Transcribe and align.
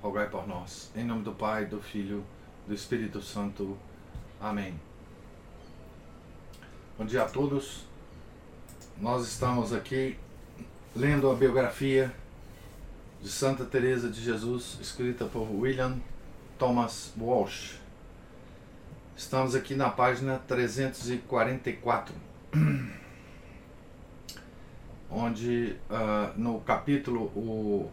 por 0.00 0.46
nós. 0.46 0.90
Em 0.94 1.04
nome 1.04 1.22
do 1.22 1.32
Pai, 1.32 1.66
do 1.66 1.80
Filho, 1.80 2.24
do 2.66 2.72
Espírito 2.72 3.20
Santo. 3.20 3.76
Amém. 4.40 4.78
Bom 6.96 7.04
dia 7.04 7.24
a 7.24 7.28
todos. 7.28 7.84
Nós 9.00 9.26
estamos 9.26 9.72
aqui 9.72 10.16
lendo 10.94 11.28
a 11.30 11.34
biografia 11.34 12.14
de 13.20 13.28
Santa 13.28 13.64
Teresa 13.64 14.08
de 14.08 14.20
Jesus, 14.20 14.78
escrita 14.80 15.24
por 15.24 15.50
William 15.50 15.98
Thomas 16.58 17.12
Walsh. 17.18 17.76
Estamos 19.16 19.56
aqui 19.56 19.74
na 19.74 19.90
página 19.90 20.38
344, 20.46 22.14
onde 25.10 25.76
uh, 25.90 26.38
no 26.38 26.60
capítulo 26.60 27.24
o, 27.34 27.90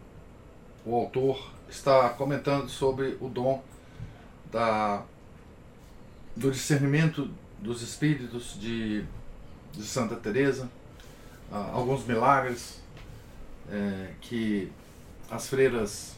o 0.84 0.94
autor 0.94 1.55
está 1.68 2.08
comentando 2.10 2.68
sobre 2.68 3.16
o 3.20 3.28
dom 3.28 3.62
da, 4.50 5.02
do 6.34 6.50
discernimento 6.50 7.30
dos 7.58 7.82
espíritos 7.82 8.58
de, 8.58 9.04
de 9.72 9.82
Santa 9.82 10.16
Teresa, 10.16 10.68
uh, 11.50 11.56
alguns 11.72 12.04
milagres 12.06 12.80
é, 13.70 14.12
que 14.20 14.70
as 15.30 15.48
freiras 15.48 16.14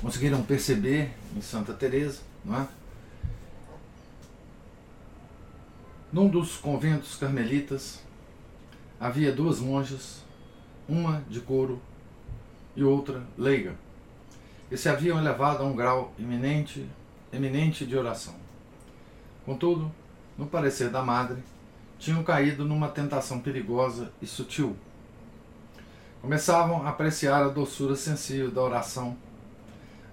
conseguiram 0.00 0.42
perceber 0.42 1.12
em 1.36 1.40
Santa 1.40 1.72
Teresa, 1.72 2.20
não 2.44 2.60
é? 2.60 2.68
Num 6.12 6.28
dos 6.28 6.56
conventos 6.56 7.14
carmelitas 7.14 8.00
havia 8.98 9.32
duas 9.32 9.60
monjas, 9.60 10.22
uma 10.88 11.22
de 11.28 11.40
couro 11.40 11.80
e 12.74 12.82
outra 12.82 13.22
leiga, 13.38 13.76
que 14.70 14.76
se 14.76 14.88
haviam 14.88 15.18
elevado 15.18 15.64
a 15.64 15.66
um 15.66 15.74
grau 15.74 16.14
eminente, 16.16 16.88
eminente 17.32 17.84
de 17.84 17.96
oração. 17.96 18.34
Contudo, 19.44 19.90
no 20.38 20.46
parecer 20.46 20.90
da 20.90 21.02
madre, 21.02 21.42
tinham 21.98 22.22
caído 22.22 22.64
numa 22.64 22.88
tentação 22.88 23.40
perigosa 23.40 24.12
e 24.22 24.26
sutil. 24.28 24.76
Começavam 26.22 26.86
a 26.86 26.90
apreciar 26.90 27.42
a 27.42 27.48
doçura 27.48 27.96
sensível 27.96 28.48
da 28.48 28.62
oração, 28.62 29.16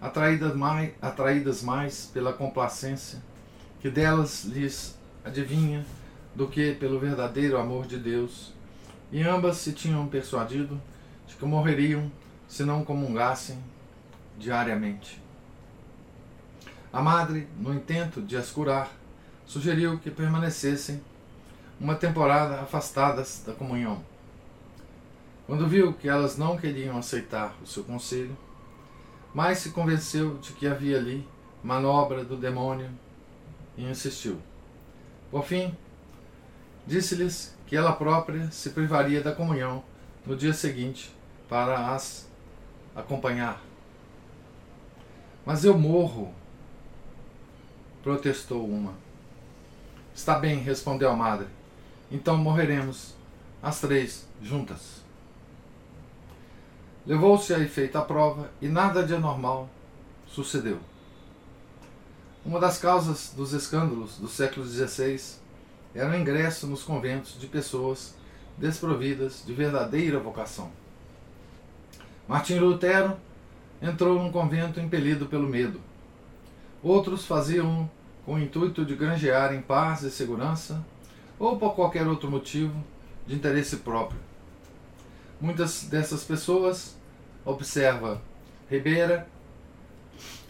atraídas 0.01 0.55
mais, 0.55 0.91
atraídas 0.99 1.61
mais 1.61 2.09
pela 2.11 2.33
complacência 2.33 3.21
que 3.79 3.91
delas 3.91 4.43
lhes 4.45 4.97
adivinha 5.23 5.85
do 6.33 6.47
que 6.47 6.73
pelo 6.73 6.99
verdadeiro 6.99 7.59
amor 7.59 7.85
de 7.85 7.99
Deus, 7.99 8.53
e 9.11 9.21
ambas 9.21 9.57
se 9.57 9.71
tinham 9.71 10.07
persuadido 10.07 10.81
de 11.27 11.35
que 11.35 11.45
morreriam 11.45 12.11
se 12.47 12.63
não 12.63 12.83
comungassem 12.83 13.59
diariamente. 14.37 15.21
A 16.91 17.01
madre, 17.01 17.47
no 17.59 17.73
intento 17.73 18.21
de 18.21 18.37
as 18.37 18.49
curar, 18.49 18.91
sugeriu 19.45 19.97
que 19.99 20.09
permanecessem 20.11 21.01
uma 21.79 21.95
temporada 21.95 22.61
afastadas 22.61 23.43
da 23.45 23.53
comunhão. 23.53 24.03
Quando 25.45 25.67
viu 25.67 25.93
que 25.93 26.09
elas 26.09 26.37
não 26.37 26.57
queriam 26.57 26.97
aceitar 26.97 27.55
o 27.61 27.65
seu 27.65 27.83
conselho, 27.83 28.37
mas 29.33 29.59
se 29.59 29.71
convenceu 29.71 30.37
de 30.39 30.53
que 30.53 30.67
havia 30.67 30.97
ali 30.97 31.27
manobra 31.63 32.23
do 32.23 32.35
demônio 32.35 32.89
e 33.77 33.83
insistiu. 33.83 34.41
Por 35.29 35.43
fim, 35.45 35.75
disse-lhes 36.85 37.55
que 37.67 37.75
ela 37.75 37.93
própria 37.93 38.49
se 38.51 38.71
privaria 38.71 39.21
da 39.21 39.33
comunhão 39.33 39.83
no 40.25 40.35
dia 40.35 40.53
seguinte 40.53 41.13
para 41.47 41.93
as 41.93 42.27
acompanhar. 42.95 43.66
Mas 45.47 45.63
eu 45.63 45.77
morro, 45.77 46.33
protestou 48.03 48.67
uma. 48.67 48.93
Está 50.13 50.37
bem, 50.37 50.57
respondeu 50.57 51.09
a 51.09 51.15
madre. 51.15 51.47
Então 52.11 52.35
morreremos, 52.35 53.13
as 53.63 53.79
três 53.79 54.27
juntas. 54.41 55.01
Levou-se 57.05 57.53
a 57.53 57.59
efeito 57.59 57.97
a 57.97 58.01
prova 58.01 58.51
e 58.61 58.67
nada 58.67 59.05
de 59.05 59.15
anormal 59.15 59.69
sucedeu. 60.27 60.81
Uma 62.45 62.59
das 62.59 62.77
causas 62.77 63.31
dos 63.33 63.53
escândalos 63.53 64.17
do 64.17 64.27
século 64.27 64.65
XVI 64.67 65.17
era 65.95 66.11
o 66.11 66.15
ingresso 66.17 66.67
nos 66.67 66.83
conventos 66.83 67.39
de 67.39 67.47
pessoas 67.47 68.15
desprovidas 68.57 69.43
de 69.45 69.53
verdadeira 69.53 70.19
vocação. 70.19 70.69
Martim 72.27 72.55
Lutero 72.55 73.17
entrou 73.81 74.21
num 74.21 74.31
convento 74.31 74.79
impelido 74.79 75.25
pelo 75.25 75.47
medo. 75.47 75.79
Outros 76.81 77.25
faziam 77.25 77.89
com 78.25 78.35
o 78.35 78.39
intuito 78.39 78.85
de 78.85 78.95
granjear 78.95 79.53
em 79.53 79.61
paz 79.61 80.03
e 80.03 80.11
segurança, 80.11 80.83
ou 81.39 81.57
por 81.57 81.75
qualquer 81.75 82.07
outro 82.07 82.29
motivo 82.29 82.75
de 83.25 83.35
interesse 83.35 83.77
próprio. 83.77 84.19
Muitas 85.39 85.83
dessas 85.83 86.23
pessoas, 86.23 86.97
observa 87.45 88.21
Ribeira, 88.69 89.27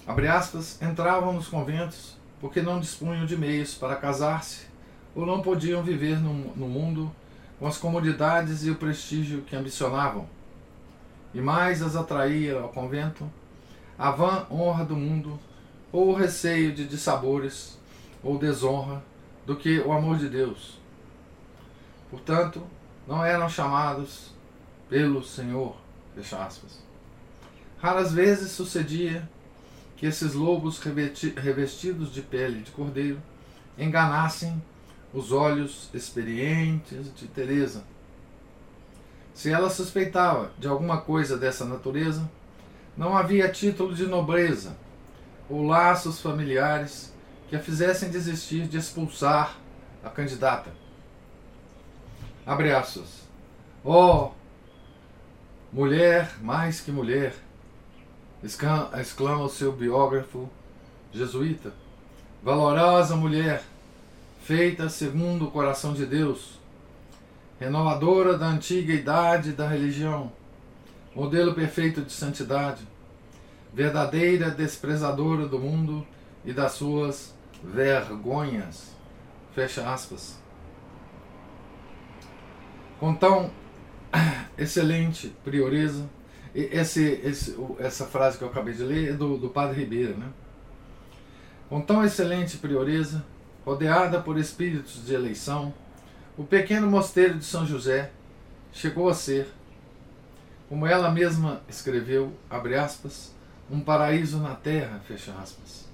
abre 0.07 0.27
aspas, 0.27 0.81
entravam 0.81 1.33
nos 1.33 1.47
conventos 1.47 2.17
porque 2.39 2.61
não 2.61 2.79
dispunham 2.79 3.25
de 3.25 3.35
meios 3.35 3.73
para 3.73 3.95
casar-se 3.95 4.65
ou 5.15 5.25
não 5.25 5.41
podiam 5.41 5.83
viver 5.83 6.19
no, 6.19 6.33
no 6.55 6.67
mundo 6.67 7.11
com 7.59 7.67
as 7.67 7.77
comodidades 7.77 8.63
e 8.63 8.71
o 8.71 8.75
prestígio 8.75 9.41
que 9.41 9.55
ambicionavam. 9.55 10.29
E 11.33 11.41
mais 11.41 11.81
as 11.81 11.95
atraía 11.95 12.59
ao 12.59 12.69
convento 12.69 13.29
a 13.97 14.11
vã 14.11 14.45
honra 14.51 14.85
do 14.85 14.95
mundo 14.95 15.39
ou 15.91 16.09
o 16.09 16.15
receio 16.15 16.73
de 16.73 16.85
dissabores 16.85 17.77
ou 18.23 18.37
desonra 18.37 19.03
do 19.45 19.55
que 19.55 19.79
o 19.79 19.91
amor 19.91 20.17
de 20.17 20.29
Deus. 20.29 20.79
Portanto, 22.09 22.61
não 23.07 23.23
eram 23.23 23.49
chamados 23.49 24.31
pelo 24.89 25.23
Senhor, 25.23 25.75
fecha 26.15 26.43
aspas. 26.43 26.83
Raras 27.79 28.13
vezes 28.13 28.51
sucedia 28.51 29.27
que 29.95 30.05
esses 30.05 30.33
lobos 30.33 30.79
revestidos 30.79 32.13
de 32.13 32.21
pele 32.21 32.61
de 32.61 32.71
cordeiro 32.71 33.19
enganassem 33.77 34.61
os 35.13 35.31
olhos 35.31 35.89
experientes 35.93 37.13
de 37.15 37.27
Teresa. 37.27 37.83
Se 39.37 39.51
ela 39.51 39.69
suspeitava 39.69 40.49
de 40.57 40.67
alguma 40.67 40.99
coisa 40.99 41.37
dessa 41.37 41.63
natureza, 41.63 42.27
não 42.97 43.15
havia 43.15 43.47
título 43.47 43.93
de 43.93 44.07
nobreza 44.07 44.75
ou 45.47 45.61
laços 45.61 46.19
familiares 46.19 47.13
que 47.47 47.55
a 47.55 47.59
fizessem 47.59 48.09
desistir 48.09 48.67
de 48.67 48.79
expulsar 48.79 49.55
a 50.03 50.09
candidata. 50.09 50.71
Abre 52.47 52.73
aspas. 52.73 53.27
Oh, 53.83 54.31
mulher 55.71 56.31
mais 56.41 56.81
que 56.81 56.91
mulher, 56.91 57.35
exclama 58.43 59.43
o 59.43 59.49
seu 59.49 59.71
biógrafo 59.71 60.49
jesuíta. 61.13 61.71
Valorosa 62.41 63.15
mulher, 63.15 63.61
feita 64.41 64.89
segundo 64.89 65.45
o 65.45 65.51
coração 65.51 65.93
de 65.93 66.07
Deus, 66.07 66.57
renovadora 67.59 68.37
da 68.37 68.47
antiga 68.47 68.93
idade 68.93 69.51
da 69.51 69.67
religião, 69.67 70.31
modelo 71.15 71.53
perfeito 71.53 72.01
de 72.01 72.11
santidade, 72.11 72.87
verdadeira 73.73 74.49
desprezadora 74.51 75.47
do 75.47 75.59
mundo 75.59 76.05
e 76.45 76.53
das 76.53 76.73
suas 76.73 77.35
vergonhas. 77.63 78.95
Fecha 79.53 79.91
aspas. 79.91 80.39
Com 82.99 83.13
tão 83.13 83.51
excelente 84.57 85.33
prioreza, 85.43 86.07
esse, 86.53 87.03
esse, 87.23 87.57
essa 87.79 88.05
frase 88.05 88.37
que 88.37 88.43
eu 88.43 88.47
acabei 88.47 88.73
de 88.73 88.83
ler 88.83 89.09
é 89.09 89.13
do, 89.13 89.37
do 89.37 89.49
Padre 89.49 89.79
Ribeira, 89.81 90.15
né? 90.15 90.27
Com 91.69 91.81
tão 91.81 92.03
excelente 92.03 92.57
prioreza, 92.57 93.23
rodeada 93.65 94.21
por 94.21 94.37
espíritos 94.37 95.05
de 95.05 95.13
eleição, 95.13 95.73
o 96.37 96.43
pequeno 96.43 96.87
mosteiro 96.87 97.39
de 97.39 97.43
São 97.43 97.65
José 97.65 98.11
chegou 98.71 99.09
a 99.09 99.13
ser, 99.15 99.47
como 100.69 100.85
ela 100.85 101.09
mesma 101.09 101.61
escreveu, 101.67 102.31
aspas, 102.79 103.33
um 103.71 103.79
paraíso 103.79 104.37
na 104.37 104.53
terra, 104.53 105.01
aspas, 105.41 105.87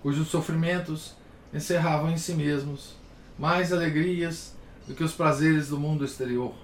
cujos 0.00 0.28
sofrimentos 0.28 1.16
encerravam 1.52 2.10
em 2.10 2.16
si 2.16 2.34
mesmos 2.34 2.94
mais 3.36 3.72
alegrias 3.72 4.54
do 4.86 4.94
que 4.94 5.02
os 5.02 5.12
prazeres 5.12 5.68
do 5.68 5.78
mundo 5.78 6.04
exterior. 6.04 6.54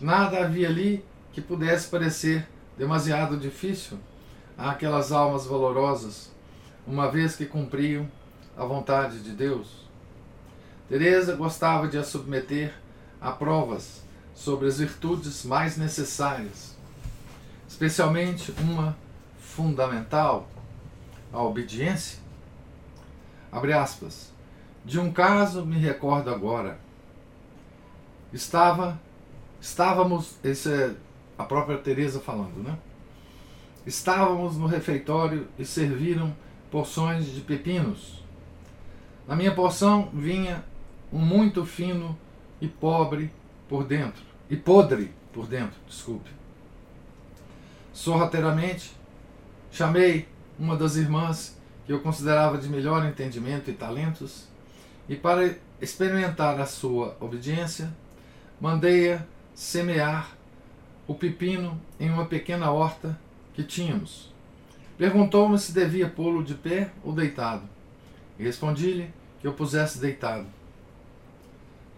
Nada 0.00 0.44
havia 0.44 0.68
ali 0.68 1.04
que 1.32 1.40
pudesse 1.40 1.88
parecer 1.88 2.46
demasiado 2.78 3.36
difícil 3.36 3.98
àquelas 4.56 5.10
almas 5.10 5.46
valorosas, 5.46 6.30
uma 6.86 7.10
vez 7.10 7.34
que 7.34 7.46
cumpriam 7.46 8.08
a 8.56 8.64
vontade 8.64 9.20
de 9.20 9.32
Deus. 9.32 9.85
Teresa 10.88 11.34
gostava 11.34 11.88
de 11.88 11.98
a 11.98 12.04
submeter 12.04 12.72
a 13.20 13.32
provas 13.32 14.02
sobre 14.34 14.68
as 14.68 14.78
virtudes 14.78 15.44
mais 15.44 15.76
necessárias, 15.76 16.76
especialmente 17.68 18.54
uma 18.60 18.96
fundamental, 19.40 20.48
a 21.32 21.42
obediência. 21.42 22.18
Abre 23.50 23.72
aspas. 23.72 24.32
De 24.84 25.00
um 25.00 25.12
caso 25.12 25.66
me 25.66 25.76
recordo 25.76 26.30
agora. 26.30 26.78
Estava, 28.32 29.00
estávamos, 29.60 30.36
isso 30.44 30.68
é 30.68 30.94
a 31.36 31.44
própria 31.44 31.78
Teresa 31.78 32.20
falando, 32.20 32.62
né? 32.62 32.78
Estávamos 33.84 34.56
no 34.56 34.66
refeitório 34.66 35.48
e 35.58 35.64
serviram 35.64 36.36
porções 36.70 37.26
de 37.26 37.40
pepinos. 37.40 38.22
Na 39.26 39.34
minha 39.34 39.54
porção 39.54 40.10
vinha 40.12 40.64
muito 41.12 41.64
fino 41.64 42.16
e 42.60 42.68
pobre 42.68 43.30
por 43.68 43.84
dentro, 43.84 44.22
e 44.48 44.56
podre 44.56 45.12
por 45.32 45.46
dentro, 45.46 45.76
desculpe. 45.86 46.30
Sorrateiramente, 47.92 48.92
chamei 49.70 50.28
uma 50.58 50.76
das 50.76 50.96
irmãs 50.96 51.56
que 51.84 51.92
eu 51.92 52.00
considerava 52.00 52.58
de 52.58 52.68
melhor 52.68 53.04
entendimento 53.06 53.70
e 53.70 53.74
talentos, 53.74 54.48
e 55.08 55.14
para 55.14 55.56
experimentar 55.80 56.60
a 56.60 56.66
sua 56.66 57.16
obediência, 57.20 57.92
mandei-a 58.60 59.24
semear 59.54 60.36
o 61.06 61.14
pepino 61.14 61.80
em 62.00 62.10
uma 62.10 62.26
pequena 62.26 62.70
horta 62.70 63.18
que 63.54 63.62
tínhamos. 63.62 64.34
Perguntou-me 64.98 65.58
se 65.58 65.72
devia 65.72 66.08
pô-lo 66.08 66.42
de 66.42 66.54
pé 66.54 66.90
ou 67.04 67.12
deitado, 67.12 67.62
e 68.38 68.42
respondi-lhe 68.42 69.12
que 69.40 69.46
eu 69.46 69.52
pusesse 69.52 70.00
deitado. 70.00 70.55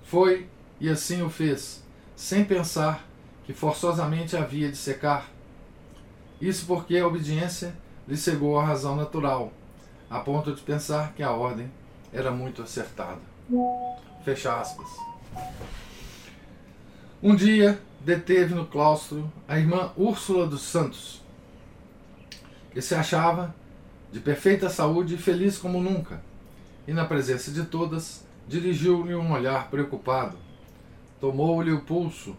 Foi 0.08 0.48
e 0.80 0.88
assim 0.88 1.20
o 1.20 1.28
fez, 1.28 1.82
sem 2.16 2.42
pensar 2.42 3.06
que 3.44 3.52
forçosamente 3.52 4.36
havia 4.36 4.70
de 4.70 4.76
secar. 4.76 5.28
Isso 6.40 6.64
porque 6.66 6.96
a 6.96 7.06
obediência 7.06 7.76
lhe 8.06 8.16
cegou 8.16 8.58
a 8.58 8.64
razão 8.64 8.96
natural, 8.96 9.52
a 10.08 10.20
ponto 10.20 10.54
de 10.54 10.62
pensar 10.62 11.12
que 11.12 11.22
a 11.22 11.30
ordem 11.30 11.70
era 12.10 12.30
muito 12.30 12.62
acertada. 12.62 13.20
Fecha 14.24 14.58
aspas. 14.58 14.88
Um 17.22 17.36
dia 17.36 17.78
deteve 18.00 18.54
no 18.54 18.64
claustro 18.64 19.30
a 19.46 19.58
irmã 19.58 19.92
Úrsula 19.94 20.46
dos 20.46 20.62
Santos, 20.62 21.22
que 22.70 22.80
se 22.80 22.94
achava 22.94 23.54
de 24.10 24.20
perfeita 24.20 24.70
saúde 24.70 25.16
e 25.16 25.18
feliz 25.18 25.58
como 25.58 25.82
nunca, 25.82 26.22
e 26.86 26.94
na 26.94 27.04
presença 27.04 27.50
de 27.50 27.64
todas 27.66 28.26
dirigiu-lhe 28.48 29.14
um 29.14 29.32
olhar 29.32 29.68
preocupado. 29.70 30.38
Tomou-lhe 31.20 31.70
o 31.70 31.82
pulso 31.82 32.34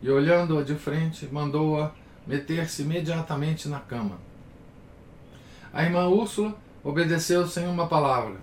e, 0.00 0.10
olhando-a 0.10 0.62
de 0.62 0.74
frente, 0.74 1.28
mandou-a 1.30 1.92
meter-se 2.26 2.82
imediatamente 2.82 3.68
na 3.68 3.78
cama. 3.78 4.18
A 5.72 5.84
irmã 5.84 6.06
Úrsula 6.08 6.56
obedeceu 6.82 7.46
sem 7.46 7.66
uma 7.66 7.86
palavra. 7.86 8.40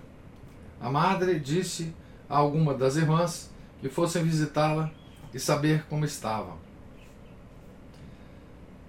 A 0.80 0.90
madre 0.90 1.38
disse 1.38 1.94
a 2.28 2.38
alguma 2.38 2.74
das 2.74 2.96
irmãs 2.96 3.50
que 3.80 3.88
fossem 3.88 4.22
visitá-la 4.22 4.90
e 5.34 5.38
saber 5.38 5.84
como 5.86 6.04
estava. 6.04 6.56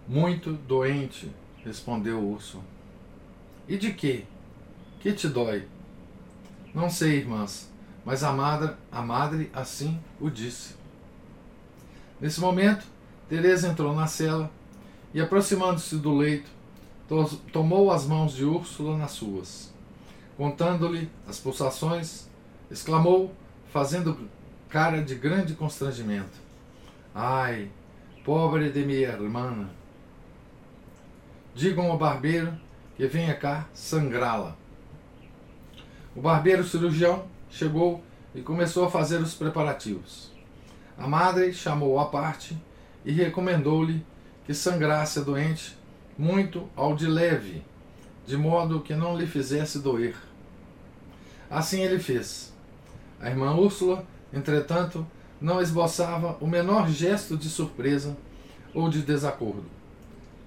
Muito 0.07 0.53
doente, 0.53 1.31
respondeu 1.63 2.19
Úrsula. 2.19 2.63
E 3.68 3.77
de 3.77 3.94
quê? 3.94 4.25
Que 5.00 5.13
te 5.13 5.27
dói? 5.27 5.68
Não 6.73 6.89
sei, 6.89 7.19
irmãs, 7.19 7.70
mas 8.06 8.24
a 8.24 8.31
madre, 8.31 8.74
a 8.92 9.01
madre 9.01 9.50
assim 9.53 10.00
o 10.19 10.30
disse. 10.30 10.75
Nesse 12.19 12.39
momento, 12.39 12.86
Teresa 13.30 13.68
entrou 13.68 13.95
na 13.95 14.07
cela 14.07 14.51
e, 15.13 15.21
aproximando-se 15.21 15.98
do 15.98 16.15
leito, 16.15 16.50
to 17.07 17.25
tomou 17.51 17.92
as 17.92 18.06
mãos 18.06 18.33
de 18.33 18.45
Úrsula 18.45 18.98
nas 18.98 19.12
suas. 19.12 19.74
Contando-lhe 20.38 21.09
as 21.27 21.39
pulsações, 21.39 22.27
exclamou, 22.69 23.33
fazendo 23.71 24.30
cara 24.69 25.01
de 25.04 25.15
grande 25.15 25.54
constrangimento: 25.54 26.39
Ai, 27.13 27.69
pobre 28.24 28.69
de 28.71 28.83
minha 28.86 29.09
irmã! 29.09 29.69
Digam 31.54 31.92
ao 31.92 31.97
barbeiro 31.97 32.57
que 32.95 33.06
venha 33.07 33.36
cá 33.36 33.68
sangrá-la. 33.74 34.56
O 36.15 36.21
barbeiro 36.21 36.63
cirurgião 36.63 37.25
chegou 37.51 38.03
e 38.33 38.42
começou 38.42 38.86
a 38.86 38.89
fazer 38.89 39.21
os 39.21 39.36
preparativos. 39.36 40.31
A 40.98 41.07
madre 41.07 41.53
chamou-o 41.53 42.00
à 42.00 42.06
parte 42.06 42.57
e 43.06 43.12
recomendou-lhe 43.12 44.03
que 44.45 44.53
sangrasse 44.53 45.19
a 45.19 45.21
doente 45.21 45.77
muito 46.18 46.68
ao 46.75 46.95
de 46.95 47.07
leve, 47.07 47.63
de 48.25 48.38
modo 48.38 48.81
que 48.81 48.95
não 48.95 49.18
lhe 49.18 49.27
fizesse 49.27 49.80
doer. 49.80 50.15
Assim 51.50 51.81
ele 51.81 52.00
fez. 52.00 52.53
A 53.19 53.30
irmã 53.30 53.54
Úrsula 53.54 54.06
Entretanto, 54.33 55.06
não 55.39 55.62
esboçava 55.62 56.38
o 56.39 56.47
menor 56.47 56.89
gesto 56.89 57.36
de 57.36 57.50
surpresa 57.50 58.15
ou 58.74 58.89
de 58.89 59.01
desacordo. 59.01 59.65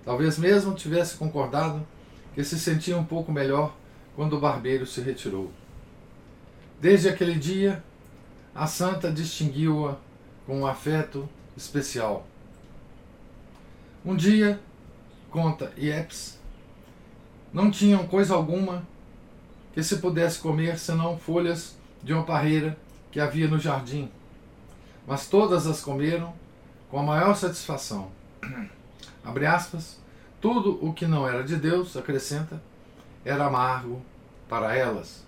Talvez 0.05 0.39
mesmo 0.39 0.75
tivesse 0.75 1.17
concordado 1.17 1.87
que 2.35 2.43
se 2.43 2.59
sentia 2.59 2.97
um 2.97 3.05
pouco 3.05 3.31
melhor 3.31 3.75
quando 4.17 4.37
o 4.37 4.41
barbeiro 4.41 4.87
se 4.87 5.01
retirou. 5.01 5.51
Desde 6.81 7.09
aquele 7.09 7.35
dia, 7.35 7.83
a 8.55 8.67
santa 8.67 9.11
distinguiu-a 9.11 9.97
com 10.47 10.61
um 10.61 10.67
afeto 10.67 11.29
especial. 11.57 12.27
Um 14.05 14.15
dia, 14.15 14.61
conta 15.31 15.73
Iepes, 15.77 16.39
não 17.53 17.71
tinham 17.71 18.07
coisa 18.07 18.35
alguma 18.35 18.87
que 19.73 19.83
se 19.83 19.99
pudesse 19.99 20.39
comer 20.41 20.79
senão 20.79 21.19
folhas 21.19 21.77
de 22.03 22.13
uma 22.13 22.25
parreira 22.25 22.77
que 23.11 23.21
havia 23.21 23.49
no 23.49 23.59
jardim, 23.59 24.11
mas 25.07 25.29
todas 25.29 25.67
as 25.67 25.81
comeram 25.81 26.35
com 26.91 26.99
a 26.99 27.03
maior 27.03 27.35
satisfação. 27.35 28.11
Abre 29.25 29.47
aspas, 29.47 29.99
tudo 30.41 30.85
o 30.85 30.93
que 30.93 31.07
não 31.07 31.27
era 31.27 31.43
de 31.43 31.57
Deus, 31.57 31.97
acrescenta, 31.97 32.61
era 33.25 33.47
amargo 33.47 34.03
para 34.49 34.77
elas. 34.77 35.25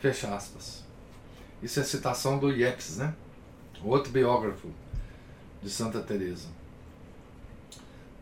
Fecha 0.00 0.34
aspas. 0.34 0.83
Isso 1.64 1.80
é 1.80 1.82
citação 1.82 2.38
do 2.38 2.52
Iepes, 2.52 2.98
né? 2.98 3.14
Outro 3.82 4.12
biógrafo 4.12 4.68
de 5.62 5.70
Santa 5.70 5.98
Teresa. 6.02 6.48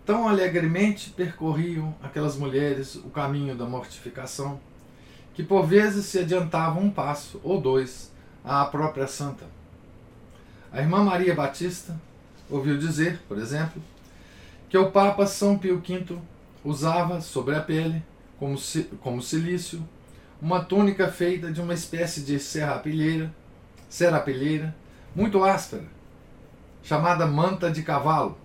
Tão 0.07 0.29
alegremente 0.29 1.11
percorriam 1.11 1.93
aquelas 2.01 2.37
mulheres 2.37 2.95
o 2.95 3.11
caminho 3.11 3.57
da 3.57 3.65
mortificação, 3.65 4.61
que 5.35 5.43
por 5.43 5.67
vezes 5.67 6.07
se 6.07 6.21
adiantavam 6.21 6.85
um 6.85 6.91
passo 6.91 7.41
ou 7.43 7.61
dois 7.61 8.13
à 8.45 8.65
própria 8.65 9.09
santa. 9.09 9.45
A 10.71 10.81
irmã 10.81 11.03
Maria 11.03 11.35
Batista 11.35 12.01
ouviu 12.49 12.79
dizer, 12.79 13.21
por 13.27 13.39
exemplo, 13.39 13.83
que 14.69 14.79
o 14.79 14.93
Papa 14.93 15.27
São 15.27 15.59
Pio 15.59 15.83
V 15.85 16.17
usava 16.65 17.21
sobre 17.21 17.57
a 17.57 17.61
pele, 17.61 18.05
como, 18.39 18.57
como 19.01 19.21
silício, 19.21 19.83
uma 20.43 20.65
túnica 20.65 21.07
feita 21.07 21.53
de 21.53 21.61
uma 21.61 21.73
espécie 21.73 22.23
de 22.23 22.37
serrapilheira, 22.41 23.33
serrapilheira 23.89 24.75
muito 25.15 25.45
áspera, 25.45 25.85
chamada 26.83 27.25
manta 27.29 27.71
de 27.71 27.85
cavalo, 27.85 28.37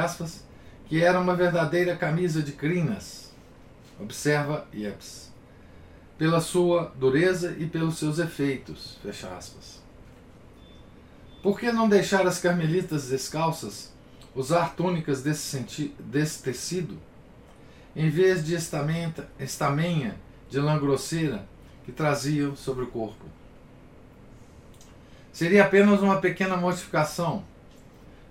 aspas, 0.00 0.44
que 0.86 1.02
era 1.02 1.18
uma 1.18 1.34
verdadeira 1.34 1.96
camisa 1.96 2.40
de 2.40 2.52
crinas. 2.52 3.34
Observa 3.98 4.64
Iepes 4.72 5.32
pela 6.16 6.40
sua 6.40 6.92
dureza 6.96 7.56
e 7.58 7.66
pelos 7.66 7.98
seus 7.98 8.18
efeitos. 8.18 8.96
Fecha 9.02 9.28
aspas. 9.36 9.82
Por 11.42 11.58
que 11.58 11.72
não 11.72 11.88
deixar 11.88 12.26
as 12.26 12.38
carmelitas 12.38 13.08
descalças 13.08 13.92
usar 14.34 14.74
túnicas 14.74 15.22
desse, 15.22 15.94
desse 15.98 16.42
tecido, 16.42 16.96
em 17.94 18.08
vez 18.08 18.44
de 18.44 18.54
estamenta, 18.54 19.28
estamenha 19.38 20.16
de 20.48 20.58
lã 20.60 20.78
grosseira 20.78 21.46
que 21.84 21.92
traziam 21.92 22.56
sobre 22.56 22.84
o 22.84 22.88
corpo? 22.88 23.24
Seria 25.32 25.64
apenas 25.64 26.00
uma 26.00 26.18
pequena 26.18 26.56
modificação. 26.56 27.44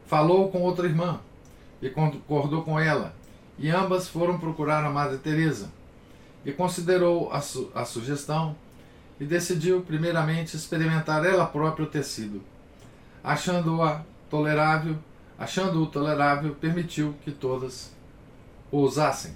Falou 0.07 0.49
com 0.49 0.61
outra 0.61 0.87
irmã 0.87 1.19
e 1.81 1.89
concordou 1.89 2.63
com 2.63 2.79
ela, 2.79 3.13
e 3.59 3.69
ambas 3.69 4.07
foram 4.07 4.39
procurar 4.39 4.83
a 4.83 4.89
Madre 4.89 5.17
Teresa, 5.17 5.71
que 6.43 6.51
considerou 6.51 7.31
a, 7.31 7.41
su 7.41 7.71
a 7.75 7.85
sugestão 7.85 8.55
e 9.19 9.25
decidiu 9.25 9.81
primeiramente 9.81 10.55
experimentar 10.55 11.25
ela 11.25 11.45
própria 11.45 11.85
o 11.85 11.89
tecido. 11.89 12.41
Achando-a 13.23 14.03
tolerável, 14.29 14.97
achando-o 15.37 15.87
tolerável, 15.87 16.55
permitiu 16.55 17.15
que 17.23 17.31
todas 17.31 17.91
o 18.71 18.79
usassem. 18.79 19.35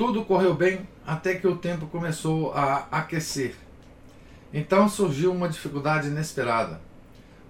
Tudo 0.00 0.24
correu 0.24 0.54
bem 0.54 0.88
até 1.06 1.34
que 1.34 1.46
o 1.46 1.58
tempo 1.58 1.86
começou 1.86 2.54
a 2.54 2.86
aquecer. 2.90 3.54
Então 4.50 4.88
surgiu 4.88 5.30
uma 5.30 5.46
dificuldade 5.46 6.08
inesperada. 6.08 6.80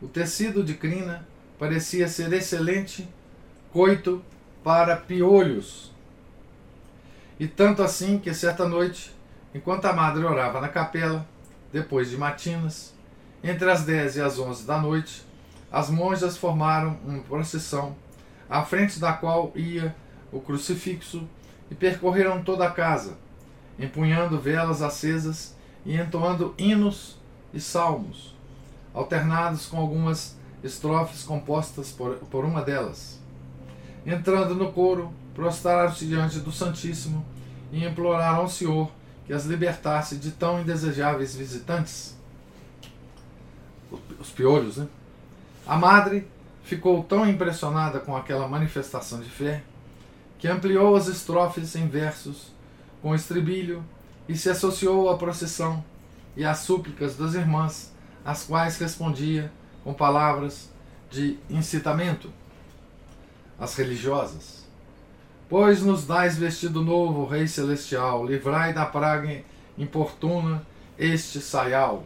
O 0.02 0.08
tecido 0.08 0.64
de 0.64 0.74
crina 0.74 1.24
parecia 1.60 2.08
ser 2.08 2.32
excelente 2.32 3.08
coito 3.72 4.20
para 4.64 4.96
piolhos. 4.96 5.92
E 7.38 7.46
tanto 7.46 7.84
assim 7.84 8.18
que 8.18 8.34
certa 8.34 8.68
noite, 8.68 9.14
enquanto 9.54 9.84
a 9.84 9.92
madre 9.92 10.24
orava 10.24 10.60
na 10.60 10.68
capela, 10.68 11.24
depois 11.72 12.10
de 12.10 12.16
matinas, 12.16 12.92
entre 13.44 13.70
as 13.70 13.84
10 13.84 14.16
e 14.16 14.22
as 14.22 14.40
11 14.40 14.66
da 14.66 14.76
noite, 14.76 15.24
as 15.70 15.88
monjas 15.88 16.36
formaram 16.36 16.98
uma 17.06 17.22
procissão, 17.22 17.94
à 18.48 18.64
frente 18.64 18.98
da 18.98 19.12
qual 19.12 19.52
ia 19.54 19.94
o 20.32 20.40
crucifixo, 20.40 21.28
e 21.70 21.74
percorreram 21.74 22.42
toda 22.42 22.66
a 22.66 22.70
casa, 22.70 23.16
empunhando 23.78 24.40
velas 24.40 24.82
acesas 24.82 25.54
e 25.86 25.96
entoando 25.96 26.54
hinos 26.58 27.18
e 27.54 27.60
salmos, 27.60 28.34
alternados 28.92 29.66
com 29.66 29.78
algumas 29.78 30.36
estrofes 30.62 31.22
compostas 31.22 31.90
por, 31.90 32.16
por 32.16 32.44
uma 32.44 32.62
delas. 32.62 33.18
Entrando 34.04 34.54
no 34.54 34.72
coro, 34.72 35.12
prostraram-se 35.34 36.06
diante 36.06 36.40
do 36.40 36.50
Santíssimo 36.50 37.24
e 37.72 37.84
imploraram 37.84 38.40
ao 38.40 38.48
Senhor 38.48 38.90
que 39.26 39.32
as 39.32 39.44
libertasse 39.44 40.16
de 40.16 40.32
tão 40.32 40.60
indesejáveis 40.60 41.34
visitantes. 41.34 42.16
Os 44.18 44.30
piolhos, 44.30 44.76
né? 44.76 44.88
A 45.66 45.76
madre 45.76 46.26
ficou 46.64 47.02
tão 47.04 47.28
impressionada 47.28 48.00
com 48.00 48.16
aquela 48.16 48.48
manifestação 48.48 49.20
de 49.20 49.30
fé 49.30 49.62
que 50.40 50.48
ampliou 50.48 50.96
as 50.96 51.06
estrofes 51.06 51.76
em 51.76 51.86
versos 51.86 52.50
com 53.02 53.14
estribilho 53.14 53.84
e 54.28 54.36
se 54.36 54.48
associou 54.48 55.10
à 55.10 55.16
procissão 55.16 55.84
e 56.36 56.44
às 56.44 56.60
súplicas 56.60 57.14
das 57.14 57.34
irmãs, 57.34 57.92
às 58.24 58.44
quais 58.44 58.78
respondia 58.78 59.52
com 59.84 59.92
palavras 59.92 60.70
de 61.10 61.38
incitamento 61.48 62.32
as 63.58 63.74
religiosas. 63.74 64.64
Pois 65.48 65.82
nos 65.82 66.06
dais 66.06 66.38
vestido 66.38 66.82
novo, 66.82 67.26
Rei 67.26 67.46
Celestial, 67.46 68.24
livrai 68.24 68.72
da 68.72 68.86
praga 68.86 69.42
importuna 69.76 70.64
este 70.98 71.40
saial. 71.40 72.04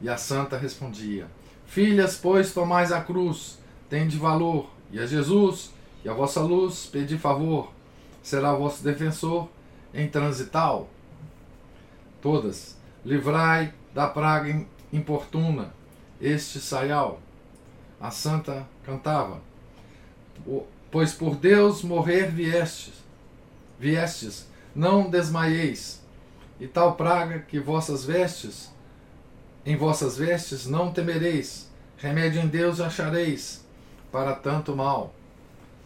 E 0.00 0.08
a 0.08 0.16
santa 0.16 0.56
respondia: 0.56 1.26
Filhas, 1.66 2.16
pois 2.16 2.52
tomais 2.52 2.92
a 2.92 3.00
cruz, 3.00 3.58
tende 3.88 4.16
valor, 4.16 4.70
e 4.92 5.00
a 5.00 5.06
Jesus, 5.06 5.72
e 6.04 6.08
a 6.08 6.12
vossa 6.12 6.40
luz, 6.40 6.86
pedi 6.86 7.18
favor, 7.18 7.72
será 8.22 8.52
vosso 8.54 8.82
defensor 8.82 9.48
em 9.92 10.08
transital. 10.08 10.88
Todas, 12.20 12.76
livrai 13.04 13.72
da 13.94 14.06
praga 14.06 14.66
importuna 14.92 15.72
este 16.20 16.60
saial. 16.60 17.20
A 18.00 18.10
santa 18.10 18.66
cantava: 18.84 19.40
Pois 20.90 21.12
por 21.12 21.36
Deus 21.36 21.82
morrer 21.82 22.30
viestes, 22.30 22.94
viestes, 23.78 24.46
não 24.74 25.10
desmaieis, 25.10 26.02
e 26.60 26.66
tal 26.66 26.94
praga 26.94 27.40
que 27.40 27.58
vossas 27.58 28.04
vestes, 28.04 28.70
em 29.66 29.76
vossas 29.76 30.16
vestes 30.16 30.66
não 30.66 30.92
temereis, 30.92 31.68
remédio 31.96 32.40
em 32.40 32.46
Deus 32.46 32.80
achareis, 32.80 33.64
para 34.10 34.34
tanto 34.34 34.74
mal. 34.74 35.14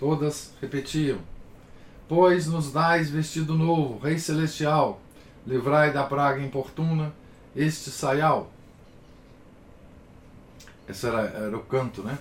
Todas 0.02 0.50
repetiam: 0.60 1.20
Pois 2.08 2.48
nos 2.48 2.72
dais 2.72 3.08
vestido 3.08 3.56
novo, 3.56 4.00
Rei 4.00 4.18
Celestial, 4.18 5.00
livrai 5.46 5.92
da 5.92 6.02
praga 6.02 6.42
importuna 6.42 7.14
este 7.54 7.88
saial. 7.88 8.50
Esse 10.88 11.06
era, 11.06 11.20
era 11.20 11.56
o 11.56 11.62
canto, 11.62 12.02
né? 12.02 12.18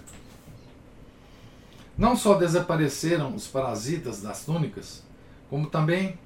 Não 1.98 2.16
só 2.16 2.36
desapareceram 2.36 3.34
os 3.34 3.48
parasitas 3.48 4.22
das 4.22 4.46
túnicas, 4.46 5.02
como 5.50 5.66
também, 5.66 6.20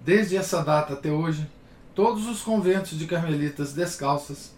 desde 0.00 0.38
essa 0.38 0.62
data 0.62 0.94
até 0.94 1.10
hoje, 1.10 1.46
todos 1.94 2.26
os 2.26 2.40
conventos 2.40 2.98
de 2.98 3.06
carmelitas 3.06 3.74
descalças 3.74 4.54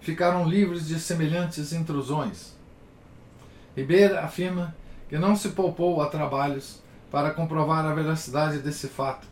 ficaram 0.00 0.48
livres 0.48 0.86
de 0.86 1.00
semelhantes 1.00 1.72
intrusões. 1.72 2.52
Ribeira 3.76 4.24
afirma 4.24 4.76
que 5.08 5.18
não 5.18 5.34
se 5.34 5.50
poupou 5.50 6.02
a 6.02 6.06
trabalhos 6.06 6.82
para 7.10 7.30
comprovar 7.30 7.84
a 7.84 7.94
veracidade 7.94 8.58
desse 8.58 8.88
fato. 8.88 9.26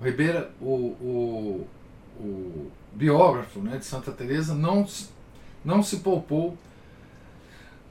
O 0.00 0.04
Ribeira, 0.04 0.50
o, 0.60 0.66
o, 1.00 1.68
o 2.20 2.70
biógrafo 2.92 3.60
né, 3.60 3.78
de 3.78 3.84
Santa 3.84 4.12
Teresa, 4.12 4.54
não, 4.54 4.86
não 5.64 5.82
se 5.82 5.98
poupou 5.98 6.56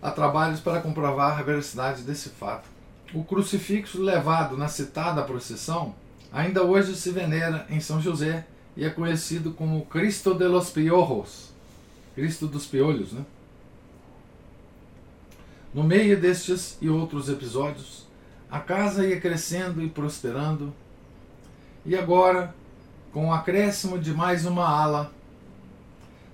a 0.01 0.11
trabalhos 0.11 0.59
para 0.59 0.81
comprovar 0.81 1.39
a 1.39 1.43
veracidade 1.43 2.03
desse 2.03 2.29
fato. 2.29 2.69
O 3.13 3.23
crucifixo 3.23 4.01
levado 4.01 4.55
na 4.55 4.67
citada 4.67 5.23
procissão 5.23 5.95
ainda 6.31 6.63
hoje 6.63 6.95
se 6.95 7.11
venera 7.11 7.65
em 7.69 7.79
São 7.79 7.99
José 7.99 8.45
e 8.77 8.83
é 8.83 8.89
conhecido 8.89 9.51
como 9.51 9.85
Cristo 9.85 10.33
de 10.33 10.47
los 10.47 10.69
Piojos, 10.69 11.53
Cristo 12.13 12.45
dos 12.45 12.65
Piolhos. 12.65 13.13
Né? 13.13 13.25
No 15.75 15.83
meio 15.83 16.17
destes 16.17 16.77
e 16.79 16.87
outros 16.87 17.27
episódios, 17.27 18.07
a 18.49 18.61
casa 18.61 19.05
ia 19.05 19.19
crescendo 19.19 19.83
e 19.83 19.89
prosperando, 19.89 20.73
e 21.85 21.97
agora, 21.97 22.55
com 23.11 23.27
o 23.27 23.33
acréscimo 23.33 23.99
de 23.99 24.13
mais 24.13 24.45
uma 24.45 24.65
ala, 24.65 25.11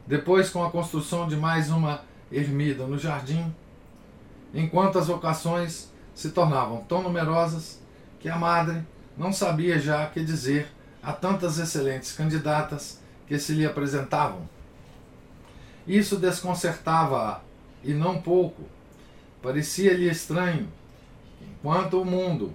depois 0.05 0.51
com 0.51 0.63
a 0.63 0.69
construção 0.69 1.27
de 1.27 1.35
mais 1.35 1.71
uma 1.71 2.03
ermida 2.31 2.85
no 2.85 2.99
jardim, 2.99 3.51
enquanto 4.53 4.99
as 4.99 5.07
vocações 5.07 5.91
se 6.13 6.29
tornavam 6.29 6.83
tão 6.83 7.01
numerosas 7.01 7.81
que 8.19 8.29
a 8.29 8.37
madre 8.37 8.85
não 9.17 9.33
sabia 9.33 9.79
já 9.79 10.05
que 10.05 10.23
dizer 10.23 10.67
a 11.01 11.13
tantas 11.13 11.57
excelentes 11.57 12.11
candidatas 12.11 13.01
que 13.25 13.39
se 13.39 13.53
lhe 13.53 13.65
apresentavam. 13.65 14.47
Isso 15.87 16.17
desconcertava-a, 16.17 17.41
e 17.83 17.91
não 17.91 18.21
pouco. 18.21 18.69
Parecia-lhe 19.41 20.07
estranho, 20.07 20.67
enquanto 21.41 21.99
o 21.99 22.05
mundo, 22.05 22.53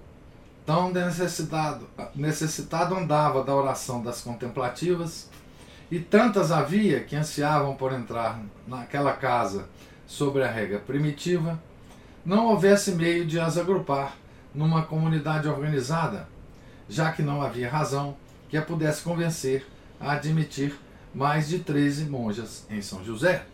tão 0.65 0.93
necessitado, 0.93 1.89
necessitado 2.15 2.95
andava 2.95 3.43
da 3.43 3.55
oração 3.55 4.03
das 4.03 4.21
contemplativas, 4.21 5.29
e 5.91 5.99
tantas 5.99 6.53
havia 6.53 7.01
que 7.01 7.17
ansiavam 7.17 7.75
por 7.75 7.93
entrar 7.93 8.41
naquela 8.67 9.13
casa 9.13 9.69
sobre 10.07 10.45
a 10.45 10.51
regra 10.51 10.79
primitiva, 10.79 11.61
não 12.25 12.47
houvesse 12.47 12.93
meio 12.93 13.27
de 13.27 13.39
as 13.39 13.57
agrupar 13.57 14.17
numa 14.55 14.83
comunidade 14.83 15.49
organizada, 15.49 16.29
já 16.89 17.13
que 17.13 17.23
não 17.23 17.43
havia 17.43 17.71
razão 17.71 18.17
que 18.49 18.57
a 18.57 18.63
pudesse 18.63 19.03
convencer 19.03 19.67
a 20.01 20.13
admitir 20.13 20.75
mais 21.15 21.49
de 21.49 21.61
13 21.61 22.05
monjas 22.05 22.65
em 22.71 22.81
São 22.81 23.05
José. 23.05 23.45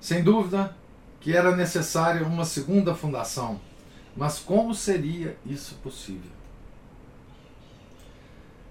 Sem 0.00 0.22
dúvida 0.22 0.74
que 1.24 1.34
era 1.34 1.56
necessária 1.56 2.22
uma 2.22 2.44
segunda 2.44 2.94
fundação, 2.94 3.58
mas 4.14 4.38
como 4.38 4.74
seria 4.74 5.38
isso 5.46 5.76
possível? 5.76 6.30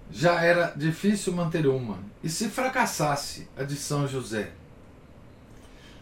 Já 0.08 0.40
era 0.40 0.72
difícil 0.76 1.32
manter 1.32 1.66
uma, 1.66 1.98
e 2.22 2.28
se 2.28 2.48
fracassasse 2.48 3.48
a 3.56 3.64
de 3.64 3.74
São 3.74 4.06
José? 4.06 4.52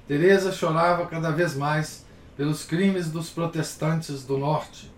Teresa 0.07 0.53
chorava 0.53 1.07
cada 1.07 1.31
vez 1.31 1.55
mais 1.55 2.05
pelos 2.37 2.67
crimes 2.67 3.11
dos 3.11 3.31
protestantes 3.31 4.23
do 4.23 4.37
norte 4.37 4.93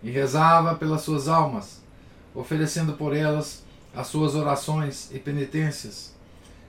e 0.00 0.12
rezava 0.12 0.76
pelas 0.76 1.02
suas 1.02 1.26
almas, 1.26 1.82
oferecendo 2.32 2.92
por 2.92 3.16
elas 3.16 3.64
as 3.92 4.06
suas 4.06 4.36
orações 4.36 5.10
e 5.12 5.18
penitências, 5.18 6.14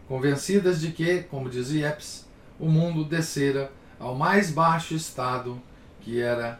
convencidas 0.08 0.82
de 0.82 0.91
que, 0.91 1.22
como 1.22 1.48
dizia 1.48 1.89
Epes, 1.89 2.25
o 2.60 2.67
mundo 2.67 3.05
descera 3.05 3.72
ao 4.00 4.16
mais 4.16 4.52
baixo 4.52 4.94
estado 4.94 5.62
que 6.02 6.22
era 6.22 6.60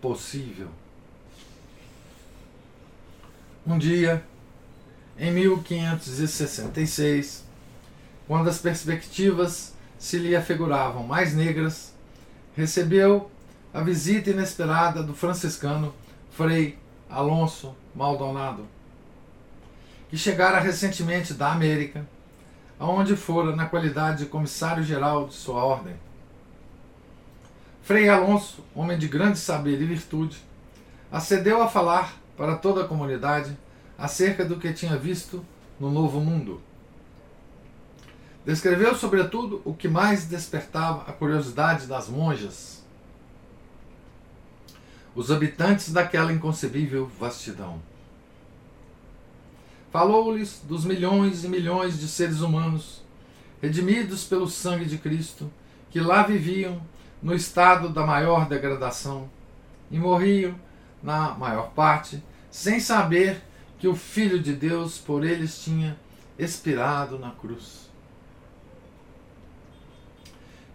possível. 0.00 0.68
Um 3.66 3.78
dia, 3.78 4.24
em 5.18 5.32
1566, 5.32 7.44
quando 8.26 8.48
as 8.48 8.58
perspectivas 8.58 9.74
se 9.98 10.18
lhe 10.18 10.36
afiguravam 10.36 11.02
mais 11.02 11.34
negras, 11.34 11.94
recebeu 12.56 13.30
a 13.72 13.80
visita 13.80 14.30
inesperada 14.30 15.02
do 15.02 15.14
franciscano 15.14 15.94
Frei 16.30 16.78
Alonso 17.10 17.74
Maldonado, 17.94 18.66
que 20.08 20.16
chegara 20.16 20.60
recentemente 20.60 21.34
da 21.34 21.52
América, 21.52 22.06
aonde 22.78 23.16
fora 23.16 23.56
na 23.56 23.66
qualidade 23.66 24.24
de 24.24 24.30
comissário-geral 24.30 25.26
de 25.26 25.34
sua 25.34 25.64
ordem. 25.64 25.94
Frei 27.86 28.08
Alonso, 28.08 28.64
homem 28.74 28.98
de 28.98 29.06
grande 29.06 29.38
saber 29.38 29.80
e 29.80 29.84
virtude, 29.84 30.36
acedeu 31.08 31.62
a 31.62 31.68
falar 31.68 32.20
para 32.36 32.56
toda 32.56 32.82
a 32.82 32.88
comunidade 32.88 33.56
acerca 33.96 34.44
do 34.44 34.58
que 34.58 34.72
tinha 34.72 34.96
visto 34.96 35.46
no 35.78 35.88
Novo 35.88 36.18
Mundo. 36.18 36.60
Descreveu, 38.44 38.92
sobretudo, 38.96 39.62
o 39.64 39.72
que 39.72 39.86
mais 39.86 40.26
despertava 40.26 41.08
a 41.08 41.12
curiosidade 41.12 41.86
das 41.86 42.08
monjas, 42.08 42.84
os 45.14 45.30
habitantes 45.30 45.92
daquela 45.92 46.32
inconcebível 46.32 47.06
vastidão. 47.06 47.80
Falou-lhes 49.92 50.60
dos 50.64 50.84
milhões 50.84 51.44
e 51.44 51.48
milhões 51.48 52.00
de 52.00 52.08
seres 52.08 52.40
humanos, 52.40 53.00
redimidos 53.62 54.24
pelo 54.24 54.48
sangue 54.48 54.86
de 54.86 54.98
Cristo, 54.98 55.48
que 55.88 56.00
lá 56.00 56.24
viviam 56.24 56.82
no 57.22 57.34
estado 57.34 57.88
da 57.88 58.04
maior 58.06 58.48
degradação 58.48 59.28
e 59.90 59.98
morriam, 59.98 60.54
na 61.02 61.30
maior 61.30 61.70
parte, 61.70 62.22
sem 62.50 62.80
saber 62.80 63.42
que 63.78 63.88
o 63.88 63.94
Filho 63.94 64.40
de 64.40 64.52
Deus 64.54 64.98
por 64.98 65.24
eles 65.24 65.62
tinha 65.62 65.96
expirado 66.38 67.18
na 67.18 67.30
cruz. 67.30 67.90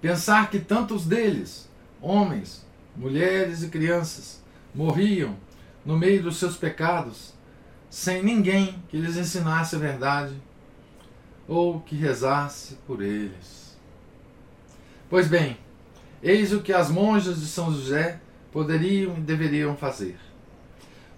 Pensar 0.02 0.50
que 0.50 0.60
tantos 0.60 1.06
deles, 1.06 1.70
homens, 2.02 2.66
mulheres 2.96 3.62
e 3.64 3.70
crianças, 3.70 4.42
morriam 4.74 5.36
no 5.86 5.98
meio 5.98 6.24
dos 6.24 6.38
seus 6.38 6.56
pecados, 6.56 7.34
sem 7.90 8.24
ninguém 8.24 8.82
que 8.90 8.98
lhes 8.98 9.18
ensinasse 9.18 9.76
a 9.76 9.80
verdade 9.80 10.34
ou 11.48 11.82
que 11.82 11.96
rezasse 11.96 12.76
por 12.88 13.02
eles. 13.02 13.78
Pois 15.10 15.28
bem, 15.28 15.58
eis 16.24 16.54
o 16.54 16.62
que 16.62 16.74
as 16.74 16.90
monjas 16.90 17.40
de 17.40 17.48
São 17.48 17.72
José 17.74 18.20
poderiam 18.52 19.18
e 19.18 19.22
deveriam 19.22 19.76
fazer: 19.76 20.18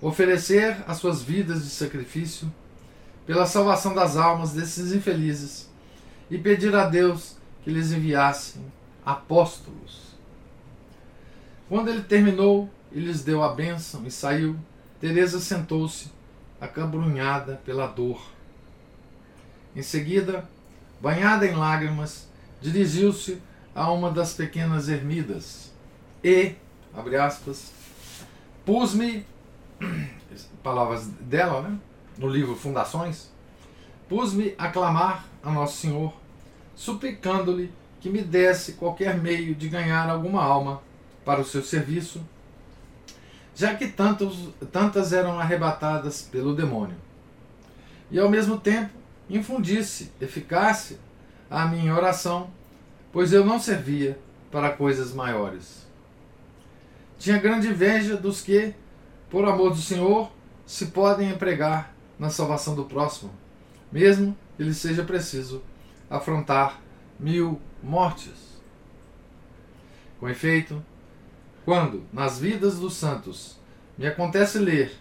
oferecer 0.02 0.78
as 0.88 0.98
suas 0.98 1.22
vidas 1.22 1.64
de 1.64 1.70
sacrifício 1.70 2.52
pela 3.26 3.46
salvação 3.46 3.94
das 3.94 4.18
almas 4.18 4.54
desses 4.54 4.94
infelizes 4.94 5.70
e 6.30 6.38
pedir 6.38 6.76
a 6.76 6.88
Deus 6.88 7.38
que 7.64 7.72
lhes 7.72 7.92
enviasse 7.92 8.60
apóstolos. 9.06 10.14
Quando 11.70 11.90
ele 11.90 12.02
terminou 12.02 12.70
e 12.92 13.00
lhes 13.00 13.24
deu 13.24 13.44
a 13.44 13.54
bênção 13.54 14.06
e 14.06 14.12
saiu, 14.12 14.56
Teresa 15.00 15.40
sentou-se, 15.40 16.12
acabrunhada 16.60 17.60
pela 17.66 17.88
dor. 17.88 18.22
Em 19.76 19.82
seguida, 19.82 20.48
banhada 21.02 21.46
em 21.46 21.56
lágrimas, 21.56 22.30
dirigiu-se 22.62 23.42
a 23.76 23.92
uma 23.92 24.12
das 24.12 24.34
pequenas 24.34 24.88
ermidas 24.88 25.74
e, 26.24 26.56
abre 26.94 27.18
aspas, 27.18 27.72
pus-me, 28.66 29.26
palavras 30.64 31.08
dela, 31.08 31.62
né, 31.62 31.78
no 32.18 32.28
livro 32.28 32.56
Fundações, 32.56 33.30
pus-me 34.08 34.54
a 34.58 34.70
clamar 34.70 35.26
a 35.44 35.52
Nosso 35.52 35.78
Senhor, 35.78 36.14
suplicando-lhe 36.76 37.74
que 38.00 38.10
me 38.10 38.22
desse 38.22 38.74
qualquer 38.74 39.18
meio 39.18 39.56
de 39.56 39.68
ganhar 39.68 40.10
alguma 40.10 40.44
alma 40.44 40.82
para 41.26 41.42
o 41.42 41.46
seu 41.46 41.64
serviço, 41.64 42.22
já 43.56 43.76
que 43.76 43.88
tantos, 43.88 44.50
tantas 44.72 45.14
eram 45.14 45.40
arrebatadas 45.40 46.22
pelo 46.22 46.56
demônio. 46.56 46.98
E 48.12 48.20
ao 48.20 48.30
mesmo 48.30 48.60
tempo 48.60 48.92
infundisse 49.30 50.12
eficácia 50.22 50.98
à 51.50 51.66
minha 51.66 51.96
oração 51.96 52.50
pois 53.14 53.32
eu 53.32 53.46
não 53.46 53.60
servia 53.60 54.18
para 54.52 54.72
coisas 54.72 55.14
maiores. 55.14 55.88
Tinha 57.20 57.38
grande 57.38 57.68
inveja 57.68 58.18
dos 58.18 58.42
que, 58.42 58.74
por 59.30 59.46
amor 59.46 59.70
do 59.70 59.78
Senhor, 59.78 60.32
se 60.66 60.88
podem 60.88 61.30
empregar 61.30 61.94
na 62.18 62.32
salvação 62.32 62.76
do 62.76 62.86
próximo, 62.86 63.32
mesmo 63.92 64.36
que 64.58 64.64
lhe 64.64 64.74
seja 64.74 65.04
preciso 65.04 65.62
afrontar 66.10 66.82
mil 67.20 67.62
mortes. 67.82 68.60
Com 70.20 70.28
efeito, 70.28 70.84
quando 71.64 72.04
nas 72.12 72.40
vidas 72.40 72.80
dos 72.80 72.96
santos 72.96 73.60
me 73.98 74.08
acontece 74.08 74.58
ler 74.58 74.92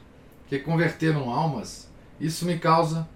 que 0.49 0.59
converteram 0.59 1.31
almas, 1.31 1.91
isso 2.21 2.45
me 2.45 2.59
causa 2.59 3.09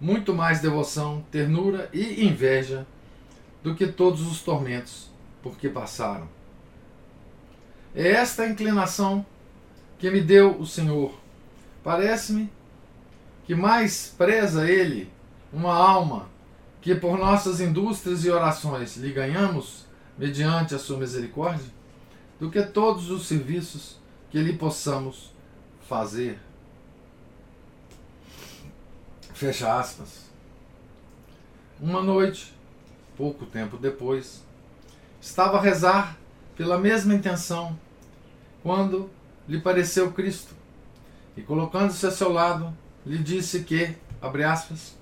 muito 0.00 0.34
mais 0.34 0.60
devoção, 0.60 1.24
ternura 1.30 1.88
e 1.92 2.26
inveja 2.26 2.86
do 3.62 3.74
que 3.74 3.86
todos 3.86 4.26
os 4.26 4.42
tormentos 4.42 5.10
por 5.42 5.56
que 5.56 5.68
passaram. 5.68 6.28
É 7.94 8.08
esta 8.08 8.46
inclinação 8.46 9.24
que 9.98 10.10
me 10.10 10.20
deu 10.20 10.56
o 10.58 10.66
Senhor. 10.66 11.12
Parece-me 11.82 12.50
que 13.44 13.54
mais 13.54 14.14
preza 14.16 14.68
Ele 14.68 15.10
uma 15.52 15.74
alma 15.74 16.28
que 16.80 16.94
por 16.94 17.18
nossas 17.18 17.60
indústrias 17.60 18.24
e 18.24 18.30
orações 18.30 18.96
lhe 18.96 19.12
ganhamos, 19.12 19.86
mediante 20.16 20.74
a 20.74 20.78
sua 20.78 20.98
misericórdia, 20.98 21.70
do 22.38 22.50
que 22.50 22.62
todos 22.62 23.10
os 23.10 23.26
serviços 23.26 23.98
que 24.30 24.40
lhe 24.40 24.54
possamos 24.54 25.32
fazer. 25.86 26.38
Fecha 29.34 29.78
aspas. 29.78 30.30
Uma 31.78 32.02
noite, 32.02 32.54
pouco 33.20 33.44
tempo 33.44 33.76
depois, 33.76 34.42
estava 35.20 35.58
a 35.58 35.60
rezar 35.60 36.16
pela 36.56 36.78
mesma 36.78 37.12
intenção 37.12 37.78
quando 38.62 39.10
lhe 39.46 39.60
pareceu 39.60 40.10
Cristo 40.10 40.54
e, 41.36 41.42
colocando-se 41.42 42.06
a 42.06 42.10
seu 42.10 42.32
lado, 42.32 42.74
lhe 43.04 43.18
disse 43.18 43.62
que, 43.62 43.94
abre 44.22 44.42
aspas, 44.42 44.96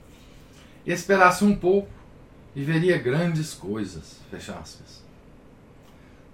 esperasse 0.85 1.45
um 1.45 1.55
pouco 1.55 1.89
e 2.57 2.65
veria 2.65 2.99
grandes 2.99 3.55
coisas, 3.55 4.17
fecha 4.29 4.53
aspas. 4.55 5.01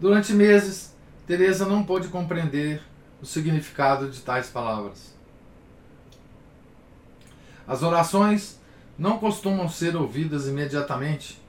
Durante 0.01 0.33
meses, 0.33 0.95
Teresa 1.27 1.67
não 1.67 1.85
pôde 1.85 2.09
compreender 2.09 2.81
o 3.21 3.27
significado 3.27 4.11
de 4.11 4.21
tais 4.21 4.49
palavras. 4.49 5.15
As 7.69 7.83
orações 7.83 8.59
não 8.99 9.19
costumam 9.19 9.69
ser 9.69 9.95
ouvidas 9.95 10.49
imediatamente 10.49 11.44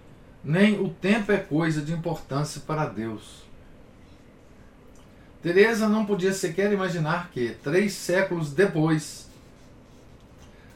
nem 0.46 0.80
o 0.80 0.90
tempo 0.90 1.32
é 1.32 1.38
coisa 1.38 1.82
de 1.82 1.92
importância 1.92 2.62
para 2.62 2.86
Deus. 2.86 3.44
Teresa 5.42 5.90
não 5.90 6.06
podia 6.06 6.34
sequer 6.34 6.72
imaginar 6.72 7.32
que, 7.32 7.58
três 7.64 7.94
séculos 7.94 8.52
depois, 8.52 9.28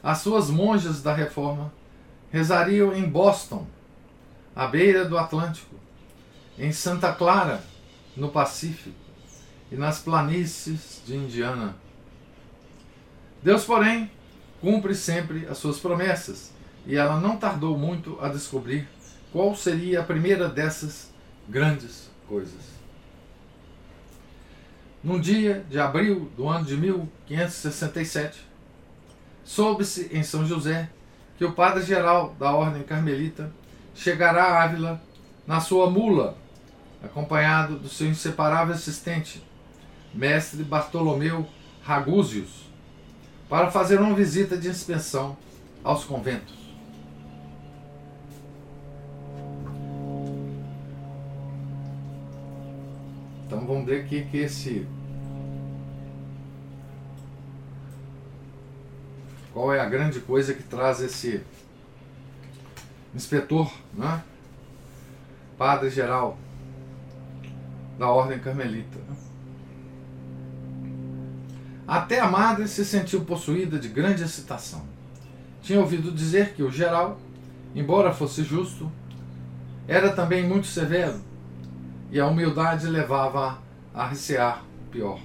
as 0.02 0.18
suas 0.18 0.50
monjas 0.50 1.02
da 1.02 1.14
Reforma 1.14 1.72
rezariam 2.32 2.92
em 2.92 3.08
Boston, 3.08 3.64
à 4.54 4.66
beira 4.66 5.04
do 5.04 5.16
Atlântico, 5.16 5.76
em 6.58 6.72
Santa 6.72 7.12
Clara, 7.12 7.62
no 8.16 8.28
Pacífico, 8.30 8.96
e 9.70 9.76
nas 9.76 10.00
planícies 10.00 11.00
de 11.06 11.14
Indiana. 11.14 11.76
Deus, 13.40 13.64
porém, 13.64 14.10
cumpre 14.60 14.96
sempre 14.96 15.46
as 15.46 15.58
suas 15.58 15.78
promessas, 15.78 16.52
e 16.86 16.96
ela 16.96 17.20
não 17.20 17.36
tardou 17.36 17.78
muito 17.78 18.18
a 18.20 18.28
descobrir 18.28 18.88
qual 19.32 19.54
seria 19.54 20.00
a 20.00 20.04
primeira 20.04 20.48
dessas 20.48 21.10
grandes 21.48 22.10
coisas? 22.28 22.70
Num 25.02 25.20
dia 25.20 25.64
de 25.70 25.78
abril 25.78 26.30
do 26.36 26.48
ano 26.48 26.64
de 26.64 26.76
1567, 26.76 28.46
soube-se 29.44 30.10
em 30.12 30.22
São 30.22 30.44
José 30.44 30.90
que 31.38 31.44
o 31.44 31.52
padre-geral 31.52 32.34
da 32.38 32.52
Ordem 32.52 32.82
Carmelita 32.82 33.50
chegará 33.94 34.44
a 34.44 34.62
Ávila 34.62 35.00
na 35.46 35.58
sua 35.58 35.88
mula, 35.88 36.36
acompanhado 37.02 37.78
do 37.78 37.88
seu 37.88 38.08
inseparável 38.08 38.74
assistente, 38.74 39.42
mestre 40.12 40.62
Bartolomeu 40.62 41.48
Ragúzios, 41.82 42.68
para 43.48 43.70
fazer 43.70 44.00
uma 44.00 44.14
visita 44.14 44.56
de 44.56 44.68
inspeção 44.68 45.36
aos 45.82 46.04
conventos. 46.04 46.59
Então 53.50 53.66
vamos 53.66 53.84
ver 53.84 54.06
que, 54.06 54.22
que 54.26 54.36
esse. 54.36 54.86
Qual 59.52 59.74
é 59.74 59.80
a 59.80 59.88
grande 59.88 60.20
coisa 60.20 60.54
que 60.54 60.62
traz 60.62 61.00
esse 61.00 61.42
inspetor, 63.12 63.68
né? 63.92 64.22
padre 65.58 65.90
geral 65.90 66.38
da 67.98 68.08
Ordem 68.08 68.38
Carmelita. 68.38 69.00
Até 71.88 72.20
a 72.20 72.30
madre 72.30 72.68
se 72.68 72.84
sentiu 72.84 73.24
possuída 73.24 73.80
de 73.80 73.88
grande 73.88 74.22
excitação. 74.22 74.84
Tinha 75.60 75.80
ouvido 75.80 76.12
dizer 76.12 76.54
que 76.54 76.62
o 76.62 76.70
geral, 76.70 77.18
embora 77.74 78.14
fosse 78.14 78.44
justo, 78.44 78.92
era 79.88 80.12
também 80.12 80.46
muito 80.46 80.68
severo, 80.68 81.20
e 82.10 82.18
a 82.18 82.26
humildade 82.26 82.86
levava 82.86 83.58
a 83.94 84.06
recear 84.06 84.62
o 84.86 84.90
pior. 84.90 85.20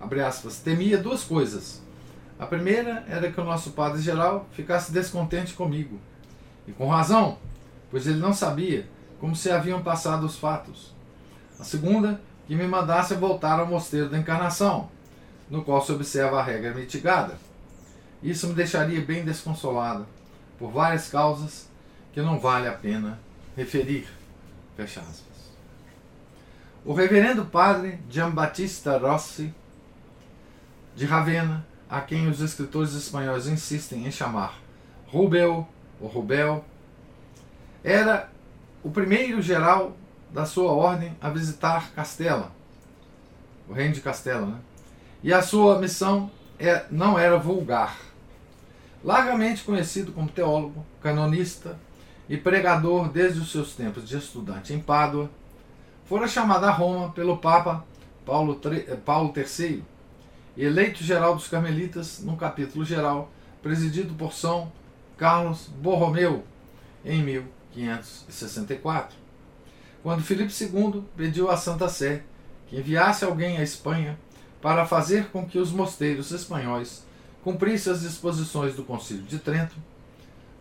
Abre 0.00 0.20
aspas, 0.20 0.60
temia 0.60 0.98
duas 0.98 1.24
coisas. 1.24 1.82
A 2.38 2.46
primeira 2.46 3.04
era 3.08 3.32
que 3.32 3.40
o 3.40 3.44
nosso 3.44 3.70
padre 3.70 4.02
geral 4.02 4.46
ficasse 4.52 4.92
descontente 4.92 5.54
comigo, 5.54 5.98
e 6.68 6.72
com 6.72 6.88
razão, 6.88 7.38
pois 7.90 8.06
ele 8.06 8.18
não 8.18 8.32
sabia 8.34 8.86
como 9.18 9.34
se 9.34 9.50
haviam 9.50 9.82
passado 9.82 10.26
os 10.26 10.36
fatos. 10.36 10.94
A 11.58 11.64
segunda, 11.64 12.20
que 12.46 12.54
me 12.54 12.66
mandasse 12.66 13.14
voltar 13.14 13.58
ao 13.58 13.66
mosteiro 13.66 14.10
da 14.10 14.18
Encarnação, 14.18 14.90
no 15.48 15.64
qual 15.64 15.82
se 15.82 15.92
observa 15.92 16.40
a 16.40 16.42
regra 16.42 16.74
mitigada. 16.74 17.38
Isso 18.22 18.48
me 18.48 18.54
deixaria 18.54 19.00
bem 19.00 19.24
desconsolado, 19.24 20.06
por 20.58 20.70
várias 20.70 21.08
causas 21.08 21.68
que 22.12 22.20
não 22.20 22.38
vale 22.38 22.68
a 22.68 22.72
pena 22.72 23.18
referir. 23.56 24.06
Fecha 24.76 25.00
aspas. 25.00 25.35
O 26.86 26.94
reverendo 26.94 27.44
padre 27.44 27.98
Giambattista 28.08 28.96
Rossi, 28.96 29.52
de 30.94 31.04
Ravenna, 31.04 31.66
a 31.90 32.00
quem 32.00 32.28
os 32.28 32.40
escritores 32.40 32.92
espanhóis 32.92 33.48
insistem 33.48 34.06
em 34.06 34.10
chamar 34.12 34.60
Rubel 35.08 35.66
ou 36.00 36.08
Rubel, 36.08 36.64
era 37.82 38.30
o 38.84 38.90
primeiro 38.92 39.42
geral 39.42 39.96
da 40.32 40.46
sua 40.46 40.70
ordem 40.70 41.16
a 41.20 41.28
visitar 41.28 41.90
Castela, 41.90 42.52
o 43.68 43.72
reino 43.72 43.92
de 43.92 44.00
Castela, 44.00 44.46
né? 44.46 44.58
E 45.24 45.34
a 45.34 45.42
sua 45.42 45.80
missão 45.80 46.30
é, 46.56 46.84
não 46.88 47.18
era 47.18 47.36
vulgar. 47.36 47.98
Largamente 49.02 49.64
conhecido 49.64 50.12
como 50.12 50.28
teólogo, 50.28 50.86
canonista 51.02 51.76
e 52.28 52.36
pregador 52.36 53.08
desde 53.08 53.40
os 53.40 53.50
seus 53.50 53.74
tempos 53.74 54.08
de 54.08 54.16
estudante 54.16 54.72
em 54.72 54.78
Pádua, 54.78 55.28
fora 56.06 56.26
chamado 56.26 56.64
a 56.64 56.70
Roma 56.70 57.10
pelo 57.10 57.36
Papa 57.38 57.84
Paulo, 58.24 58.60
Paulo 59.04 59.32
III, 59.36 59.84
eleito 60.56 61.04
geral 61.04 61.34
dos 61.34 61.48
Carmelitas 61.48 62.20
num 62.20 62.36
capítulo 62.36 62.84
geral 62.84 63.30
presidido 63.62 64.14
por 64.14 64.32
São 64.32 64.72
Carlos 65.16 65.68
Borromeu 65.68 66.44
em 67.04 67.22
1564 67.22 69.16
quando 70.02 70.22
Filipe 70.22 70.52
II 70.52 71.02
pediu 71.16 71.50
à 71.50 71.56
Santa 71.56 71.88
Sé 71.88 72.22
que 72.68 72.76
enviasse 72.76 73.24
alguém 73.24 73.58
à 73.58 73.62
Espanha 73.62 74.16
para 74.62 74.86
fazer 74.86 75.26
com 75.30 75.44
que 75.44 75.58
os 75.58 75.72
mosteiros 75.72 76.30
espanhóis 76.30 77.04
cumprissem 77.42 77.92
as 77.92 78.02
disposições 78.02 78.74
do 78.74 78.82
Concílio 78.82 79.22
de 79.22 79.38
Trento, 79.38 79.76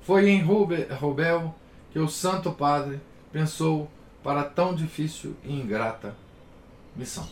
foi 0.01 0.29
em 0.29 0.41
Rubel 0.41 1.55
que 1.91 1.99
o 1.99 2.07
Santo 2.07 2.51
Padre 2.51 2.99
pensou 3.31 3.89
para 4.25 4.43
tão 4.43 4.73
difícil 4.73 5.35
e 5.43 5.53
ingrata 5.53 6.15
missão. 6.95 7.29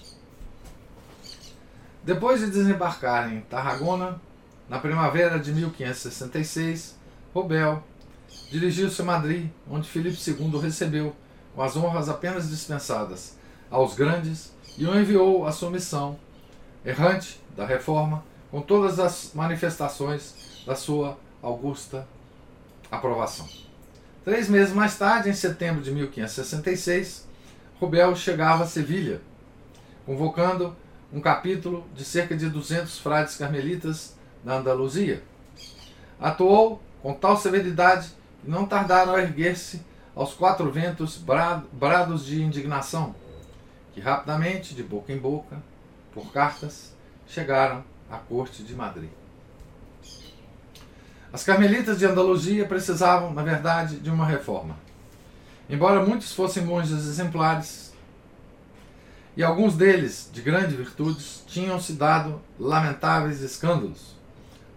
Depois 2.04 2.40
de 2.40 2.52
desembarcar 2.52 3.34
em 3.34 3.42
Tarragona, 3.42 4.22
na 4.70 4.78
primavera 4.78 5.40
de 5.40 5.52
1566, 5.52 6.96
Rubel 7.34 7.84
dirigiu-se 8.52 9.02
a 9.02 9.06
Madrid, 9.06 9.50
onde 9.68 9.90
Filipe 9.90 10.20
II 10.30 10.60
recebeu 10.60 11.16
com 11.56 11.64
as 11.64 11.76
honras 11.76 12.10
apenas 12.10 12.48
dispensadas 12.48 13.38
aos 13.72 13.96
grandes, 13.96 14.54
e 14.78 14.86
o 14.86 14.96
enviou 14.96 15.48
à 15.48 15.52
sua 15.52 15.72
missão 15.72 16.20
errante 16.86 17.42
da 17.58 17.66
reforma, 17.66 18.24
com 18.52 18.62
todas 18.62 19.00
as 19.00 19.32
manifestações 19.34 20.64
da 20.64 20.76
sua 20.76 21.18
augusta 21.42 22.08
aprovação. 22.92 23.63
Três 24.24 24.48
meses 24.48 24.74
mais 24.74 24.98
tarde, 24.98 25.30
em 25.30 25.34
setembro 25.34 25.82
de 25.82 25.92
1566, 25.92 27.28
Rubel 27.78 28.16
chegava 28.16 28.64
a 28.64 28.68
Sevilha, 28.68 29.20
convocando 30.06 30.74
um 31.12 31.20
capítulo 31.20 31.86
de 31.94 32.06
cerca 32.06 32.34
de 32.34 32.50
200 32.50 33.00
frades 33.00 33.36
carmelitas 33.36 34.16
da 34.42 34.54
Andaluzia. 34.54 35.22
Atuou 36.22 36.82
com 37.02 37.14
tal 37.14 37.36
severidade 37.36 38.12
que 38.42 38.50
não 38.50 38.66
tardaram 38.66 39.14
a 39.14 39.22
erguer-se 39.22 39.82
aos 40.16 40.34
quatro 40.34 40.72
ventos 40.72 41.18
brados 41.18 42.26
de 42.26 42.42
indignação, 42.42 43.14
que 43.94 44.00
rapidamente, 44.00 44.74
de 44.74 44.84
boca 44.84 45.12
em 45.12 45.18
boca, 45.18 45.62
por 46.14 46.32
cartas, 46.32 46.94
chegaram 47.28 47.84
à 48.10 48.18
corte 48.18 48.64
de 48.64 48.74
Madrid. 48.74 49.10
As 51.34 51.44
carmelitas 51.44 51.98
de 51.98 52.06
Andaluzia 52.06 52.64
precisavam, 52.68 53.34
na 53.34 53.42
verdade, 53.42 54.00
de 54.00 54.12
uma 54.12 54.24
reforma. 54.24 54.78
Embora 55.68 56.06
muitos 56.06 56.32
fossem 56.32 56.64
monges 56.64 57.08
exemplares, 57.08 57.92
e 59.36 59.44
alguns 59.44 59.76
deles, 59.76 60.30
de 60.32 60.44
grandes 60.44 60.76
virtudes, 60.76 61.44
tinham 61.48 61.80
se 61.80 61.94
dado 61.94 62.40
lamentáveis 62.60 63.42
escândalos. 63.42 64.16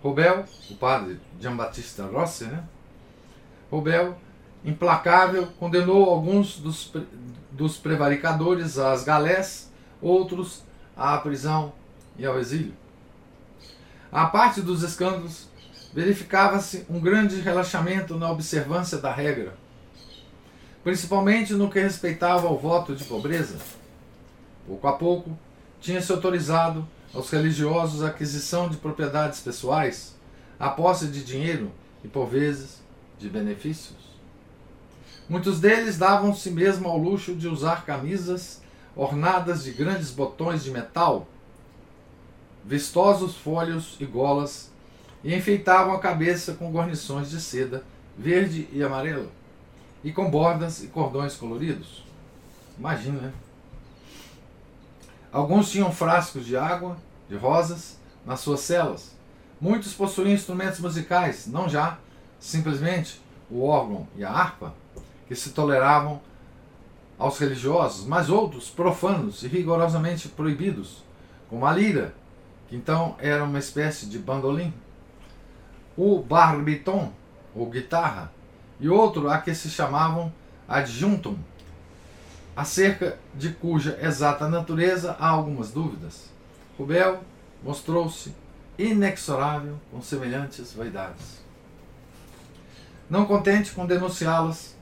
Rubel, 0.03 0.47
o 0.71 0.77
padre 0.77 1.21
Giambattista 1.39 2.07
Rossi, 2.07 2.45
né? 2.45 2.65
Rubel 3.71 4.17
implacável, 4.65 5.49
condenou 5.59 6.09
alguns 6.09 6.59
dos, 6.59 6.91
dos 7.53 7.77
prevaricadores 7.77 8.79
às 8.79 9.05
galés, 9.05 9.71
outros 10.01 10.65
à 10.97 11.19
prisão 11.19 11.75
e 12.19 12.25
ao 12.25 12.39
exílio. 12.39 12.75
À 14.11 14.25
parte 14.25 14.63
dos 14.63 14.83
escândalos, 14.83 15.49
verificava-se 15.97 16.85
um 16.91 17.01
grande 17.01 17.41
relaxamento 17.41 18.19
na 18.19 18.31
observância 18.31 18.99
da 18.99 19.11
regra, 19.11 19.57
principalmente 20.85 21.55
no 21.55 21.71
que 21.71 21.81
respeitava 21.81 22.47
ao 22.47 22.59
voto 22.59 22.95
de 22.95 23.03
pobreza. 23.03 23.57
Pouco 24.67 24.87
a 24.87 24.93
pouco, 24.93 25.39
tinha-se 25.81 26.13
autorizado 26.13 26.87
aos 27.15 27.31
religiosos 27.31 28.03
a 28.03 28.09
aquisição 28.09 28.69
de 28.69 28.77
propriedades 28.77 29.41
pessoais, 29.41 30.15
a 30.61 30.69
posse 30.69 31.07
de 31.07 31.25
dinheiro 31.25 31.73
e, 32.05 32.09
por 32.09 32.27
vezes, 32.27 32.83
de 33.19 33.31
benefícios. 33.31 33.97
Muitos 35.27 35.61
deles 35.61 35.97
davam-se 35.97 36.51
mesmo 36.51 36.91
ao 36.91 36.99
luxo 36.99 37.35
de 37.35 37.49
usar 37.49 37.87
camisas 37.87 38.61
ornadas 38.95 39.65
de 39.65 39.71
grandes 39.71 40.11
botões 40.11 40.63
de 40.63 40.71
metal, 40.71 41.27
vistosos 42.63 43.35
folhos 43.35 43.97
e 43.99 44.05
golas, 44.05 44.76
e 45.27 45.35
enfeitavam 45.35 45.93
a 45.93 45.99
cabeça 45.99 46.55
com 46.55 46.71
guarnições 46.71 47.29
de 47.31 47.41
seda 47.41 47.83
verde 48.17 48.69
e 48.73 48.81
amarelo, 48.81 49.29
e 50.05 50.13
com 50.13 50.31
bordas 50.31 50.85
e 50.85 50.87
cordões 50.87 51.35
coloridos. 51.35 52.05
Imagina, 52.79 53.21
né? 53.21 53.33
Alguns 55.33 55.69
tinham 55.69 55.91
frascos 55.91 56.47
de 56.47 56.57
água, 56.57 56.97
de 57.29 57.35
rosas, 57.35 57.99
nas 58.25 58.39
suas 58.39 58.61
celas. 58.61 59.17
Muitos 59.61 59.93
possuíam 59.95 60.33
instrumentos 60.33 60.79
musicais, 60.79 61.49
não 61.49 61.69
já 61.69 61.99
simplesmente 62.39 63.21
o 63.51 63.65
órgão 63.65 64.07
e 64.17 64.23
a 64.23 64.31
harpa, 64.31 64.73
que 65.27 65.35
se 65.35 65.51
toleravam 65.51 66.21
aos 67.19 67.37
religiosos, 67.37 68.07
mas 68.07 68.31
outros 68.31 68.71
profanos 68.71 69.43
e 69.43 69.49
rigorosamente 69.49 70.29
proibidos, 70.29 71.03
como 71.51 71.67
a 71.67 71.73
lira, 71.73 72.15
que 72.69 72.77
então 72.77 73.17
era 73.19 73.43
uma 73.43 73.59
espécie 73.59 74.07
de 74.07 74.21
bandolim, 74.21 74.73
o 75.97 76.21
barbiton, 76.21 77.13
ou 77.55 77.71
guitarra, 77.71 78.33
e 78.79 78.89
outro 78.89 79.31
a 79.31 79.39
que 79.39 79.55
se 79.55 79.71
chamavam 79.71 80.33
adjuntum, 80.69 81.39
acerca 82.55 83.19
de 83.35 83.51
cuja 83.51 83.99
exata 84.03 84.49
natureza 84.49 85.17
há 85.19 85.29
algumas 85.29 85.71
dúvidas. 85.71 86.31
Rubel 86.79 87.21
mostrou-se 87.63 88.35
inexorável 88.79 89.79
com 89.91 90.03
semelhantes 90.03 90.73
vaidades. 90.75 91.45
Não 93.09 93.25
contente 93.25 93.73
com 93.73 93.87
denunciá-las, 93.87 94.77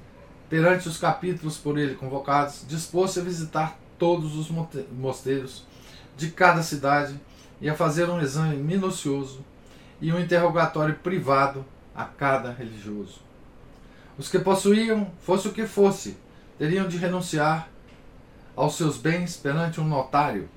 perante 0.49 0.89
os 0.89 0.99
capítulos 0.99 1.57
por 1.57 1.79
ele 1.79 1.95
convocados, 1.95 2.65
dispôs-se 2.67 3.21
a 3.21 3.23
visitar 3.23 3.79
todos 3.99 4.37
os 4.37 4.51
mosteiros 4.93 5.65
de 6.17 6.31
cada 6.31 6.63
cidade 6.63 7.19
e 7.61 7.69
a 7.69 7.75
fazer 7.75 8.09
um 8.09 8.21
exame 8.21 8.57
minucioso 8.57 9.45
e 10.01 10.13
um 10.13 10.21
interrogatório 10.21 10.95
privado 10.97 11.65
a 11.95 12.05
cada 12.05 12.53
religioso. 12.53 13.21
Os 14.19 14.29
que 14.29 14.39
possuíam, 14.39 15.11
fosse 15.21 15.49
o 15.49 15.53
que 15.53 15.67
fosse, 15.67 16.17
teriam 16.59 16.87
de 16.87 16.97
renunciar 16.97 17.69
aos 18.57 18.77
seus 18.77 18.97
bens 18.97 19.37
perante 19.37 19.81
um 19.81 19.85
notário. 19.85 20.49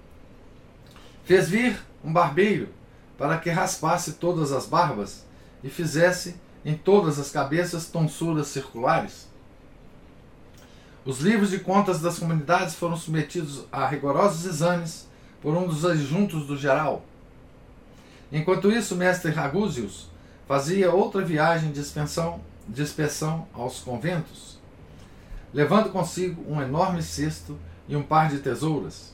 Fez 1.24 1.50
vir 1.50 1.82
um 2.04 2.14
barbeiro 2.14 2.70
para 3.18 3.38
que 3.38 3.50
raspasse 3.50 4.14
todas 4.14 4.52
as 4.52 4.66
barbas 4.66 5.26
e 5.64 5.70
fizesse 5.70 6.36
em 6.64 6.76
todas 6.76 7.18
as 7.18 7.32
cabeças 7.32 7.88
tonsuras 7.88 8.48
circulares. 8.48 9.28
Os 11.04 11.22
livros 11.22 11.52
de 11.52 11.60
contas 11.60 12.02
das 12.02 12.20
comunidades 12.20 12.76
foram 12.76 12.98
submetidos 12.98 13.66
a 13.72 13.88
rigorosos 13.88 14.46
exames 14.46 15.08
por 15.42 15.56
um 15.56 15.68
dos 15.68 15.86
adjuntos 15.86 16.46
do 16.46 16.58
geral, 16.58 17.06
Enquanto 18.32 18.72
isso, 18.72 18.94
o 18.94 18.98
mestre 18.98 19.32
Ragusius 19.32 20.10
fazia 20.48 20.92
outra 20.92 21.24
viagem 21.24 21.72
de 21.72 21.80
expansão, 21.80 23.48
aos 23.54 23.80
conventos, 23.80 24.60
levando 25.54 25.90
consigo 25.90 26.44
um 26.52 26.62
enorme 26.62 27.02
cesto 27.02 27.58
e 27.88 27.96
um 27.96 28.04
par 28.04 28.30
de 28.30 28.40
tesouras. 28.40 29.14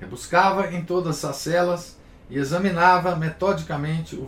Rebuscava 0.00 0.72
em 0.72 0.84
todas 0.84 1.24
as 1.24 1.36
celas 1.36 1.96
e 2.28 2.36
examinava 2.36 3.14
metodicamente 3.14 4.16
o 4.16 4.26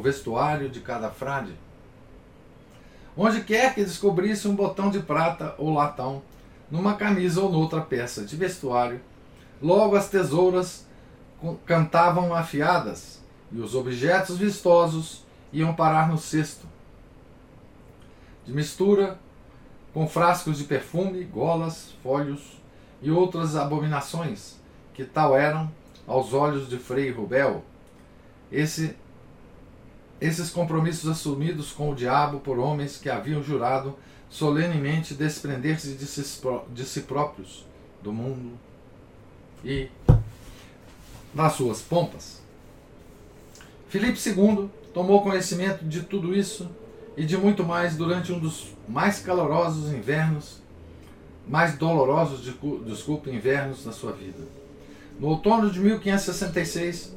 vestuário 0.00 0.68
de 0.68 0.80
cada 0.80 1.10
frade. 1.10 1.52
Onde 3.16 3.42
quer 3.42 3.74
que 3.74 3.84
descobrisse 3.84 4.46
um 4.46 4.54
botão 4.54 4.90
de 4.90 5.00
prata 5.00 5.54
ou 5.58 5.72
latão, 5.72 6.22
numa 6.70 6.94
camisa 6.94 7.40
ou 7.40 7.50
noutra 7.50 7.80
peça 7.80 8.24
de 8.24 8.36
vestuário, 8.36 9.00
logo 9.60 9.96
as 9.96 10.08
tesouras 10.08 10.86
cantavam 11.66 12.32
afiadas 12.32 13.23
e 13.54 13.60
os 13.60 13.74
objetos 13.76 14.36
vistosos 14.36 15.22
iam 15.52 15.72
parar 15.72 16.08
no 16.08 16.18
cesto. 16.18 16.66
De 18.44 18.52
mistura 18.52 19.18
com 19.92 20.08
frascos 20.08 20.58
de 20.58 20.64
perfume, 20.64 21.22
golas, 21.22 21.92
folhos 22.02 22.58
e 23.00 23.12
outras 23.12 23.54
abominações, 23.54 24.56
que 24.92 25.04
tal 25.04 25.36
eram 25.36 25.70
aos 26.04 26.32
olhos 26.32 26.68
de 26.68 26.76
Frei 26.78 27.12
Rubel. 27.12 27.64
Esse, 28.50 28.96
esses 30.20 30.50
compromissos 30.50 31.08
assumidos 31.08 31.70
com 31.70 31.92
o 31.92 31.94
diabo 31.94 32.40
por 32.40 32.58
homens 32.58 32.98
que 32.98 33.08
haviam 33.08 33.40
jurado 33.40 33.96
solenemente 34.28 35.14
desprender-se 35.14 35.94
de, 35.94 36.06
si, 36.06 36.40
de 36.70 36.84
si 36.84 37.02
próprios, 37.02 37.64
do 38.02 38.12
mundo 38.12 38.58
e 39.64 39.88
das 41.32 41.52
suas 41.52 41.80
pompas. 41.80 42.43
Filipe 43.94 44.18
II 44.28 44.68
tomou 44.92 45.22
conhecimento 45.22 45.84
de 45.84 46.02
tudo 46.02 46.34
isso 46.34 46.68
e 47.16 47.24
de 47.24 47.36
muito 47.36 47.62
mais 47.62 47.94
durante 47.94 48.32
um 48.32 48.40
dos 48.40 48.74
mais 48.88 49.20
calorosos 49.20 49.92
invernos, 49.92 50.60
mais 51.46 51.78
dolorosos, 51.78 52.40
desculpe, 52.84 53.30
invernos 53.30 53.84
da 53.84 53.92
sua 53.92 54.10
vida. 54.10 54.42
No 55.20 55.28
outono 55.28 55.70
de 55.70 55.78
1566, 55.78 57.14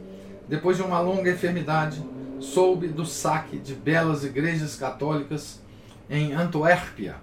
depois 0.48 0.78
de 0.78 0.84
uma 0.84 1.00
longa 1.00 1.32
enfermidade, 1.32 2.00
soube 2.40 2.88
do 2.90 3.08
saque 3.08 3.58
de 3.58 3.74
belas 3.74 4.24
igrejas 4.24 4.76
católicas 4.76 5.60
em 6.08 6.34
Antuérpia, 6.34 7.16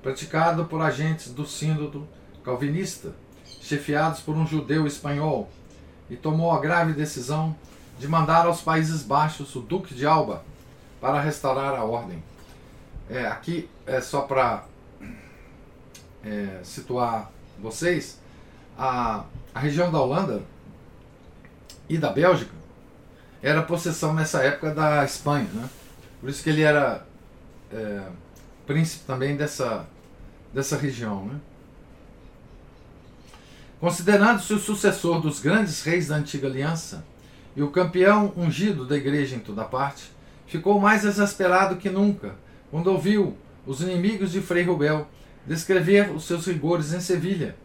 praticado 0.00 0.66
por 0.66 0.80
agentes 0.80 1.32
do 1.32 1.44
Sínodo 1.44 2.06
calvinista, 2.44 3.12
chefiados 3.60 4.20
por 4.20 4.36
um 4.36 4.46
judeu 4.46 4.86
espanhol, 4.86 5.50
e 6.08 6.14
tomou 6.14 6.52
a 6.52 6.60
grave 6.60 6.92
decisão 6.92 7.56
de 8.02 8.08
mandar 8.08 8.46
aos 8.46 8.60
Países 8.60 9.04
Baixos 9.04 9.54
o 9.54 9.60
Duque 9.60 9.94
de 9.94 10.04
Alba 10.04 10.42
para 11.00 11.20
restaurar 11.20 11.72
a 11.72 11.84
ordem. 11.84 12.20
É, 13.08 13.26
aqui 13.26 13.70
é 13.86 14.00
só 14.00 14.22
para 14.22 14.64
é, 16.24 16.58
situar 16.64 17.30
vocês, 17.60 18.18
a, 18.76 19.22
a 19.54 19.60
região 19.60 19.92
da 19.92 20.00
Holanda 20.00 20.42
e 21.88 21.96
da 21.96 22.10
Bélgica 22.10 22.50
era 23.40 23.62
possessão 23.62 24.12
nessa 24.12 24.42
época 24.42 24.74
da 24.74 25.04
Espanha, 25.04 25.48
né? 25.54 25.70
Por 26.20 26.28
isso 26.28 26.42
que 26.42 26.50
ele 26.50 26.62
era 26.62 27.06
é, 27.72 28.02
príncipe 28.66 29.04
também 29.06 29.36
dessa, 29.36 29.86
dessa 30.52 30.76
região, 30.76 31.24
né? 31.26 31.40
Considerando-se 33.78 34.52
o 34.54 34.58
sucessor 34.58 35.20
dos 35.20 35.38
grandes 35.38 35.84
reis 35.84 36.08
da 36.08 36.16
antiga 36.16 36.48
aliança 36.48 37.11
e 37.54 37.62
o 37.62 37.70
campeão 37.70 38.32
ungido 38.36 38.86
da 38.86 38.96
igreja 38.96 39.36
em 39.36 39.40
toda 39.40 39.64
parte, 39.64 40.10
ficou 40.46 40.80
mais 40.80 41.04
exasperado 41.04 41.76
que 41.76 41.90
nunca 41.90 42.34
quando 42.70 42.88
ouviu 42.88 43.36
os 43.66 43.80
inimigos 43.80 44.32
de 44.32 44.40
Frei 44.40 44.62
Rubel 44.62 45.06
descrever 45.46 46.10
os 46.10 46.24
seus 46.24 46.46
rigores 46.46 46.92
em 46.92 47.00
Sevilha 47.00 47.56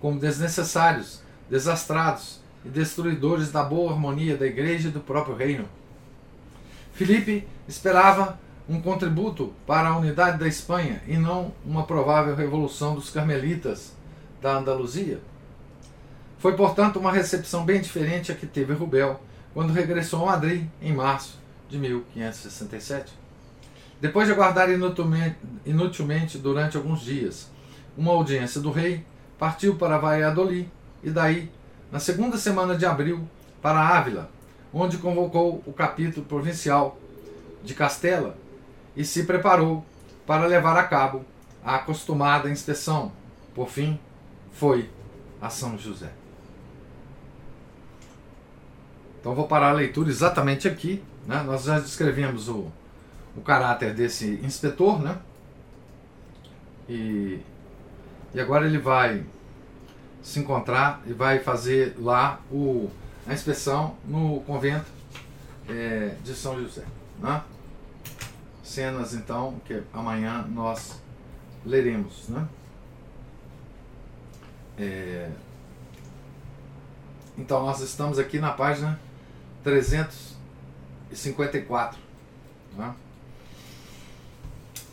como 0.00 0.18
desnecessários, 0.18 1.22
desastrados 1.48 2.40
e 2.64 2.68
destruidores 2.68 3.50
da 3.50 3.62
boa 3.62 3.92
harmonia 3.92 4.36
da 4.36 4.46
igreja 4.46 4.88
e 4.88 4.92
do 4.92 5.00
próprio 5.00 5.36
reino. 5.36 5.66
Filipe 6.92 7.46
esperava 7.68 8.38
um 8.68 8.80
contributo 8.80 9.52
para 9.66 9.88
a 9.88 9.96
unidade 9.96 10.38
da 10.38 10.48
Espanha 10.48 11.00
e 11.06 11.16
não 11.16 11.52
uma 11.64 11.84
provável 11.84 12.34
revolução 12.34 12.94
dos 12.94 13.10
carmelitas 13.10 13.92
da 14.42 14.56
Andaluzia. 14.56 15.20
Foi, 16.38 16.56
portanto, 16.56 16.98
uma 16.98 17.12
recepção 17.12 17.64
bem 17.64 17.80
diferente 17.80 18.32
a 18.32 18.34
que 18.34 18.46
teve 18.46 18.72
Rubel 18.72 19.20
quando 19.56 19.72
regressou 19.72 20.22
a 20.24 20.32
Madrid 20.32 20.66
em 20.82 20.92
março 20.92 21.38
de 21.66 21.78
1567. 21.78 23.10
Depois 23.98 24.26
de 24.26 24.34
aguardar 24.34 24.68
inutilmente 24.68 26.36
durante 26.36 26.76
alguns 26.76 27.00
dias 27.00 27.50
uma 27.96 28.12
audiência 28.12 28.60
do 28.60 28.70
rei, 28.70 29.02
partiu 29.38 29.76
para 29.76 29.96
Valladolid 29.96 30.70
e 31.02 31.08
daí, 31.08 31.50
na 31.90 31.98
segunda 31.98 32.36
semana 32.36 32.76
de 32.76 32.84
abril, 32.84 33.26
para 33.62 33.80
Ávila, 33.80 34.30
onde 34.74 34.98
convocou 34.98 35.62
o 35.64 35.72
capítulo 35.72 36.26
provincial 36.26 36.98
de 37.64 37.72
Castela 37.72 38.36
e 38.94 39.06
se 39.06 39.24
preparou 39.24 39.86
para 40.26 40.44
levar 40.44 40.76
a 40.76 40.84
cabo 40.84 41.24
a 41.64 41.76
acostumada 41.76 42.50
inspeção. 42.50 43.10
Por 43.54 43.70
fim, 43.70 43.98
foi 44.52 44.90
a 45.40 45.48
São 45.48 45.78
José. 45.78 46.12
Então 49.26 49.34
vou 49.34 49.48
parar 49.48 49.70
a 49.70 49.72
leitura 49.72 50.08
exatamente 50.08 50.68
aqui. 50.68 51.02
Né? 51.26 51.42
Nós 51.42 51.64
já 51.64 51.80
descrevemos 51.80 52.48
o, 52.48 52.70
o 53.36 53.40
caráter 53.40 53.92
desse 53.92 54.38
inspetor, 54.44 55.02
né? 55.02 55.18
E, 56.88 57.40
e 58.32 58.38
agora 58.38 58.66
ele 58.66 58.78
vai 58.78 59.24
se 60.22 60.38
encontrar 60.38 61.02
e 61.08 61.12
vai 61.12 61.40
fazer 61.40 61.96
lá 61.98 62.40
o, 62.52 62.88
a 63.26 63.34
inspeção 63.34 63.96
no 64.04 64.42
convento 64.42 64.86
é, 65.68 66.14
de 66.22 66.32
São 66.32 66.62
José. 66.62 66.84
Né? 67.18 67.42
Cenas 68.62 69.12
então 69.12 69.60
que 69.64 69.82
amanhã 69.92 70.46
nós 70.48 71.00
leremos. 71.64 72.28
Né? 72.28 72.46
É, 74.78 75.30
então 77.36 77.66
nós 77.66 77.80
estamos 77.80 78.20
aqui 78.20 78.38
na 78.38 78.52
página 78.52 79.04
354. 79.66 81.98
Né? 82.76 82.94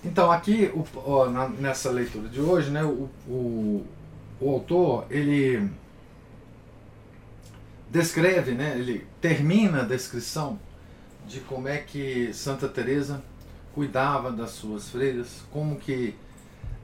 Então 0.03 0.31
aqui 0.31 0.71
o, 0.73 0.83
ó, 0.95 1.29
na, 1.29 1.47
nessa 1.47 1.91
leitura 1.91 2.27
de 2.27 2.41
hoje, 2.41 2.71
né, 2.71 2.83
o, 2.83 3.07
o, 3.27 3.85
o 4.41 4.49
autor 4.49 5.05
ele 5.11 5.69
descreve, 7.91 8.53
né, 8.53 8.75
ele 8.75 9.05
termina 9.21 9.81
a 9.81 9.85
descrição 9.85 10.59
de 11.27 11.39
como 11.41 11.67
é 11.67 11.77
que 11.77 12.33
Santa 12.33 12.67
Teresa 12.67 13.21
cuidava 13.75 14.31
das 14.31 14.49
suas 14.51 14.89
freiras, 14.89 15.43
como 15.51 15.75
que 15.75 16.15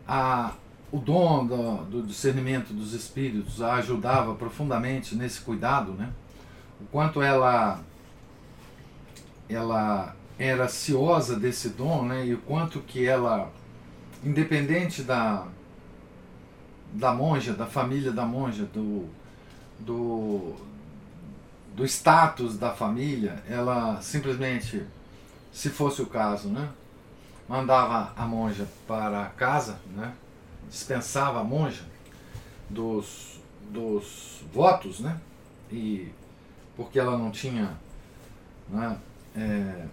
a, 0.08 0.54
o 0.92 1.00
dom 1.00 1.48
do, 1.48 1.78
do 1.86 2.04
discernimento 2.04 2.72
dos 2.72 2.94
espíritos 2.94 3.64
a 3.64 3.74
ajudava 3.76 4.36
profundamente 4.36 5.16
nesse 5.16 5.42
cuidado, 5.42 5.94
né? 5.94 6.14
O 6.80 6.86
quanto 6.92 7.22
ela 7.22 7.80
ela 9.50 10.16
era 10.38 10.68
ciosa 10.68 11.38
desse 11.38 11.70
dom, 11.70 12.06
né? 12.06 12.26
E 12.26 12.34
o 12.34 12.38
quanto 12.38 12.80
que 12.82 13.06
ela, 13.06 13.52
independente 14.24 15.04
da 15.04 15.48
da 16.94 17.14
monja, 17.14 17.54
da 17.54 17.66
família 17.68 18.12
da 18.12 18.26
monja, 18.26 18.66
do 18.66 19.08
do 19.80 20.56
do 21.76 21.86
status 21.86 22.58
da 22.58 22.74
família, 22.74 23.42
ela 23.48 24.02
simplesmente, 24.02 24.86
se 25.50 25.70
fosse 25.70 26.02
o 26.02 26.06
caso, 26.06 26.50
né, 26.50 26.68
mandava 27.48 28.12
a 28.18 28.26
monja 28.26 28.68
para 28.86 29.26
casa, 29.38 29.80
né, 29.96 30.14
dispensava 30.70 31.40
a 31.40 31.44
monja 31.44 31.84
dos, 32.70 33.40
dos 33.70 34.44
votos, 34.54 35.00
né, 35.00 35.18
e 35.72 36.12
porque 36.80 36.98
ela 36.98 37.18
não 37.18 37.30
tinha 37.30 37.78
né, 38.70 38.98
é, 39.36 39.86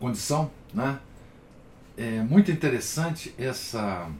condição, 0.00 0.50
né? 0.72 0.98
É 1.96 2.20
muito 2.22 2.50
interessante 2.50 3.32
essa, 3.38 4.10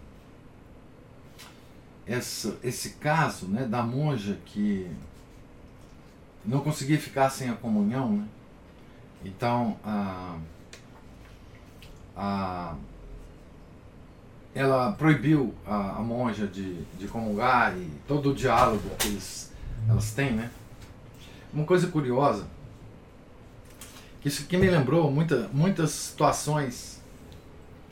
essa, 2.07 2.57
esse 2.63 2.91
caso 2.91 3.49
né, 3.49 3.65
da 3.65 3.83
monja 3.83 4.39
que 4.47 4.89
não 6.45 6.61
conseguia 6.61 7.01
ficar 7.01 7.29
sem 7.31 7.51
a 7.51 7.57
comunhão, 7.57 8.13
né? 8.13 8.29
Então, 9.25 9.77
a, 9.83 10.39
a, 12.17 12.77
ela 14.55 14.93
proibiu 14.93 15.53
a, 15.67 15.97
a 15.97 16.01
monja 16.01 16.47
de, 16.47 16.85
de 16.97 17.09
comungar 17.09 17.77
e 17.77 17.91
todo 18.07 18.31
o 18.31 18.35
diálogo 18.37 18.89
que 19.01 19.09
eles, 19.09 19.53
elas 19.89 20.13
têm, 20.13 20.31
né? 20.31 20.49
Uma 21.55 21.65
coisa 21.65 21.87
curiosa 21.87 22.47
que 24.21 24.29
isso 24.29 24.47
que 24.47 24.57
me 24.57 24.71
lembrou 24.71 25.11
muita, 25.11 25.51
muitas 25.53 25.91
situações 25.91 26.99